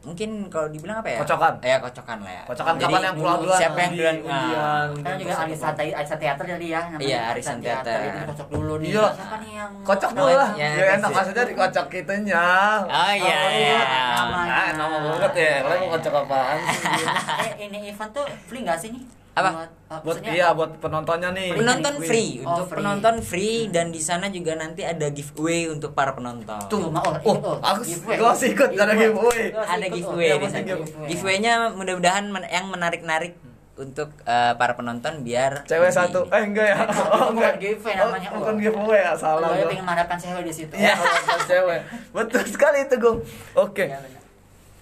mungkin 0.05 0.31
kalau 0.53 0.69
dibilang 0.69 1.01
apa 1.01 1.09
ya? 1.09 1.19
Kocokan. 1.25 1.55
Ya, 1.65 1.77
kocokan 1.81 2.19
lah 2.21 2.33
ya. 2.33 2.43
Kocokan 2.45 2.75
kapan 2.77 3.01
yang 3.01 3.17
keluar 3.17 3.37
duluan? 3.41 3.59
Siapa 3.59 3.79
yang 3.81 3.93
duluan? 3.97 4.17
undian. 4.21 4.61
Ah. 4.61 4.85
Kan 5.01 5.15
juga 5.17 5.35
Arisa 5.41 5.69
Te- 5.73 5.97
Arisa 5.97 6.17
Teater 6.21 6.45
jadi 6.45 6.67
ya. 6.69 6.81
Iya, 7.01 7.21
Arisan 7.33 7.57
Teater. 7.59 7.99
Itu 8.05 8.21
kocok 8.29 8.49
dulu 8.53 8.75
nih. 8.85 8.89
Iya. 8.93 9.07
Siapa 9.11 9.37
nih 9.41 9.51
yang 9.57 9.73
Kocok 9.81 10.11
Nah, 10.13 10.19
dulu 10.21 10.33
lah. 10.37 10.51
Ya, 10.55 10.69
enak 10.95 11.11
maksudnya 11.11 11.45
dikocok 11.49 11.87
itunya. 11.91 12.45
Oh 12.85 13.13
iya, 13.13 13.39
iya. 13.51 13.81
namanya. 14.15 14.53
Ah, 14.53 14.69
nama 14.77 14.97
banget 15.01 15.33
ya. 15.35 15.53
Kalian 15.65 15.81
mau 15.81 15.89
kocok 15.97 16.15
apaan 16.23 16.59
sih? 16.69 17.07
eh 17.49 17.53
ini 17.65 17.79
event 17.89 18.11
tuh 18.13 18.27
free 18.45 18.63
nggak 18.63 18.79
sih 18.79 18.93
nih? 18.93 19.24
Apa? 19.35 19.51
Buat, 19.51 19.71
uh, 19.91 20.01
buat 20.01 20.19
iya 20.25 20.49
buat 20.51 20.79
penontonnya 20.79 21.31
nih. 21.31 21.55
penonton 21.55 21.95
Free. 21.97 22.07
free 22.07 22.31
Oh, 22.41 22.49
untuk 22.49 22.67
free. 22.67 22.79
penonton 22.79 23.15
free 23.21 23.61
dan 23.67 23.87
di 23.89 23.99
sana 23.99 24.27
juga 24.29 24.55
nanti 24.55 24.81
ada 24.81 25.07
giveaway 25.09 25.67
untuk 25.67 25.91
para 25.91 26.15
penonton. 26.15 26.55
Tuh, 26.67 26.87
ma- 26.89 27.03
oh, 27.03 27.19
Oh, 27.21 27.35
ikut, 27.35 27.43
oh, 27.43 27.57
aku 27.61 27.81
giveaway. 27.85 28.17
gua 28.17 28.33
sih 28.33 28.49
ikut, 28.51 28.71
ada 28.73 28.95
giveaway. 28.95 29.51
Gua 29.51 29.65
ada 29.65 29.83
oh. 29.83 29.91
giveaway 29.91 30.27
yang 30.29 30.39
di 30.39 30.49
sana. 30.49 30.63
giveaway. 30.65 31.07
Giveaway-nya 31.09 31.53
mudah-mudahan 31.73 32.25
men- 32.27 32.47
yang 32.49 32.67
menarik-narik 32.69 33.35
untuk 33.75 34.15
eh, 34.23 34.55
para 34.55 34.73
penonton 34.73 35.21
biar 35.21 35.67
Cewek 35.67 35.91
satu. 35.91 36.31
Eh 36.31 36.43
enggak 36.45 36.67
ya. 36.69 36.77
Itu 36.81 37.03
bukan 37.35 37.55
giveaway 37.59 37.95
namanya, 37.97 38.29
Oh, 38.29 38.39
bukan 38.39 38.55
oh. 38.55 38.61
giveaway 38.61 39.01
ya, 39.03 39.13
salah. 39.15 39.51
Gue 39.53 39.67
pengen 39.67 39.83
mengharapkan 39.83 40.15
cewek 40.17 40.43
di 40.47 40.55
situ. 40.55 40.71
Iya, 40.73 40.95
bukan 40.95 41.41
cewek. 41.45 41.81
Betul 42.13 42.43
sekali 42.47 42.79
itu, 42.83 42.95
Gung. 42.97 43.19
Oke. 43.53 43.85
Iya, 43.85 43.99
benar. 43.99 44.23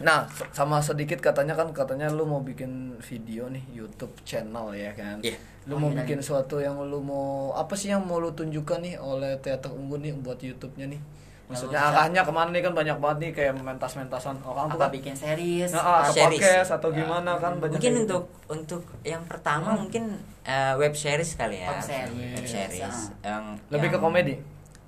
Nah, 0.03 0.19
sama 0.51 0.79
sedikit 0.79 1.19
katanya 1.19 1.55
kan 1.55 1.71
katanya 1.71 2.07
lu 2.07 2.23
mau 2.23 2.41
bikin 2.41 2.71
video 2.99 3.47
nih 3.47 3.63
YouTube 3.73 4.13
channel 4.23 4.71
ya 4.73 4.91
kan. 4.93 5.19
Iya. 5.21 5.39
Lu 5.65 5.75
Oh, 5.75 5.79
mau 5.79 5.89
iya, 5.89 6.03
bikin 6.03 6.19
iya. 6.19 6.25
suatu 6.25 6.59
yang 6.59 6.75
lu 6.77 6.99
mau 7.01 7.27
apa 7.53 7.73
sih 7.73 7.89
yang 7.89 8.03
mau 8.03 8.19
lu 8.19 8.31
tunjukkan 8.31 8.79
nih 8.79 8.95
oleh 8.97 9.39
Teater 9.39 9.71
Unggun 9.71 10.01
nih 10.01 10.15
buat 10.17 10.37
YouTube-nya 10.37 10.87
nih? 10.89 11.03
maksudnya 11.43 11.85
usah. 11.85 11.93
arahnya 11.93 12.23
ke 12.23 12.33
mana 12.33 12.49
nih 12.49 12.63
kan 12.63 12.73
banyak 12.73 12.97
banget 12.97 13.19
nih 13.19 13.31
kayak 13.35 13.53
mentas-mentasan 13.59 14.41
orang 14.41 14.73
tuh 14.73 14.79
apa 14.79 14.89
kan 14.89 14.91
bikin 14.91 15.13
series 15.13 15.69
Nah, 15.69 15.83
ah, 15.83 16.01
atau 16.01 16.15
series. 16.15 16.41
podcast 16.41 16.71
atau 16.73 16.89
gimana 16.89 17.31
kan 17.37 17.53
banyak 17.61 17.77
mungkin 17.77 17.83
kayak 17.85 17.93
gitu. 17.99 18.09
untuk 18.09 18.25
untuk 18.49 18.83
yang 19.03 19.21
pertama 19.23 19.77
mungkin 19.77 20.17
eh, 20.43 20.73
web 20.73 20.95
series 20.95 21.37
kali 21.37 21.61
ya 21.61 21.69
Web 21.69 21.85
series, 21.85 22.33
Web 22.33 22.47
series. 22.49 22.97
ah. 23.21 23.29
yang 23.29 23.45
lebih 23.69 23.89
ke 23.91 23.93
yang- 23.93 24.01
komedi 24.01 24.35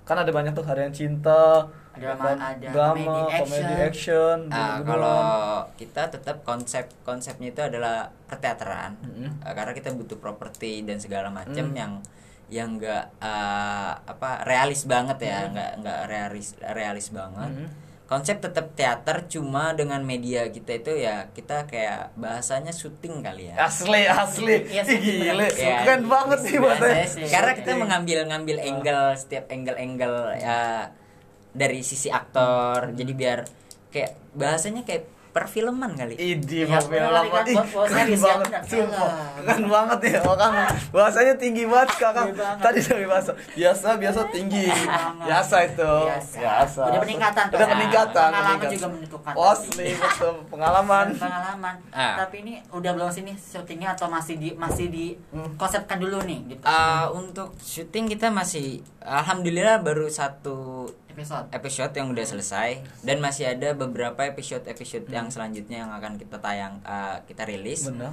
kan 0.02 0.16
ada 0.16 0.32
banyak 0.32 0.56
tuh 0.56 0.64
yang 0.64 0.94
cinta 0.94 1.68
Ya 1.96 2.12
kan? 2.12 2.36
ada 2.36 2.68
drama 2.68 3.30
komedi 3.32 3.62
action. 3.64 3.84
action 3.84 4.38
Ah, 4.46 4.56
gitu-gitu 4.76 4.86
kalau 4.86 5.18
kita 5.74 6.02
tetap 6.08 6.36
konsep 6.42 6.84
konsepnya 7.02 7.48
itu 7.48 7.60
adalah 7.60 7.96
perteateran 8.24 8.98
Mm-mm. 8.98 9.30
Eh, 9.40 9.52
karena 9.52 9.72
kita 9.72 9.90
butuh 9.90 10.16
properti 10.16 10.82
dan 10.82 10.96
segala 10.96 11.28
macam 11.28 11.66
Mm. 11.66 11.76
yang 11.76 11.92
yang 12.46 12.68
enggak 12.72 13.08
apa 14.04 14.44
realis 14.44 14.84
banget 14.84 15.18
ya 15.22 15.48
nggak 15.48 15.70
nggak 15.80 16.00
realis 16.06 16.48
realis 16.60 17.08
banget 17.08 17.50
Mm. 17.50 17.68
konsep 18.04 18.36
tetap 18.38 18.68
teater 18.74 19.24
cuma 19.26 19.72
dengan 19.72 20.02
media 20.02 20.44
kita 20.48 20.76
itu 20.76 20.92
ya 20.94 21.30
kita 21.30 21.64
kayak 21.64 22.12
bahasanya 22.14 22.68
syuting 22.70 23.22
kali 23.22 23.48
ya 23.48 23.56
asli 23.60 24.04
asli 24.04 24.56
Iya, 24.68 24.82
Ih, 24.84 25.00
gile 25.00 25.48
Ya, 25.50 25.80
keren 25.80 26.04
banget 26.06 26.38
sih 26.42 26.56
bahasanya 26.58 26.94
biasanya 27.00 27.08
sih. 27.22 27.32
karena 27.32 27.52
kita 27.54 27.70
mengambil 27.74 28.18
ngambil 28.26 28.56
angle 28.60 29.04
setiap 29.14 29.44
angle 29.48 29.78
angle 29.78 30.20
ya 30.36 30.92
dari 31.54 31.80
sisi 31.80 32.10
aktor 32.10 32.92
jadi 32.92 33.12
biar 33.12 33.38
kayak 33.88 34.12
bahasanya 34.32 34.82
kayak 34.82 35.06
perfilman 35.30 35.98
kali 35.98 36.14
Idi 36.14 36.62
Ya, 36.62 36.78
kan, 36.78 36.86
Ih, 37.44 37.58
buat 37.66 37.90
keren 37.90 38.06
banget 38.14 38.50
sumpah 38.62 39.10
Iya. 39.10 39.42
keren 39.42 39.64
banget 39.66 39.98
ya 40.06 40.18
orang 40.22 40.52
bahasanya 40.90 41.34
tinggi 41.34 41.66
banget 41.66 41.90
kakak 41.92 42.30
tadi 42.56 42.78
dari 42.80 43.02
bahasa 43.04 43.34
biasa 43.50 43.98
biasa 43.98 44.20
tinggi 44.30 44.70
biasa 45.20 45.56
itu 45.64 45.92
Biasa. 46.38 46.80
Udah 46.86 47.00
peningkatan 47.02 47.44
tuh. 47.50 47.56
udah 47.58 47.66
peningkatan 47.68 48.14
Pengalaman 48.24 48.46
peningkatan. 48.46 48.70
juga 48.72 48.86
menentukan. 48.88 49.32
Oh, 49.34 49.50
asli 49.50 49.88
betul 49.92 50.34
pengalaman 50.46 51.06
Dan 51.08 51.18
pengalaman. 51.20 51.74
Ah. 51.90 52.14
Tapi 52.16 52.36
ini 52.40 52.52
udah 52.70 52.90
belum 52.92 53.10
sini 53.10 53.32
syutingnya 53.34 53.88
atau 53.90 54.06
masih 54.06 54.34
di 54.36 54.48
masih 54.54 54.86
di 54.86 55.06
Hmm. 55.28 55.50
konsepkan 55.56 55.98
dulu 55.98 56.22
nih 56.22 56.38
gitu. 56.48 56.62
Eh, 56.62 57.06
untuk 57.12 57.58
syuting 57.58 58.06
kita 58.08 58.30
masih 58.30 58.86
alhamdulillah 59.00 59.78
baru 59.80 60.06
satu 60.06 60.86
episode. 61.14 61.46
episode 61.48 61.92
yang 61.94 62.10
udah 62.10 62.26
selesai 62.26 62.68
dan 63.00 63.22
masih 63.22 63.48
ada 63.48 63.72
beberapa 63.72 64.26
episode 64.26 64.66
episode 64.66 65.06
yang 65.06 65.30
selanjutnya 65.30 65.86
yang 65.86 65.92
akan 65.94 66.18
kita 66.18 66.42
tayang 66.42 66.82
eh, 66.82 67.22
kita 67.24 67.46
rilis. 67.46 67.86
Benar. 67.86 68.12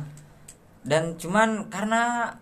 Dan 0.86 1.18
cuman 1.18 1.68
karena 1.68 2.34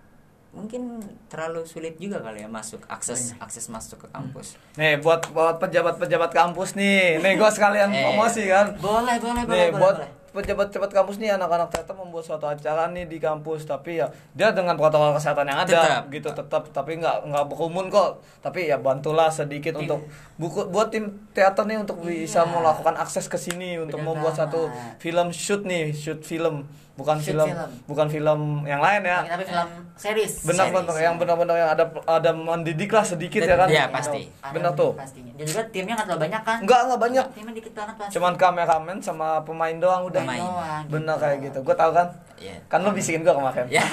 mungkin 0.49 0.97
terlalu 1.29 1.61
sulit 1.61 1.93
juga 2.01 2.19
kali 2.19 2.41
ya 2.41 2.49
masuk 2.49 2.81
akses 2.89 3.37
akses 3.37 3.69
masuk 3.69 4.01
ke 4.01 4.07
kampus. 4.09 4.57
Nih 4.75 4.97
buat 4.97 5.29
buat 5.29 5.61
pejabat-pejabat 5.61 6.31
kampus 6.33 6.73
nih. 6.73 7.21
Nih 7.21 7.37
gua 7.37 7.53
sekalian 7.53 7.93
Eh. 7.93 8.01
promosi 8.01 8.43
kan. 8.49 8.73
Boleh, 8.81 9.15
boleh, 9.21 9.43
boleh, 9.45 9.45
nih 9.45 9.45
boleh, 9.45 9.69
buat 9.77 9.95
boleh. 10.01 10.09
Pejabat-pejabat 10.31 10.91
kampus 10.91 11.17
nih 11.17 11.31
anak-anak 11.31 11.69
teater 11.69 11.93
membuat 11.93 12.23
suatu 12.23 12.45
acara 12.45 12.87
nih 12.87 13.05
di 13.05 13.17
kampus 13.17 13.63
tapi 13.63 13.97
ya 13.97 14.07
dia 14.31 14.49
dengan 14.49 14.73
protokol 14.73 15.11
kesehatan 15.11 15.45
yang 15.45 15.59
ada 15.59 15.69
Tetap. 15.71 16.03
gitu 16.09 16.29
tetap 16.31 16.63
tapi 16.69 16.97
nggak 16.97 17.25
nggak 17.25 17.45
berkerumun 17.45 17.87
kok 17.87 18.09
tapi 18.39 18.65
ya 18.65 18.77
bantulah 18.77 19.27
sedikit 19.27 19.73
Tim. 19.73 19.83
untuk 19.83 19.99
buku 20.35 20.67
buat 20.67 20.89
tim 20.89 21.05
teater 21.29 21.63
nih 21.63 21.77
untuk 21.77 21.99
bisa 21.99 22.39
Iya. 22.39 22.51
melakukan 22.51 22.95
akses 22.95 23.25
ke 23.25 23.35
sini 23.35 23.77
untuk 23.77 23.97
Bener 23.97 24.07
membuat 24.07 24.35
satu 24.35 24.67
banget. 24.67 24.95
film 24.99 25.27
shoot 25.29 25.61
nih 25.61 25.91
shoot 25.91 26.21
film 26.21 26.63
bukan 26.95 27.15
Shoot 27.17 27.31
film, 27.31 27.47
film. 27.47 27.69
bukan 27.87 28.07
film 28.07 28.39
yang 28.65 28.79
lain 28.79 29.01
ya 29.01 29.23
Tapi 29.23 29.43
film 29.45 29.69
series. 29.95 30.43
benar-benar 30.43 30.83
Series. 30.89 31.05
yang 31.05 31.15
benar-benar 31.15 31.55
yang 31.55 31.71
ada 31.71 31.85
ada 32.05 32.31
mendidik 32.33 32.91
lah 32.91 33.01
sedikit 33.01 33.39
ya 33.41 33.55
kan 33.55 33.67
Iya, 33.67 33.87
pasti. 33.87 34.27
Benar 34.45 34.75
tuh 34.75 34.91
Pastinya. 34.93 35.31
Dan 35.31 35.47
juga 35.47 35.63
timnya 35.71 35.95
nggak 35.95 36.03
terlalu 36.05 36.21
banyak 36.21 36.41
kan? 36.43 36.57
Enggak, 36.59 36.79
enggak 36.83 36.99
banyak. 36.99 37.25
Timnya 37.31 37.53
dikit 37.55 37.71
banget 37.73 37.95
pasti. 37.95 38.11
cuman 38.11 38.33
kameramen 38.35 38.97
sama 38.99 39.27
pemain 39.41 39.71
doang 39.73 40.01
udah 40.05 40.19
Pemain. 40.31 40.41
doang, 40.45 40.83
bener 40.87 41.11
gitu. 41.11 41.21
kayak 41.21 41.37
gitu 41.43 41.59
gue 41.61 41.75
tahu 41.75 41.91
kan 41.91 42.07
Iya. 42.37 42.55
kan 42.65 42.79
lu 42.79 42.91
bisikin 42.91 43.19
gue 43.19 43.33
kemarin 43.33 43.65
ya 43.77 43.83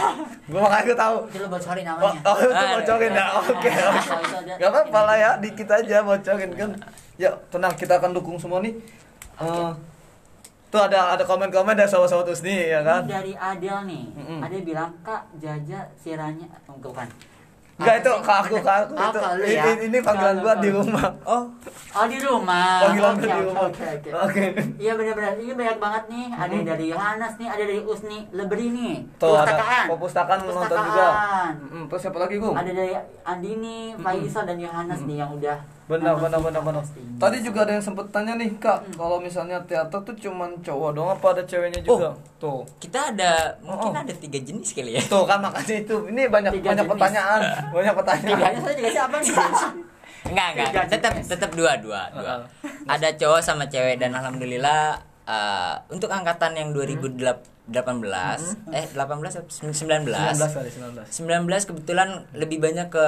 gue 0.44 0.60
makanya 0.60 0.84
gue 0.84 0.96
tahu 0.96 1.16
Itu 1.26 1.38
lu 1.40 1.48
bocorin 1.48 1.82
oh, 1.82 1.90
namanya. 1.92 2.20
oh 2.22 2.36
itu 2.36 2.52
Ah, 2.54 2.70
bocorin 2.76 3.12
ya 3.12 3.26
oke 3.34 3.50
Iya, 3.66 3.86
oke. 3.90 4.06
iya, 4.22 4.38
iya. 4.40 4.54
gak 4.56 4.70
apa-apa 4.70 5.00
lah 5.02 5.16
ya 5.16 5.30
dikit 5.36 5.68
aja 5.68 5.96
bocorin 6.00 6.50
kan 6.52 6.70
ya 7.16 7.30
tenang 7.48 7.74
kita 7.74 7.96
akan 7.96 8.10
dukung 8.12 8.36
semua 8.36 8.60
nih 8.60 8.74
Eh, 9.36 9.70
tuh 10.66 10.80
ada 10.80 11.12
ada 11.12 11.20
komen-komen 11.22 11.72
dari 11.72 11.84
sahabat-sahabat 11.84 12.30
Usni 12.30 12.68
ya 12.68 12.80
kan 12.80 13.02
Ini 13.02 13.12
dari 13.12 13.32
Adel 13.32 13.78
nih. 13.84 14.04
Mm-mm. 14.10 14.40
Adel 14.40 14.62
bilang, 14.62 14.90
"Kak, 15.00 15.28
Jaja 15.34 15.92
siranya 15.94 16.48
oh, 16.64 16.76
bukan." 16.76 17.04
Enggak 17.76 17.96
itu 17.98 18.12
ke 18.18 18.32
aku 18.34 18.56
ke 18.56 18.72
aku 18.72 18.92
Oh, 18.94 19.04
itu 19.04 19.20
ya? 19.46 19.62
ini, 19.68 19.84
ini 19.86 19.98
panggilan 20.00 20.36
gue 20.38 20.52
di 20.58 20.70
rumah 20.70 21.06
oh 21.22 21.44
Oh, 21.92 22.04
di 22.04 22.18
rumah. 22.18 22.80
panggilan 22.82 23.12
gue 23.14 23.24
di 23.24 23.32
oke, 23.32 23.46
rumah 23.46 23.62
Oke, 23.66 23.84
oke. 23.86 24.10
oke 24.18 24.44
Iya 24.76 24.92
benar-benar. 24.94 25.32
Ini 25.34 25.52
banyak 25.52 25.76
banget 25.76 26.04
nih. 26.06 26.26
Ada 26.30 26.52
yang 26.54 26.66
dari 26.66 26.86
Yohanes 26.88 27.32
nih, 27.36 27.48
ada 27.48 27.62
dari 27.62 27.82
Usni, 27.82 28.18
Lebri 28.30 28.66
nih. 28.70 28.94
tuh 29.16 29.32
ada 29.32 29.44
Perpustakaan. 29.46 29.84
perpustakaan 29.86 30.38
nonton 30.42 30.56
juga 30.58 30.80
Perpustakaan. 30.80 31.52
Mm, 31.66 31.84
terus 31.86 32.00
siapa 32.00 32.18
lagi 32.18 32.34
gue 32.36 32.50
Ada 32.50 32.70
dari 32.70 32.92
Andini, 33.22 33.78
Faisal 33.94 34.44
dan 34.44 34.58
Yohanes 34.58 35.00
nih 35.02 35.16
yang 35.18 35.30
udah 35.30 35.58
Benar, 35.86 36.18
benar, 36.18 36.40
benar, 36.40 36.58
benar. 36.60 36.82
Tadi 37.16 37.36
juga 37.40 37.62
ada 37.62 37.72
yang 37.72 37.80
sempet 37.80 38.10
tanya 38.10 38.34
nih, 38.34 38.50
Kak, 38.56 38.82
Hmm. 38.82 38.94
kalau 38.96 39.16
misalnya 39.16 39.62
teater 39.62 40.02
tuh 40.02 40.16
cuman 40.16 40.50
cowok 40.58 40.90
doang 40.92 41.10
apa 41.12 41.26
ada 41.30 41.42
ceweknya 41.42 41.78
juga? 41.80 42.10
Tuh. 42.36 42.66
kita 42.76 43.14
ada 43.14 43.32
mungkin 43.60 43.90
Oh. 43.90 43.96
ada 43.96 44.12
tiga 44.12 44.36
jenis 44.36 44.70
kali 44.70 44.92
ya 44.92 45.02
Tuh 45.02 45.22
kan 45.22 45.38
makanya 45.38 45.76
itu. 45.78 45.96
Ini 46.06 46.22
banyak 46.26 46.52
Tiga 46.52 46.66
banyak 46.68 46.82
jenis. 46.82 46.92
pertanyaan, 46.92 47.40
banyak 47.70 47.94
pertanyaan. 48.02 48.30
Tiganya 48.34 48.60
saya 48.60 48.74
juga 48.74 48.90
siapa 48.92 49.16
nih? 49.16 49.30
enggak 50.26 50.48
enggak 50.52 50.66
Tiga 50.68 50.82
tetap 50.90 51.12
tetap 51.22 51.50
dua 51.52 51.72
dua 51.76 52.00
dua 52.10 52.34
ada 52.84 53.08
cowok 53.12 53.40
sama 53.40 53.64
cewek 53.64 53.94
dan 53.96 54.10
alhamdulillah 54.12 54.98
eh, 55.24 55.74
untuk 55.88 56.10
angkatan 56.10 56.52
yang 56.52 56.74
2018 56.74 57.38
eh 58.70 58.84
18 58.90 58.98
atau 59.32 59.46
19 59.46 60.06
19 60.06 60.10
kali 60.36 60.68
19. 60.68 61.06
19 61.06 61.46
kebetulan 61.64 62.08
lebih 62.32 62.58
banyak 62.58 62.86
ke 62.88 63.06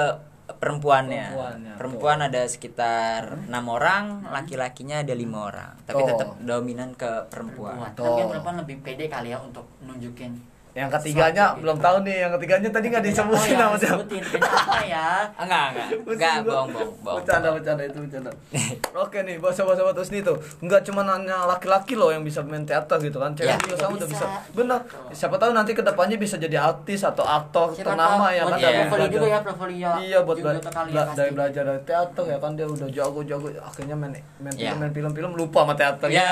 perempuannya. 0.57 1.25
Perempuannya, 1.29 1.73
Perempuan 1.77 2.19
ada 2.25 2.41
sekitar 2.49 3.45
enam 3.45 3.65
orang, 3.69 4.25
laki-lakinya 4.33 5.05
ada 5.05 5.13
lima 5.13 5.45
orang. 5.45 5.71
Tapi 5.85 6.01
Tuh. 6.01 6.07
tetap 6.09 6.29
dominan 6.41 6.97
ke 6.97 7.29
perempuan. 7.29 7.77
Perempuan. 7.77 7.91
Tuh. 7.93 8.05
Tapi 8.17 8.23
perempuan 8.33 8.55
lebih 8.65 8.77
pede 8.81 9.05
kali 9.05 9.29
ya 9.29 9.37
untuk 9.37 9.69
nunjukin. 9.85 10.33
Yang 10.71 10.89
ketiganya 10.95 11.43
Suatu 11.43 11.51
gitu. 11.51 11.61
belum 11.61 11.77
tahu 11.79 11.97
nih, 12.01 12.15
yang 12.19 12.31
ketiganya 12.31 12.69
tadi 12.69 12.85
nggak 12.87 13.03
disebutin 13.03 13.35
Oh, 13.35 13.43
ya, 13.43 13.57
namanya. 13.59 13.79
disebutin. 13.79 14.21
Beda 14.23 14.47
apa 14.47 14.77
ya? 14.81 15.07
Enggak, 15.35 15.65
enggak. 15.67 15.87
Enggak, 16.13 16.35
bohong, 16.39 16.69
bohong, 16.69 16.91
bohong. 16.99 17.17
Bercanda, 17.19 17.47
bercanda 17.51 17.83
itu 17.83 17.97
bercanda. 17.99 18.31
Oke 19.03 19.17
nih, 19.21 19.35
buat 19.37 19.51
sahabat-sahabat 19.51 19.95
Usni 19.97 20.19
tuh, 20.19 20.37
nggak 20.59 20.81
cuma 20.83 21.01
hanya 21.03 21.37
laki-laki 21.45 21.93
loh 21.93 22.09
yang 22.09 22.21
bisa 22.21 22.39
main 22.41 22.63
teater 22.63 22.97
gitu 22.99 23.17
kan, 23.17 23.33
cewek 23.33 23.45
Ya, 23.45 23.57
juga 23.57 23.65
juga 23.67 23.75
sama 23.79 23.93
udah 23.95 24.07
bisa. 24.07 24.25
Bener. 24.51 24.79
Siapa 25.09 25.35
tahu 25.35 25.51
nanti 25.51 25.71
ke 25.71 25.81
depannya 25.81 26.15
bisa 26.15 26.35
jadi 26.35 26.57
artis 26.59 27.01
atau 27.01 27.23
aktor 27.23 27.67
Siapa 27.71 27.89
ternama 27.89 28.23
tahu 28.23 28.31
ya 28.31 28.43
kan 28.43 28.51
Iya. 28.51 28.61
dari 28.61 28.77
juga 28.77 28.89
belajar. 28.91 29.21
ya, 29.25 29.39
portfolio. 29.41 29.89
Iya 29.99 30.17
buat 30.21 30.35
juga 30.35 30.49
bela- 30.51 30.61
pasti. 31.01 31.17
dari 31.17 31.31
belajar 31.31 31.63
dari 31.65 31.81
teater 31.83 32.23
ya 32.25 32.37
kan 32.37 32.51
dia 32.53 32.67
udah 32.67 32.87
jago-jago 32.89 33.47
akhirnya 33.59 33.95
main 33.95 34.11
main 34.37 34.53
Iya. 34.53 34.69
film 34.69 34.77
main 34.79 34.93
film-film 34.93 35.31
lupa 35.33 35.59
sama 35.61 35.73
teater. 35.73 36.07
Ya, 36.09 36.29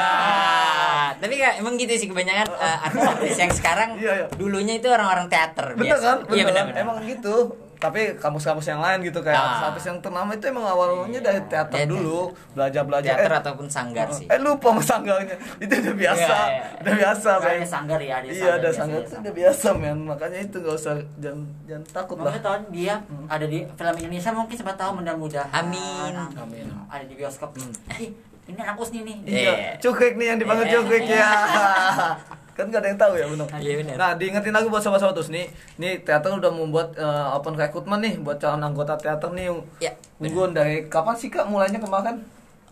tapi 1.16 1.36
kan 1.36 1.58
emang 1.58 1.74
gitu 1.76 1.94
sih 1.96 2.08
kebanyakan 2.08 2.48
eh, 2.54 2.78
artis-artis 2.84 3.36
yang 3.36 3.52
sekarang 3.52 3.90
Iya, 3.98 4.14
iya. 4.16 4.27
Dulunya 4.34 4.76
itu 4.76 4.88
orang-orang 4.88 5.28
teater 5.28 5.72
Bener 5.74 5.96
biasa. 5.96 6.04
kan? 6.04 6.18
Iya 6.28 6.44
Bener 6.44 6.64
benar 6.64 6.64
kan? 6.68 6.76
Emang 6.78 6.98
gitu. 7.02 7.36
Tapi 7.78 8.18
kampus-kampus 8.18 8.66
yang 8.66 8.82
lain 8.82 9.06
gitu 9.06 9.22
kayak 9.22 9.38
Ah. 9.38 9.70
artis 9.70 9.86
yang 9.86 10.02
ternama 10.02 10.34
itu 10.34 10.50
emang 10.50 10.66
awalnya 10.66 11.22
dari 11.22 11.38
teater 11.46 11.78
Dari 11.78 11.86
dulu, 11.86 12.34
belajar-belajar 12.52 13.14
teater 13.14 13.30
eh, 13.30 13.38
ataupun 13.38 13.68
sanggar 13.70 14.10
sih. 14.10 14.26
Eh 14.26 14.42
lupa 14.42 14.74
sama 14.74 14.82
sanggangnya. 14.82 15.38
Itu 15.56 15.78
udah 15.78 15.94
biasa. 15.96 16.18
Iya, 16.18 16.50
iya. 16.50 16.66
Udah 16.82 16.94
biasa, 16.98 17.30
Ada 17.32 17.46
men. 17.54 17.70
sanggar 17.70 18.00
ya, 18.02 18.14
ada 18.18 18.26
Iya, 18.26 18.50
ada 18.50 18.58
biasa, 18.60 18.78
sanggar 18.82 19.00
itu 19.00 19.14
udah 19.16 19.34
biasa, 19.38 19.68
men. 19.78 19.98
Makanya 20.04 20.40
itu 20.42 20.58
gak 20.58 20.74
usah 20.76 20.94
jangan 21.16 21.40
jangan 21.64 21.84
takut 21.94 22.16
lah. 22.18 22.24
Makanya 22.26 22.42
tahun 22.44 22.62
dia 22.74 22.96
ada 23.30 23.46
di 23.46 23.60
film 23.70 23.96
Indonesia 24.00 24.32
mungkin 24.34 24.56
siapa 24.58 24.74
tahu 24.74 24.92
mudah-mudahan. 24.98 25.52
Amin. 25.54 26.14
Amin. 26.34 26.66
Ada 26.90 27.06
di 27.06 27.14
bioskop. 27.14 27.54
Ih, 27.94 28.10
ini 28.48 28.58
anak 28.58 28.74
Usni 28.76 29.06
nih. 29.06 29.18
Iya, 29.22 29.38
Iya. 29.54 29.72
cukrik 29.78 30.18
nih 30.18 30.26
yang 30.28 30.38
dipanggil 30.42 30.66
Iya. 30.66 30.74
cukrik 30.76 31.04
ya. 31.06 31.30
kan 32.58 32.68
gak 32.68 32.82
ada 32.82 32.90
yang 32.90 32.98
tahu 32.98 33.14
ya 33.14 33.26
benar. 33.30 33.48
Iya, 33.56 33.74
benar. 33.78 33.96
Nah, 33.96 34.12
diingetin 34.18 34.50
lagi 34.50 34.66
buat 34.66 34.82
sahabat-sahabat 34.82 35.16
terus 35.16 35.30
nih. 35.30 35.46
Nih 35.78 36.02
teater 36.02 36.34
udah 36.34 36.50
membuat 36.50 36.98
eh, 36.98 37.28
open 37.32 37.54
recruitment 37.54 38.02
nih 38.02 38.18
buat 38.18 38.36
calon 38.36 38.60
anggota 38.60 38.98
teater 38.98 39.30
nih. 39.30 39.54
Ya. 39.78 39.94
Unggun 40.18 40.52
dari 40.52 40.90
kapan 40.90 41.14
sih 41.14 41.30
Kak 41.30 41.46
mulainya 41.46 41.78
kemarin? 41.78 42.26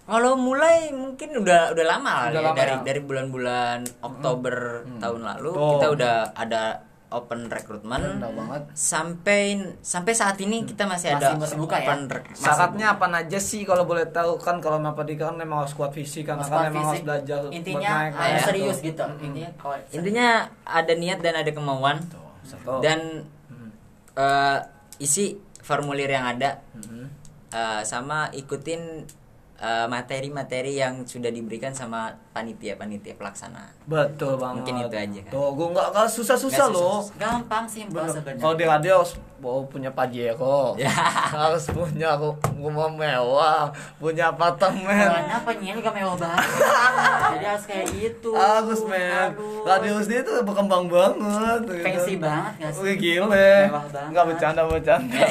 Kalau 0.05 0.33
mulai 0.33 0.89
mungkin 0.89 1.33
udah 1.35 1.73
udah 1.73 1.85
lama 1.87 2.29
Udah 2.29 2.37
ya. 2.37 2.45
lama 2.45 2.53
dari 2.55 2.73
ya? 2.73 2.81
dari 2.83 3.01
bulan-bulan 3.01 3.77
Oktober 4.01 4.55
tahun 4.97 5.21
lalu 5.23 5.49
Oh. 5.51 5.77
kita 5.77 5.87
udah 5.91 6.15
ada 6.33 6.81
open 7.15 7.47
recruitment 7.47 8.19
Udah 8.19 8.27
banget. 8.29 8.63
sampai 8.73 9.41
sampai 9.79 10.11
saat 10.11 10.35
ini 10.37 10.61
kita 10.61 10.83
masih, 10.83 11.11
Masih- 11.11 11.31
ada 11.31 11.39
masih 11.39 11.57
buka 11.57 11.75
ya? 11.75 11.87
open 11.87 11.99
rec- 12.07 12.27
masih 12.29 12.43
Syaratnya 12.43 12.87
apa 12.91 13.05
aja 13.09 13.39
sih 13.39 13.61
kalau 13.63 13.83
boleh 13.83 14.03
tahu 14.07 14.35
kan 14.37 14.59
kalau 14.59 14.75
Mapadika 14.77 15.27
kan 15.27 15.37
memang 15.37 15.63
harus 15.63 15.71
kuat 15.71 15.89
fisik 15.89 16.25
kan 16.25 16.37
kan 16.37 16.67
memang 16.67 16.91
harus 16.91 17.01
belajar 17.01 17.39
Intinya 17.49 17.79
buat 17.81 18.03
naik 18.03 18.13
ada 18.13 18.27
ya. 18.29 18.43
serius 18.43 18.77
gitu. 18.79 19.03
Intinya 19.17 19.49
kalau 19.55 19.75
intinya 19.89 20.27
ada 20.61 20.93
niat 20.93 21.19
dan 21.19 21.33
ada 21.35 21.49
kemauan 21.49 21.97
Satu. 22.41 22.79
dan 22.79 22.99
Hmm. 23.47 23.69
eh, 24.13 24.57
isi 24.97 25.33
formulir 25.59 26.07
yang 26.07 26.27
ada 26.29 26.59
Mhm. 26.73 27.03
eh, 27.49 27.81
sama 27.83 28.27
ikutin 28.29 29.07
eh, 29.55 29.87
materi-materi 29.87 30.75
yang 30.75 31.03
sudah 31.03 31.29
diberikan 31.29 31.71
sama 31.71 32.11
panitia-panitia 32.35 33.15
pelaksana. 33.15 33.71
Betul 33.85 34.35
banget. 34.35 34.59
Mungkin 34.59 34.75
itu 34.81 34.95
aja 34.97 35.19
kan. 35.23 35.31
Tuh, 35.31 35.49
gue 35.49 35.67
nggak 35.71 35.87
susah-susah 36.05 36.67
Nggak 36.67 36.75
loh. 36.75 36.99
Gampang 37.15 37.63
sebenarnya. 37.63 38.35
Kalau 38.35 38.53
di 38.53 38.65
radio 38.65 38.93
harus 38.99 39.11
mau 39.37 39.63
punya 39.63 39.87
pajero, 39.89 40.75
Ya. 40.75 40.91
harus 41.37 41.63
punya 41.67 42.15
ru- 42.15 42.35
rumah 42.53 42.89
mewah, 42.89 43.71
punya 43.95 44.29
apartemen. 44.29 44.83
Karena 44.83 45.37
penyiar 45.39 45.77
gak 45.77 45.93
mewah 45.93 46.15
banget. 46.17 46.43
Jadi 47.35 47.45
harus 47.45 47.65
kayak 47.65 47.85
gitu. 47.89 48.29
Agus 48.33 48.81
men, 48.83 49.31
radio 49.63 49.95
sini 49.99 50.19
tuh 50.19 50.43
berkembang 50.43 50.87
banget. 50.87 51.61
gitu. 51.61 51.73
Fancy 51.79 52.13
banget 52.17 52.53
gak 52.57 52.71
sih? 52.73 52.81
Wih 52.81 52.95
gile, 52.97 53.27
Mewah 53.69 53.85
banget. 53.85 54.11
nggak 54.11 54.25
bercanda 54.27 54.61
bercanda. 54.65 55.23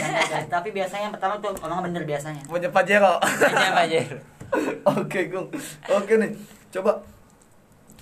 Tapi 0.49 0.69
biasanya 0.71 1.03
yang 1.03 1.15
pertama 1.15 1.35
tuh 1.39 1.53
orang 1.61 1.85
bener 1.85 2.03
biasanya. 2.03 2.41
punya 2.47 2.69
pajero. 2.71 3.21
Apa 3.21 3.85
aja? 3.85 4.01
Oke, 4.95 5.27
Gung. 5.27 5.51
Oke 5.91 6.15
nih, 6.15 6.31
coba. 6.75 6.93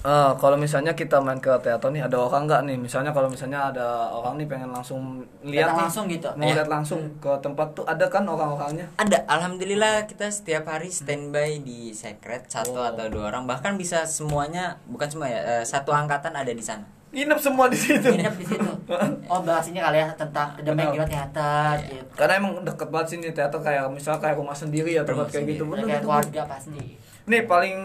Eh, 0.03 0.33
kalau 0.35 0.59
misalnya 0.59 0.93
kita 0.93 1.23
main 1.23 1.39
ke 1.39 1.47
teater 1.63 1.87
nih, 1.89 2.03
ada 2.03 2.19
orang 2.19 2.51
nggak 2.51 2.67
nih? 2.67 2.75
Misalnya 2.77 3.15
kalau 3.15 3.31
misalnya 3.31 3.71
ada 3.71 3.87
orang 4.11 4.35
nih 4.35 4.51
pengen 4.51 4.75
langsung 4.75 5.23
lihat 5.41 5.71
nih, 5.71 5.87
langsung 5.87 6.05
gitu? 6.11 6.27
mau 6.33 6.43
Iya. 6.43 6.55
lihat 6.59 6.67
langsung 6.67 7.01
ke 7.17 7.31
tempat 7.39 7.71
tuh 7.71 7.87
ada 7.87 8.11
kan 8.11 8.27
orang-orangnya? 8.27 8.91
Ada, 8.99 9.23
alhamdulillah 9.31 10.11
kita 10.11 10.27
setiap 10.27 10.67
hari 10.67 10.91
standby 10.91 11.63
di 11.63 11.95
secret 11.95 12.51
satu 12.51 12.75
Oh. 12.75 12.83
atau 12.85 13.07
dua 13.09 13.31
orang 13.31 13.47
bahkan 13.47 13.79
bisa 13.79 14.03
semuanya 14.03 14.75
bukan 14.85 15.07
semua 15.07 15.31
ya 15.31 15.39
eh, 15.39 15.65
satu 15.65 15.95
angkatan 15.95 16.35
ada 16.35 16.51
di 16.51 16.59
sana. 16.61 16.83
Nginep 17.13 17.39
semua 17.39 17.71
di 17.71 17.79
situ. 17.79 18.09
Nginep 18.09 18.35
di 18.35 18.47
situ. 18.49 18.71
Oh 19.31 19.39
bahas 19.41 19.71
ini 19.71 19.79
kali 19.79 19.97
ya 19.97 20.11
tentang 20.13 20.59
The. 20.59 20.75
Megiro 20.75 21.07
Theater 21.07 21.79
Iya. 21.79 22.03
gitu. 22.03 22.11
Karena 22.19 22.35
emang 22.37 22.53
deket 22.61 22.89
banget 22.91 23.07
sini 23.09 23.31
teater 23.31 23.61
kayak 23.61 23.87
misalnya 23.87 24.19
kayak 24.19 24.35
rumah 24.35 24.57
sendiri 24.57 24.91
ya 24.91 25.07
tempat 25.07 25.31
kayak 25.31 25.47
gitu. 25.47 25.63
Bener, 25.65 25.87
Kayak 25.87 26.03
keluarga 26.03 26.43
pasti. 26.51 26.99
Nih 27.23 27.43
paling 27.45 27.77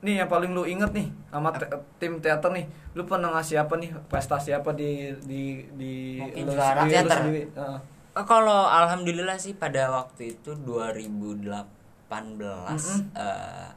nih 0.00 0.14
yang 0.20 0.28
paling 0.28 0.50
lu 0.50 0.64
inget 0.64 0.88
nih 0.90 1.08
sama 1.28 1.52
te- 1.52 1.68
tim 1.98 2.16
teater 2.18 2.48
nih. 2.48 2.64
Lu 2.92 3.04
pernah 3.04 3.28
ngasih 3.30 3.60
apa 3.60 3.76
nih? 3.76 3.92
Prestasi 4.06 4.50
apa 4.50 4.72
di 4.72 5.12
di 5.22 5.42
di 5.74 5.92
Mungkin 6.18 6.42
lu 6.42 6.52
juara 6.52 6.80
sendiri, 6.80 6.88
lu 6.88 6.92
teater. 6.96 7.18
sendiri? 7.20 7.42
Oh, 8.16 8.24
kalau 8.24 8.64
alhamdulillah 8.64 9.36
sih 9.36 9.52
pada 9.52 9.92
waktu 9.92 10.32
itu 10.34 10.56
2018 10.56 11.52
Mm-mm. 12.08 13.00
eh, 13.12 13.68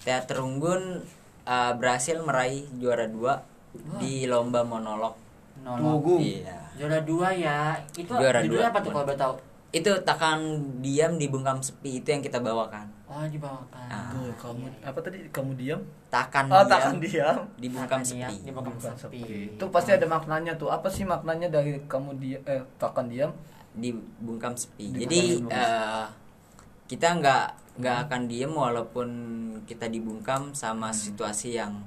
Teater 0.00 0.40
Unggun 0.40 1.04
eh, 1.44 1.72
berhasil 1.74 2.16
meraih 2.18 2.64
juara 2.74 3.04
dua 3.06 3.44
di 3.98 4.24
lomba 4.24 4.62
monolog. 4.62 5.12
Gung. 6.00 6.20
Iya. 6.20 6.56
Juara 6.74 6.98
dua 7.00 7.28
ya. 7.30 7.76
Itu 7.92 8.12
Juara 8.12 8.40
dua. 8.42 8.68
apa 8.68 8.78
tuh 8.80 8.90
kalau 8.90 9.04
boleh 9.04 9.18
tahu? 9.18 9.34
Itu 9.74 9.90
takkan 10.00 10.38
diam 10.78 11.18
di 11.18 11.26
bungkam 11.26 11.58
sepi 11.58 11.98
itu 11.98 12.06
yang 12.06 12.22
kita 12.22 12.38
bawakan. 12.38 12.86
Oh 13.04 13.26
dibawakan. 13.26 13.86
Ah. 13.86 14.06
Tuh, 14.08 14.30
kamu 14.38 14.70
apa 14.80 14.98
tadi? 14.98 15.18
Kamu 15.28 15.52
diam? 15.54 15.82
Takkan 16.08 16.46
Oh, 16.46 16.62
diam 16.62 16.70
takkan 16.70 16.94
diam. 16.96 17.36
di 17.54 17.68
bungkam 17.68 17.98
diam, 17.98 18.30
sepi. 18.30 18.34
Di 18.40 18.50
bungkam 18.50 18.94
sepi. 18.94 19.20
Itu 19.52 19.66
pasti 19.68 19.90
ada 19.90 20.06
maknanya 20.06 20.54
tuh. 20.54 20.70
Apa 20.70 20.86
sih 20.86 21.02
maknanya 21.02 21.50
dari 21.50 21.82
kamu 21.84 22.10
diam 22.16 22.42
eh 22.44 22.62
takkan 22.78 23.10
diam? 23.10 23.34
di 23.74 23.90
bungkam 24.20 24.54
sepi. 24.54 24.94
Di 24.94 25.02
Jadi 25.02 25.18
bungkam 25.36 25.58
sepi. 25.58 25.82
eh, 25.82 26.06
kita 26.86 27.08
nggak 27.18 27.44
nggak 27.74 27.96
akan 28.06 28.20
diem 28.24 28.52
walaupun 28.54 29.08
kita 29.66 29.90
dibungkam 29.90 30.54
sama 30.54 30.94
situasi 30.94 31.58
yang 31.58 31.82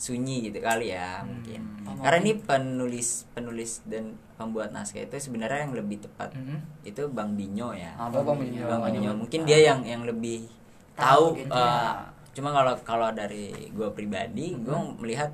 sunyi 0.00 0.48
gitu 0.48 0.58
kali 0.58 0.90
ya 0.90 1.20
mungkin. 1.20 1.60
Oh, 1.84 1.92
Karena 2.00 2.24
ini 2.24 2.32
penulis 2.34 3.28
penulis 3.30 3.84
dan 3.84 4.16
pembuat 4.34 4.72
naskah 4.72 5.04
itu 5.04 5.12
sebenarnya 5.20 5.68
yang 5.68 5.76
lebih 5.76 6.00
tepat 6.00 6.32
Mhm. 6.32 6.88
itu 6.88 7.04
Bang 7.12 7.36
Binyo 7.36 7.76
ya. 7.76 7.92
Ah, 7.94 8.08
Oh, 8.08 8.24
Bang 8.24 8.40
Binyo. 8.40 8.64
Bang 8.64 8.80
Binyo 8.82 9.12
mungkin 9.12 9.44
dia 9.44 9.60
yang 9.60 9.84
yang 9.84 10.02
lebih 10.02 10.48
Tahu 10.96 11.36
tahu. 11.36 11.38
gitu 11.38 11.52
eh, 11.52 11.60
ya. 11.60 12.08
Cuma 12.30 12.48
kalau 12.50 12.72
kalau 12.80 13.08
dari 13.10 13.52
gue 13.68 13.88
pribadi, 13.90 14.56
gue 14.56 14.72
Mhm. 14.72 14.96
melihat 14.96 15.28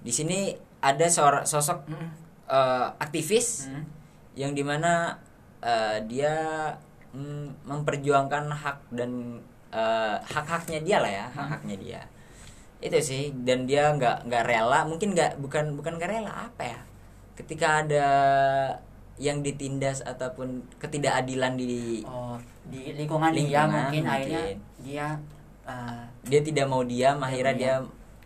di 0.00 0.12
sini 0.12 0.54
ada 0.78 1.06
seorang 1.08 1.42
sosok 1.42 1.82
Mhm. 1.84 2.08
eh, 2.46 2.86
aktivis 2.96 3.66
Hmm. 3.66 3.82
yang 4.34 4.54
di 4.54 4.62
mana 4.62 5.18
eh, 5.58 5.96
dia 6.04 6.34
mm, 7.10 7.64
memperjuangkan 7.64 8.52
hak 8.52 8.78
dan 8.92 9.40
eh, 9.72 10.16
hak-haknya 10.22 10.78
dia 10.80 10.98
lah 11.00 11.08
ya 11.10 11.26
hak-haknya 11.26 11.76
dia 11.76 12.00
itu 12.84 12.98
sih 13.00 13.22
dan 13.48 13.64
dia 13.64 13.88
nggak 13.96 14.28
nggak 14.28 14.44
rela 14.44 14.84
mungkin 14.84 15.16
nggak 15.16 15.40
bukan 15.40 15.72
bukan 15.72 15.96
nggak 15.96 16.10
rela 16.12 16.52
apa 16.52 16.62
ya 16.76 16.80
ketika 17.34 17.80
ada 17.80 18.06
yang 19.16 19.40
ditindas 19.40 20.02
ataupun 20.02 20.62
ketidakadilan 20.82 21.54
di 21.54 22.02
Oh, 22.04 22.34
di 22.66 22.92
lingkungan, 22.92 23.30
dia 23.30 23.38
Lingkungan 23.40 23.68
mungkin, 23.70 24.02
mungkin. 24.02 24.04
akhirnya 24.10 24.42
dia 24.82 25.06
eh, 25.64 26.02
dia 26.28 26.40
tidak 26.42 26.66
mau 26.68 26.82
diam 26.84 27.18
akhirnya 27.22 27.54
dia 27.56 27.74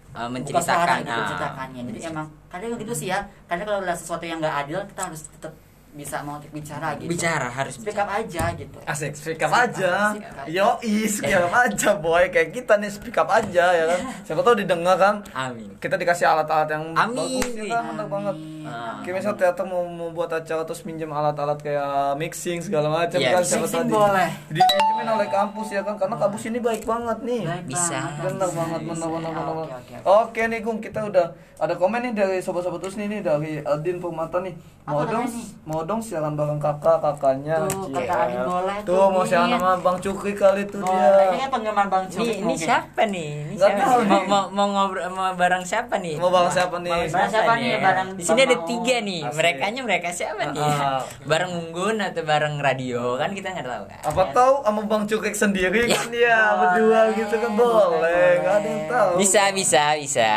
buka 0.08 0.24
menceritakan 0.32 0.98
gitu, 1.04 1.12
ah, 1.12 1.18
menceritakannya. 1.20 1.80
Jadi 1.92 2.00
emang 2.08 2.26
kadang 2.48 2.70
gitu 2.80 2.94
sih 2.96 3.08
ya. 3.12 3.20
Kadang 3.46 3.66
kalau 3.68 3.80
ada 3.84 3.94
sesuatu 3.94 4.24
yang 4.24 4.40
nggak 4.40 4.56
adil, 4.66 4.80
kita 4.88 5.00
harus 5.06 5.20
tetap 5.28 5.52
bisa 5.90 6.20
mau 6.20 6.36
bicara 6.44 6.94
gitu. 6.94 7.08
bicara 7.08 7.48
harus 7.48 7.74
Speak 7.74 7.90
bicara 7.90 8.06
up 8.06 8.10
aja 8.14 8.44
gitu. 8.54 8.78
Asik, 8.84 9.12
speak 9.12 9.40
up 9.40 9.50
aja. 9.50 10.12
Speak 10.12 10.28
up. 10.28 10.46
Yo, 10.46 10.68
speak 11.08 11.34
up 11.34 11.50
aja 11.50 11.90
boy. 11.94 12.24
Kayak 12.28 12.48
kita 12.52 12.74
nih 12.76 12.86
speak 12.88 13.16
up 13.16 13.26
aja 13.26 13.64
ya 13.68 13.84
kan. 13.86 14.00
Siapa 14.26 14.40
tahu 14.40 14.54
didengar 14.56 14.94
kan. 14.94 15.14
amin 15.32 15.74
Kita 15.76 15.94
dikasih 15.94 16.24
alat-alat 16.24 16.68
yang 16.70 16.84
Amin. 16.92 17.40
bagus 17.40 17.52
ya 17.52 17.64
kan, 17.72 17.82
mantap 17.88 18.08
banget. 18.08 18.36
Ah. 18.62 19.00
Kayak 19.00 19.14
misal 19.16 19.32
teater 19.34 19.64
mau 19.64 19.82
membuat 19.82 20.30
acara 20.34 20.62
terus 20.62 20.84
minjem 20.84 21.08
alat-alat 21.08 21.58
kayak 21.58 21.88
mixing 22.14 22.60
segala 22.60 22.86
macam 22.86 23.16
Iya, 23.16 23.32
kan 23.32 23.40
mixing 23.40 23.58
siapa 23.58 23.68
tahu 23.72 23.82
di- 23.82 23.94
boleh. 23.94 24.30
Dipinjemin 24.50 25.08
oleh 25.08 25.28
kampus 25.28 25.68
ya 25.70 25.80
kan 25.80 25.94
karena 25.96 26.16
kampus 26.16 26.42
ini 26.44 26.58
baik 26.58 26.82
banget 26.84 27.18
nih. 27.22 27.42
Baik 27.42 27.64
Bisa. 27.66 27.98
Benar 28.18 28.50
banget, 28.50 28.80
benar 28.84 29.08
benar 29.08 29.30
benar. 29.32 29.44
Oke, 29.48 29.74
oke. 29.74 29.94
Oke 30.04 30.40
nih 30.44 30.60
Gung, 30.60 30.78
kita 30.78 31.00
udah 31.02 31.26
ada 31.56 31.74
komen 31.74 32.00
nih 32.00 32.12
dari 32.14 32.38
sobat-sobat 32.38 32.78
Usni 32.80 33.08
nih 33.08 33.18
dari 33.18 33.58
Aldin 33.58 33.98
Permata 33.98 34.38
nih. 34.38 34.54
Mau 34.84 35.04
dong, 35.04 35.26
nih? 35.26 35.44
mau 35.64 35.82
dong 35.88 35.98
siaran 35.98 36.36
bareng 36.36 36.60
kakak 36.60 37.00
kakaknya. 37.00 37.64
Tuh, 37.64 37.88
Cie. 37.88 37.94
kakak 37.96 38.18
Aldin 38.20 38.40
boleh 38.44 38.76
Tuh 38.84 38.92
tuh, 38.92 39.04
mau 39.08 39.24
siaran 39.24 39.48
sama 39.50 39.72
Bang 39.80 39.96
Cukri 39.98 40.32
kali 40.32 40.62
tuh 40.68 40.78
Boleh. 40.78 40.92
dia. 40.92 41.08
Kayaknya 41.24 41.48
penggemar 41.48 41.86
Bang 41.88 42.04
Cokit 42.04 42.28
ini, 42.28 42.44
ini 42.44 42.54
siapa 42.54 43.02
nih? 43.02 43.30
Ini 43.32 43.54
Nggak 43.56 43.70
siapa 43.72 43.80
tahu 43.82 43.98
nih? 43.98 44.04
nih. 44.04 44.20
Mau, 44.20 44.22
mau, 44.28 44.44
mau 44.52 44.66
ngobrol 44.68 45.08
mau 45.08 45.32
bareng 45.32 45.64
siapa 45.64 45.94
nih? 45.96 46.14
Mau 46.20 46.28
bareng 46.28 46.52
siapa 46.52 46.76
nih? 46.78 47.00
Bareng 47.08 47.30
siapa 47.32 47.52
nih? 47.56 47.72
Bareng 47.80 48.08
Di 48.12 48.22
sini 48.22 48.40
ada 48.44 48.56
tiga 48.62 48.96
nih. 49.00 49.20
Mereka 49.24 49.64
mereka 49.80 50.08
siapa 50.12 50.42
nih? 50.52 50.60
Ah. 50.60 51.00
bareng 51.30 51.50
Unggun 51.50 51.96
atau 51.98 52.22
bareng 52.22 52.60
radio 52.60 53.16
kan 53.16 53.32
kita 53.32 53.48
nggak 53.50 53.64
tahu 53.64 53.84
kan. 53.88 54.00
Apa 54.04 54.22
tahu 54.30 54.52
sama 54.60 54.80
Bang 54.84 55.08
Cukri 55.08 55.32
sendiri 55.32 55.88
Ya. 55.88 55.96
kan 55.96 56.06
dia 56.12 56.36
Boleh, 56.36 56.58
berdua 56.60 57.00
gitu 57.16 57.34
kan 57.40 57.52
boleh, 57.56 58.28
nggak 58.38 58.54
ada 58.60 58.68
yang 58.68 58.84
tahu. 58.86 59.10
Bisa 59.16 59.42
bisa 59.50 59.82
bisa. 59.96 60.30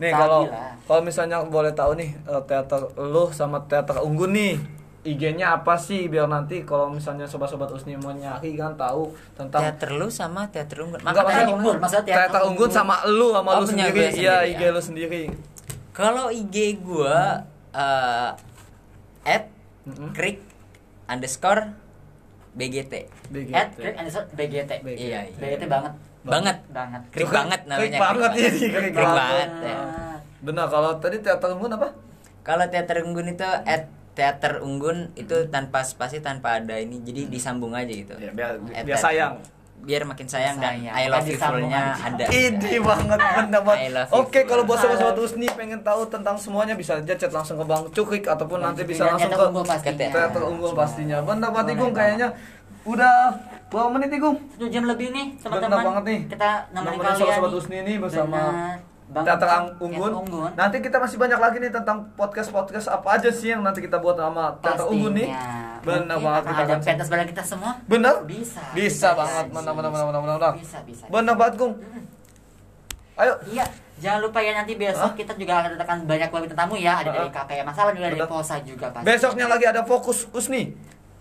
Nih 0.00 0.08
kalau. 0.08 0.48
Kalau 0.92 1.00
misalnya 1.00 1.40
boleh 1.40 1.72
tahu 1.72 1.96
nih 1.96 2.12
eh, 2.12 2.42
teater 2.44 2.84
lu 2.94 3.32
sama 3.32 3.64
teater 3.64 3.96
Unggun 3.98 4.28
nih 4.30 4.60
IG-nya 5.02 5.56
apa 5.56 5.74
sih 5.74 6.04
biar 6.04 6.28
nanti 6.28 6.62
kalau 6.62 6.86
misalnya 6.86 7.24
sobat-sobat 7.24 7.72
Usni 7.72 7.96
mau 7.96 8.12
nyari 8.12 8.52
kan 8.52 8.76
tahu 8.76 9.08
tentang 9.32 9.64
Teater 9.64 9.96
lu 9.96 10.06
sama 10.06 10.46
teater 10.46 10.78
Unggun. 10.78 11.00
Enggak, 11.00 11.16
Makanya 11.16 11.24
Teater 11.24 11.32
maksudnya- 11.32 11.56
Unggun, 11.56 11.76
maksudnya 11.80 12.04
teater 12.04 12.20
teater 12.28 12.42
Unggun 12.44 12.70
sama 12.70 12.94
lu 13.08 13.28
sama 13.32 13.50
Oh, 13.50 13.58
lu 13.58 13.66
sendiri. 13.66 13.98
gue 13.98 14.08
Iya, 14.14 14.36
IG 14.46 14.60
ya. 14.60 14.68
lu 14.68 14.80
sendiri. 14.80 15.22
kalau 15.90 16.28
IG 16.28 16.56
gua 16.78 17.42
eh 17.72 18.30
at 19.24 19.44
krik 20.12 20.44
underscore 21.06 21.72
BGT. 22.52 22.92
BGT. 23.32 23.54
At 23.54 23.72
Krik 23.72 23.96
underscore 23.96 24.28
BGT. 24.30 24.70
BGT. 24.78 25.00
Iya, 25.02 25.20
iya. 25.24 25.36
BGT 25.36 25.62
banget. 25.66 25.92
Banget. 26.22 26.56
Banget. 26.68 27.02
Krik 27.10 27.26
banget 27.28 27.60
namanya. 27.64 27.80
krik 27.80 27.98
banget 27.98 28.30
krik 28.30 28.44
ini, 28.46 28.66
krik 28.70 28.92
Krik 28.92 29.08
banget. 29.10 29.48
Benar, 30.42 30.66
kalau 30.66 30.98
tadi 30.98 31.22
teater 31.22 31.54
Unggun 31.54 31.72
apa? 31.72 31.94
Kalau 32.42 32.66
teater 32.66 33.00
Unggun 33.00 33.30
itu 33.30 33.46
at 33.46 33.86
teater 34.12 34.60
Unggun 34.60 35.14
itu 35.14 35.46
tanpa 35.48 35.80
spasi 35.80 36.18
tanpa 36.18 36.58
ada 36.58 36.76
ini 36.76 36.98
jadi 37.00 37.30
disambung 37.30 37.72
aja 37.72 37.88
gitu. 37.88 38.12
Ya, 38.18 38.28
biar 38.30 38.58
At 38.58 38.82
biar 38.82 38.98
teater. 38.98 38.98
sayang. 39.00 39.34
Biar 39.82 40.06
makin 40.06 40.30
sayang, 40.30 40.62
dan 40.62 40.78
Sayang. 40.78 40.94
I 40.94 41.10
love 41.10 41.26
you 41.26 41.34
aja. 41.34 41.90
ada. 41.98 42.24
Ide 42.30 42.78
banget 42.78 43.18
bener 43.18 43.58
I 43.58 43.66
banget. 43.66 43.90
love 43.90 44.10
you 44.10 44.18
Oke, 44.22 44.40
kalau 44.46 44.62
buat 44.62 44.78
sobat-sobat 44.78 45.18
Usni 45.18 45.50
pengen 45.50 45.82
tahu 45.82 46.06
tentang 46.06 46.38
semuanya 46.38 46.74
bisa 46.74 46.98
aja 46.98 47.14
chat 47.18 47.30
langsung 47.30 47.58
ke 47.58 47.66
Bang 47.66 47.90
Cukrik 47.90 48.22
ataupun 48.22 48.62
Bang 48.62 48.78
nanti 48.78 48.86
bisa 48.86 49.10
dan 49.10 49.18
langsung 49.18 49.30
ke 49.82 49.90
teater 49.92 50.42
unggul 50.44 50.70
pastinya. 50.70 51.18
Benar 51.22 51.50
banget 51.50 51.74
Igung 51.74 51.90
kayaknya 51.90 52.30
udah 52.82 53.14
berapa 53.70 53.88
menit 53.90 54.10
Igung? 54.12 54.38
Satu 54.54 54.66
jam 54.66 54.86
lebih 54.86 55.10
nih 55.10 55.26
teman-teman. 55.38 55.66
Benar 55.66 55.78
banget 55.82 56.04
nih. 56.06 56.20
Kita 56.30 56.50
nemenin 56.70 56.98
kalian. 56.98 57.18
sobat-sobat. 57.18 57.50
Usni 57.58 57.78
nih 57.82 57.96
bersama 57.98 58.38
Benar. 58.38 58.91
Bang 59.12 59.28
Teater 59.28 59.76
Unggun. 59.76 60.12
Unggun. 60.24 60.50
Nanti 60.56 60.80
kita 60.80 60.96
masih 60.96 61.20
banyak 61.20 61.36
lagi 61.36 61.56
nih 61.60 61.68
tentang 61.68 62.08
podcast-podcast 62.16 62.88
apa 62.88 63.20
aja 63.20 63.28
sih 63.28 63.52
yang 63.52 63.60
nanti 63.60 63.84
kita 63.84 64.00
buat 64.00 64.16
sama 64.16 64.56
Teater 64.64 64.88
Unggun 64.88 65.12
nih. 65.12 65.28
Benar 65.84 66.16
banget 66.16 66.42
kita 66.48 66.62
akan 66.64 66.78
pentas 66.80 67.08
bareng 67.12 67.28
kita 67.28 67.42
semua. 67.44 67.76
Benar? 67.84 68.24
Bisa. 68.24 68.62
Bisa 68.72 69.08
banget. 69.12 69.52
Benar 69.52 69.72
benar 69.76 69.90
benar 69.92 70.06
benar 70.08 70.20
benar. 70.24 70.36
benar. 70.40 70.52
Bisa, 70.56 70.78
bisa. 70.88 71.04
Benar 71.12 71.34
banget, 71.36 71.54
Gung. 71.60 71.74
Ayo. 73.12 73.36
Iya, 73.44 73.68
jangan 74.00 74.20
lupa 74.24 74.40
ya 74.40 74.56
nanti 74.56 74.72
besok 74.72 75.12
Hah? 75.12 75.18
kita 75.18 75.36
juga 75.36 75.60
akan 75.60 75.76
datangkan 75.76 75.98
banyak 76.08 76.28
banget 76.32 76.56
tamu 76.56 76.74
ya. 76.80 77.04
Ada 77.04 77.10
dari 77.12 77.28
kakak 77.28 77.60
masalah 77.68 77.92
juga 77.92 78.06
dari. 78.08 78.20
Posa 78.24 78.56
juga 78.64 78.86
pasti. 78.88 79.04
Besoknya 79.04 79.46
lagi 79.52 79.64
ada 79.68 79.84
fokus 79.84 80.24
Usni. 80.32 80.72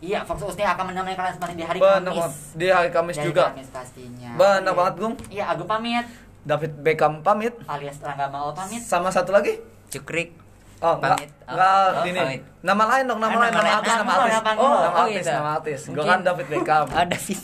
Iya, 0.02 0.26
Fox 0.26 0.42
Usni 0.42 0.66
akan 0.66 0.90
menemani 0.90 1.14
kalian 1.14 1.38
seperti 1.38 1.54
di 1.62 1.66
hari 1.68 1.78
Benar 1.78 2.10
Kamis. 2.10 2.18
banget. 2.18 2.34
Di 2.58 2.68
hari 2.74 2.90
Kamis 2.90 3.14
Di 3.14 3.20
hari 3.22 3.30
juga. 3.30 3.44
Kamis 3.54 3.70
pastinya. 3.70 4.30
Benar 4.34 4.74
banget, 4.74 4.94
Gung. 4.98 5.16
Iya, 5.30 5.44
aku 5.54 5.64
pamit. 5.70 6.06
David 6.42 6.74
Beckham 6.80 7.22
pamit. 7.22 7.54
Alias 7.66 7.98
Rangga 8.00 8.28
Mao 8.28 8.50
pamit. 8.52 8.82
Sama 8.82 9.10
satu 9.10 9.30
lagi? 9.30 9.62
Cukrik. 9.88 10.34
Oh, 10.80 10.98
enggak. 10.98 11.14
Pamit. 11.16 11.30
Oh, 11.30 11.52
Enggak, 11.52 11.86
oh, 11.94 12.04
ini. 12.04 12.20
pamit. 12.20 12.42
Nama 12.60 12.84
lain 12.88 13.04
dong, 13.06 13.20
nama 13.20 13.30
Ah, 13.30 13.38
lain, 13.38 13.52
nama 13.52 13.62
nama 13.62 13.78
artis, 13.78 13.94
nama 13.94 14.12
artis. 14.12 14.34
Oh, 14.34 14.42
nama 14.42 14.90
oh, 14.90 15.02
artis, 15.04 15.16
gitu. 15.16 15.32
nama 15.32 15.50
artis. 15.54 15.80
Gue 15.88 16.04
kan 16.04 16.20
David 16.22 16.48
Beckham. 16.48 16.86
Oh, 16.96 17.06
David. 17.06 17.40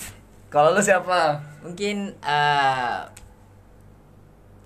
Kalau 0.47 0.69
lu 0.71 0.81
siapa? 0.81 1.19
Mungkin 1.59 1.97
eh 2.17 2.97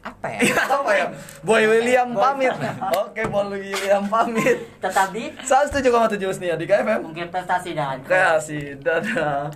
apa 0.02 0.26
ya? 0.28 0.40
Apa 0.72 0.92
ya? 0.96 1.06
Boy 1.42 1.64
William 1.68 2.10
pamit. 2.12 2.54
Oke, 2.96 3.22
Boy 3.28 3.60
William 3.60 4.02
pamit. 4.06 4.58
Tetap 4.78 5.12
di 5.12 5.30
107,7 5.38 5.84
Usnia 6.24 6.56
di 6.56 6.66
KFM. 6.66 7.02
mungkin 7.04 7.28
prestasi 7.28 7.74
dan 7.74 8.02
Kasih, 8.02 8.78
dadah. 8.78 9.52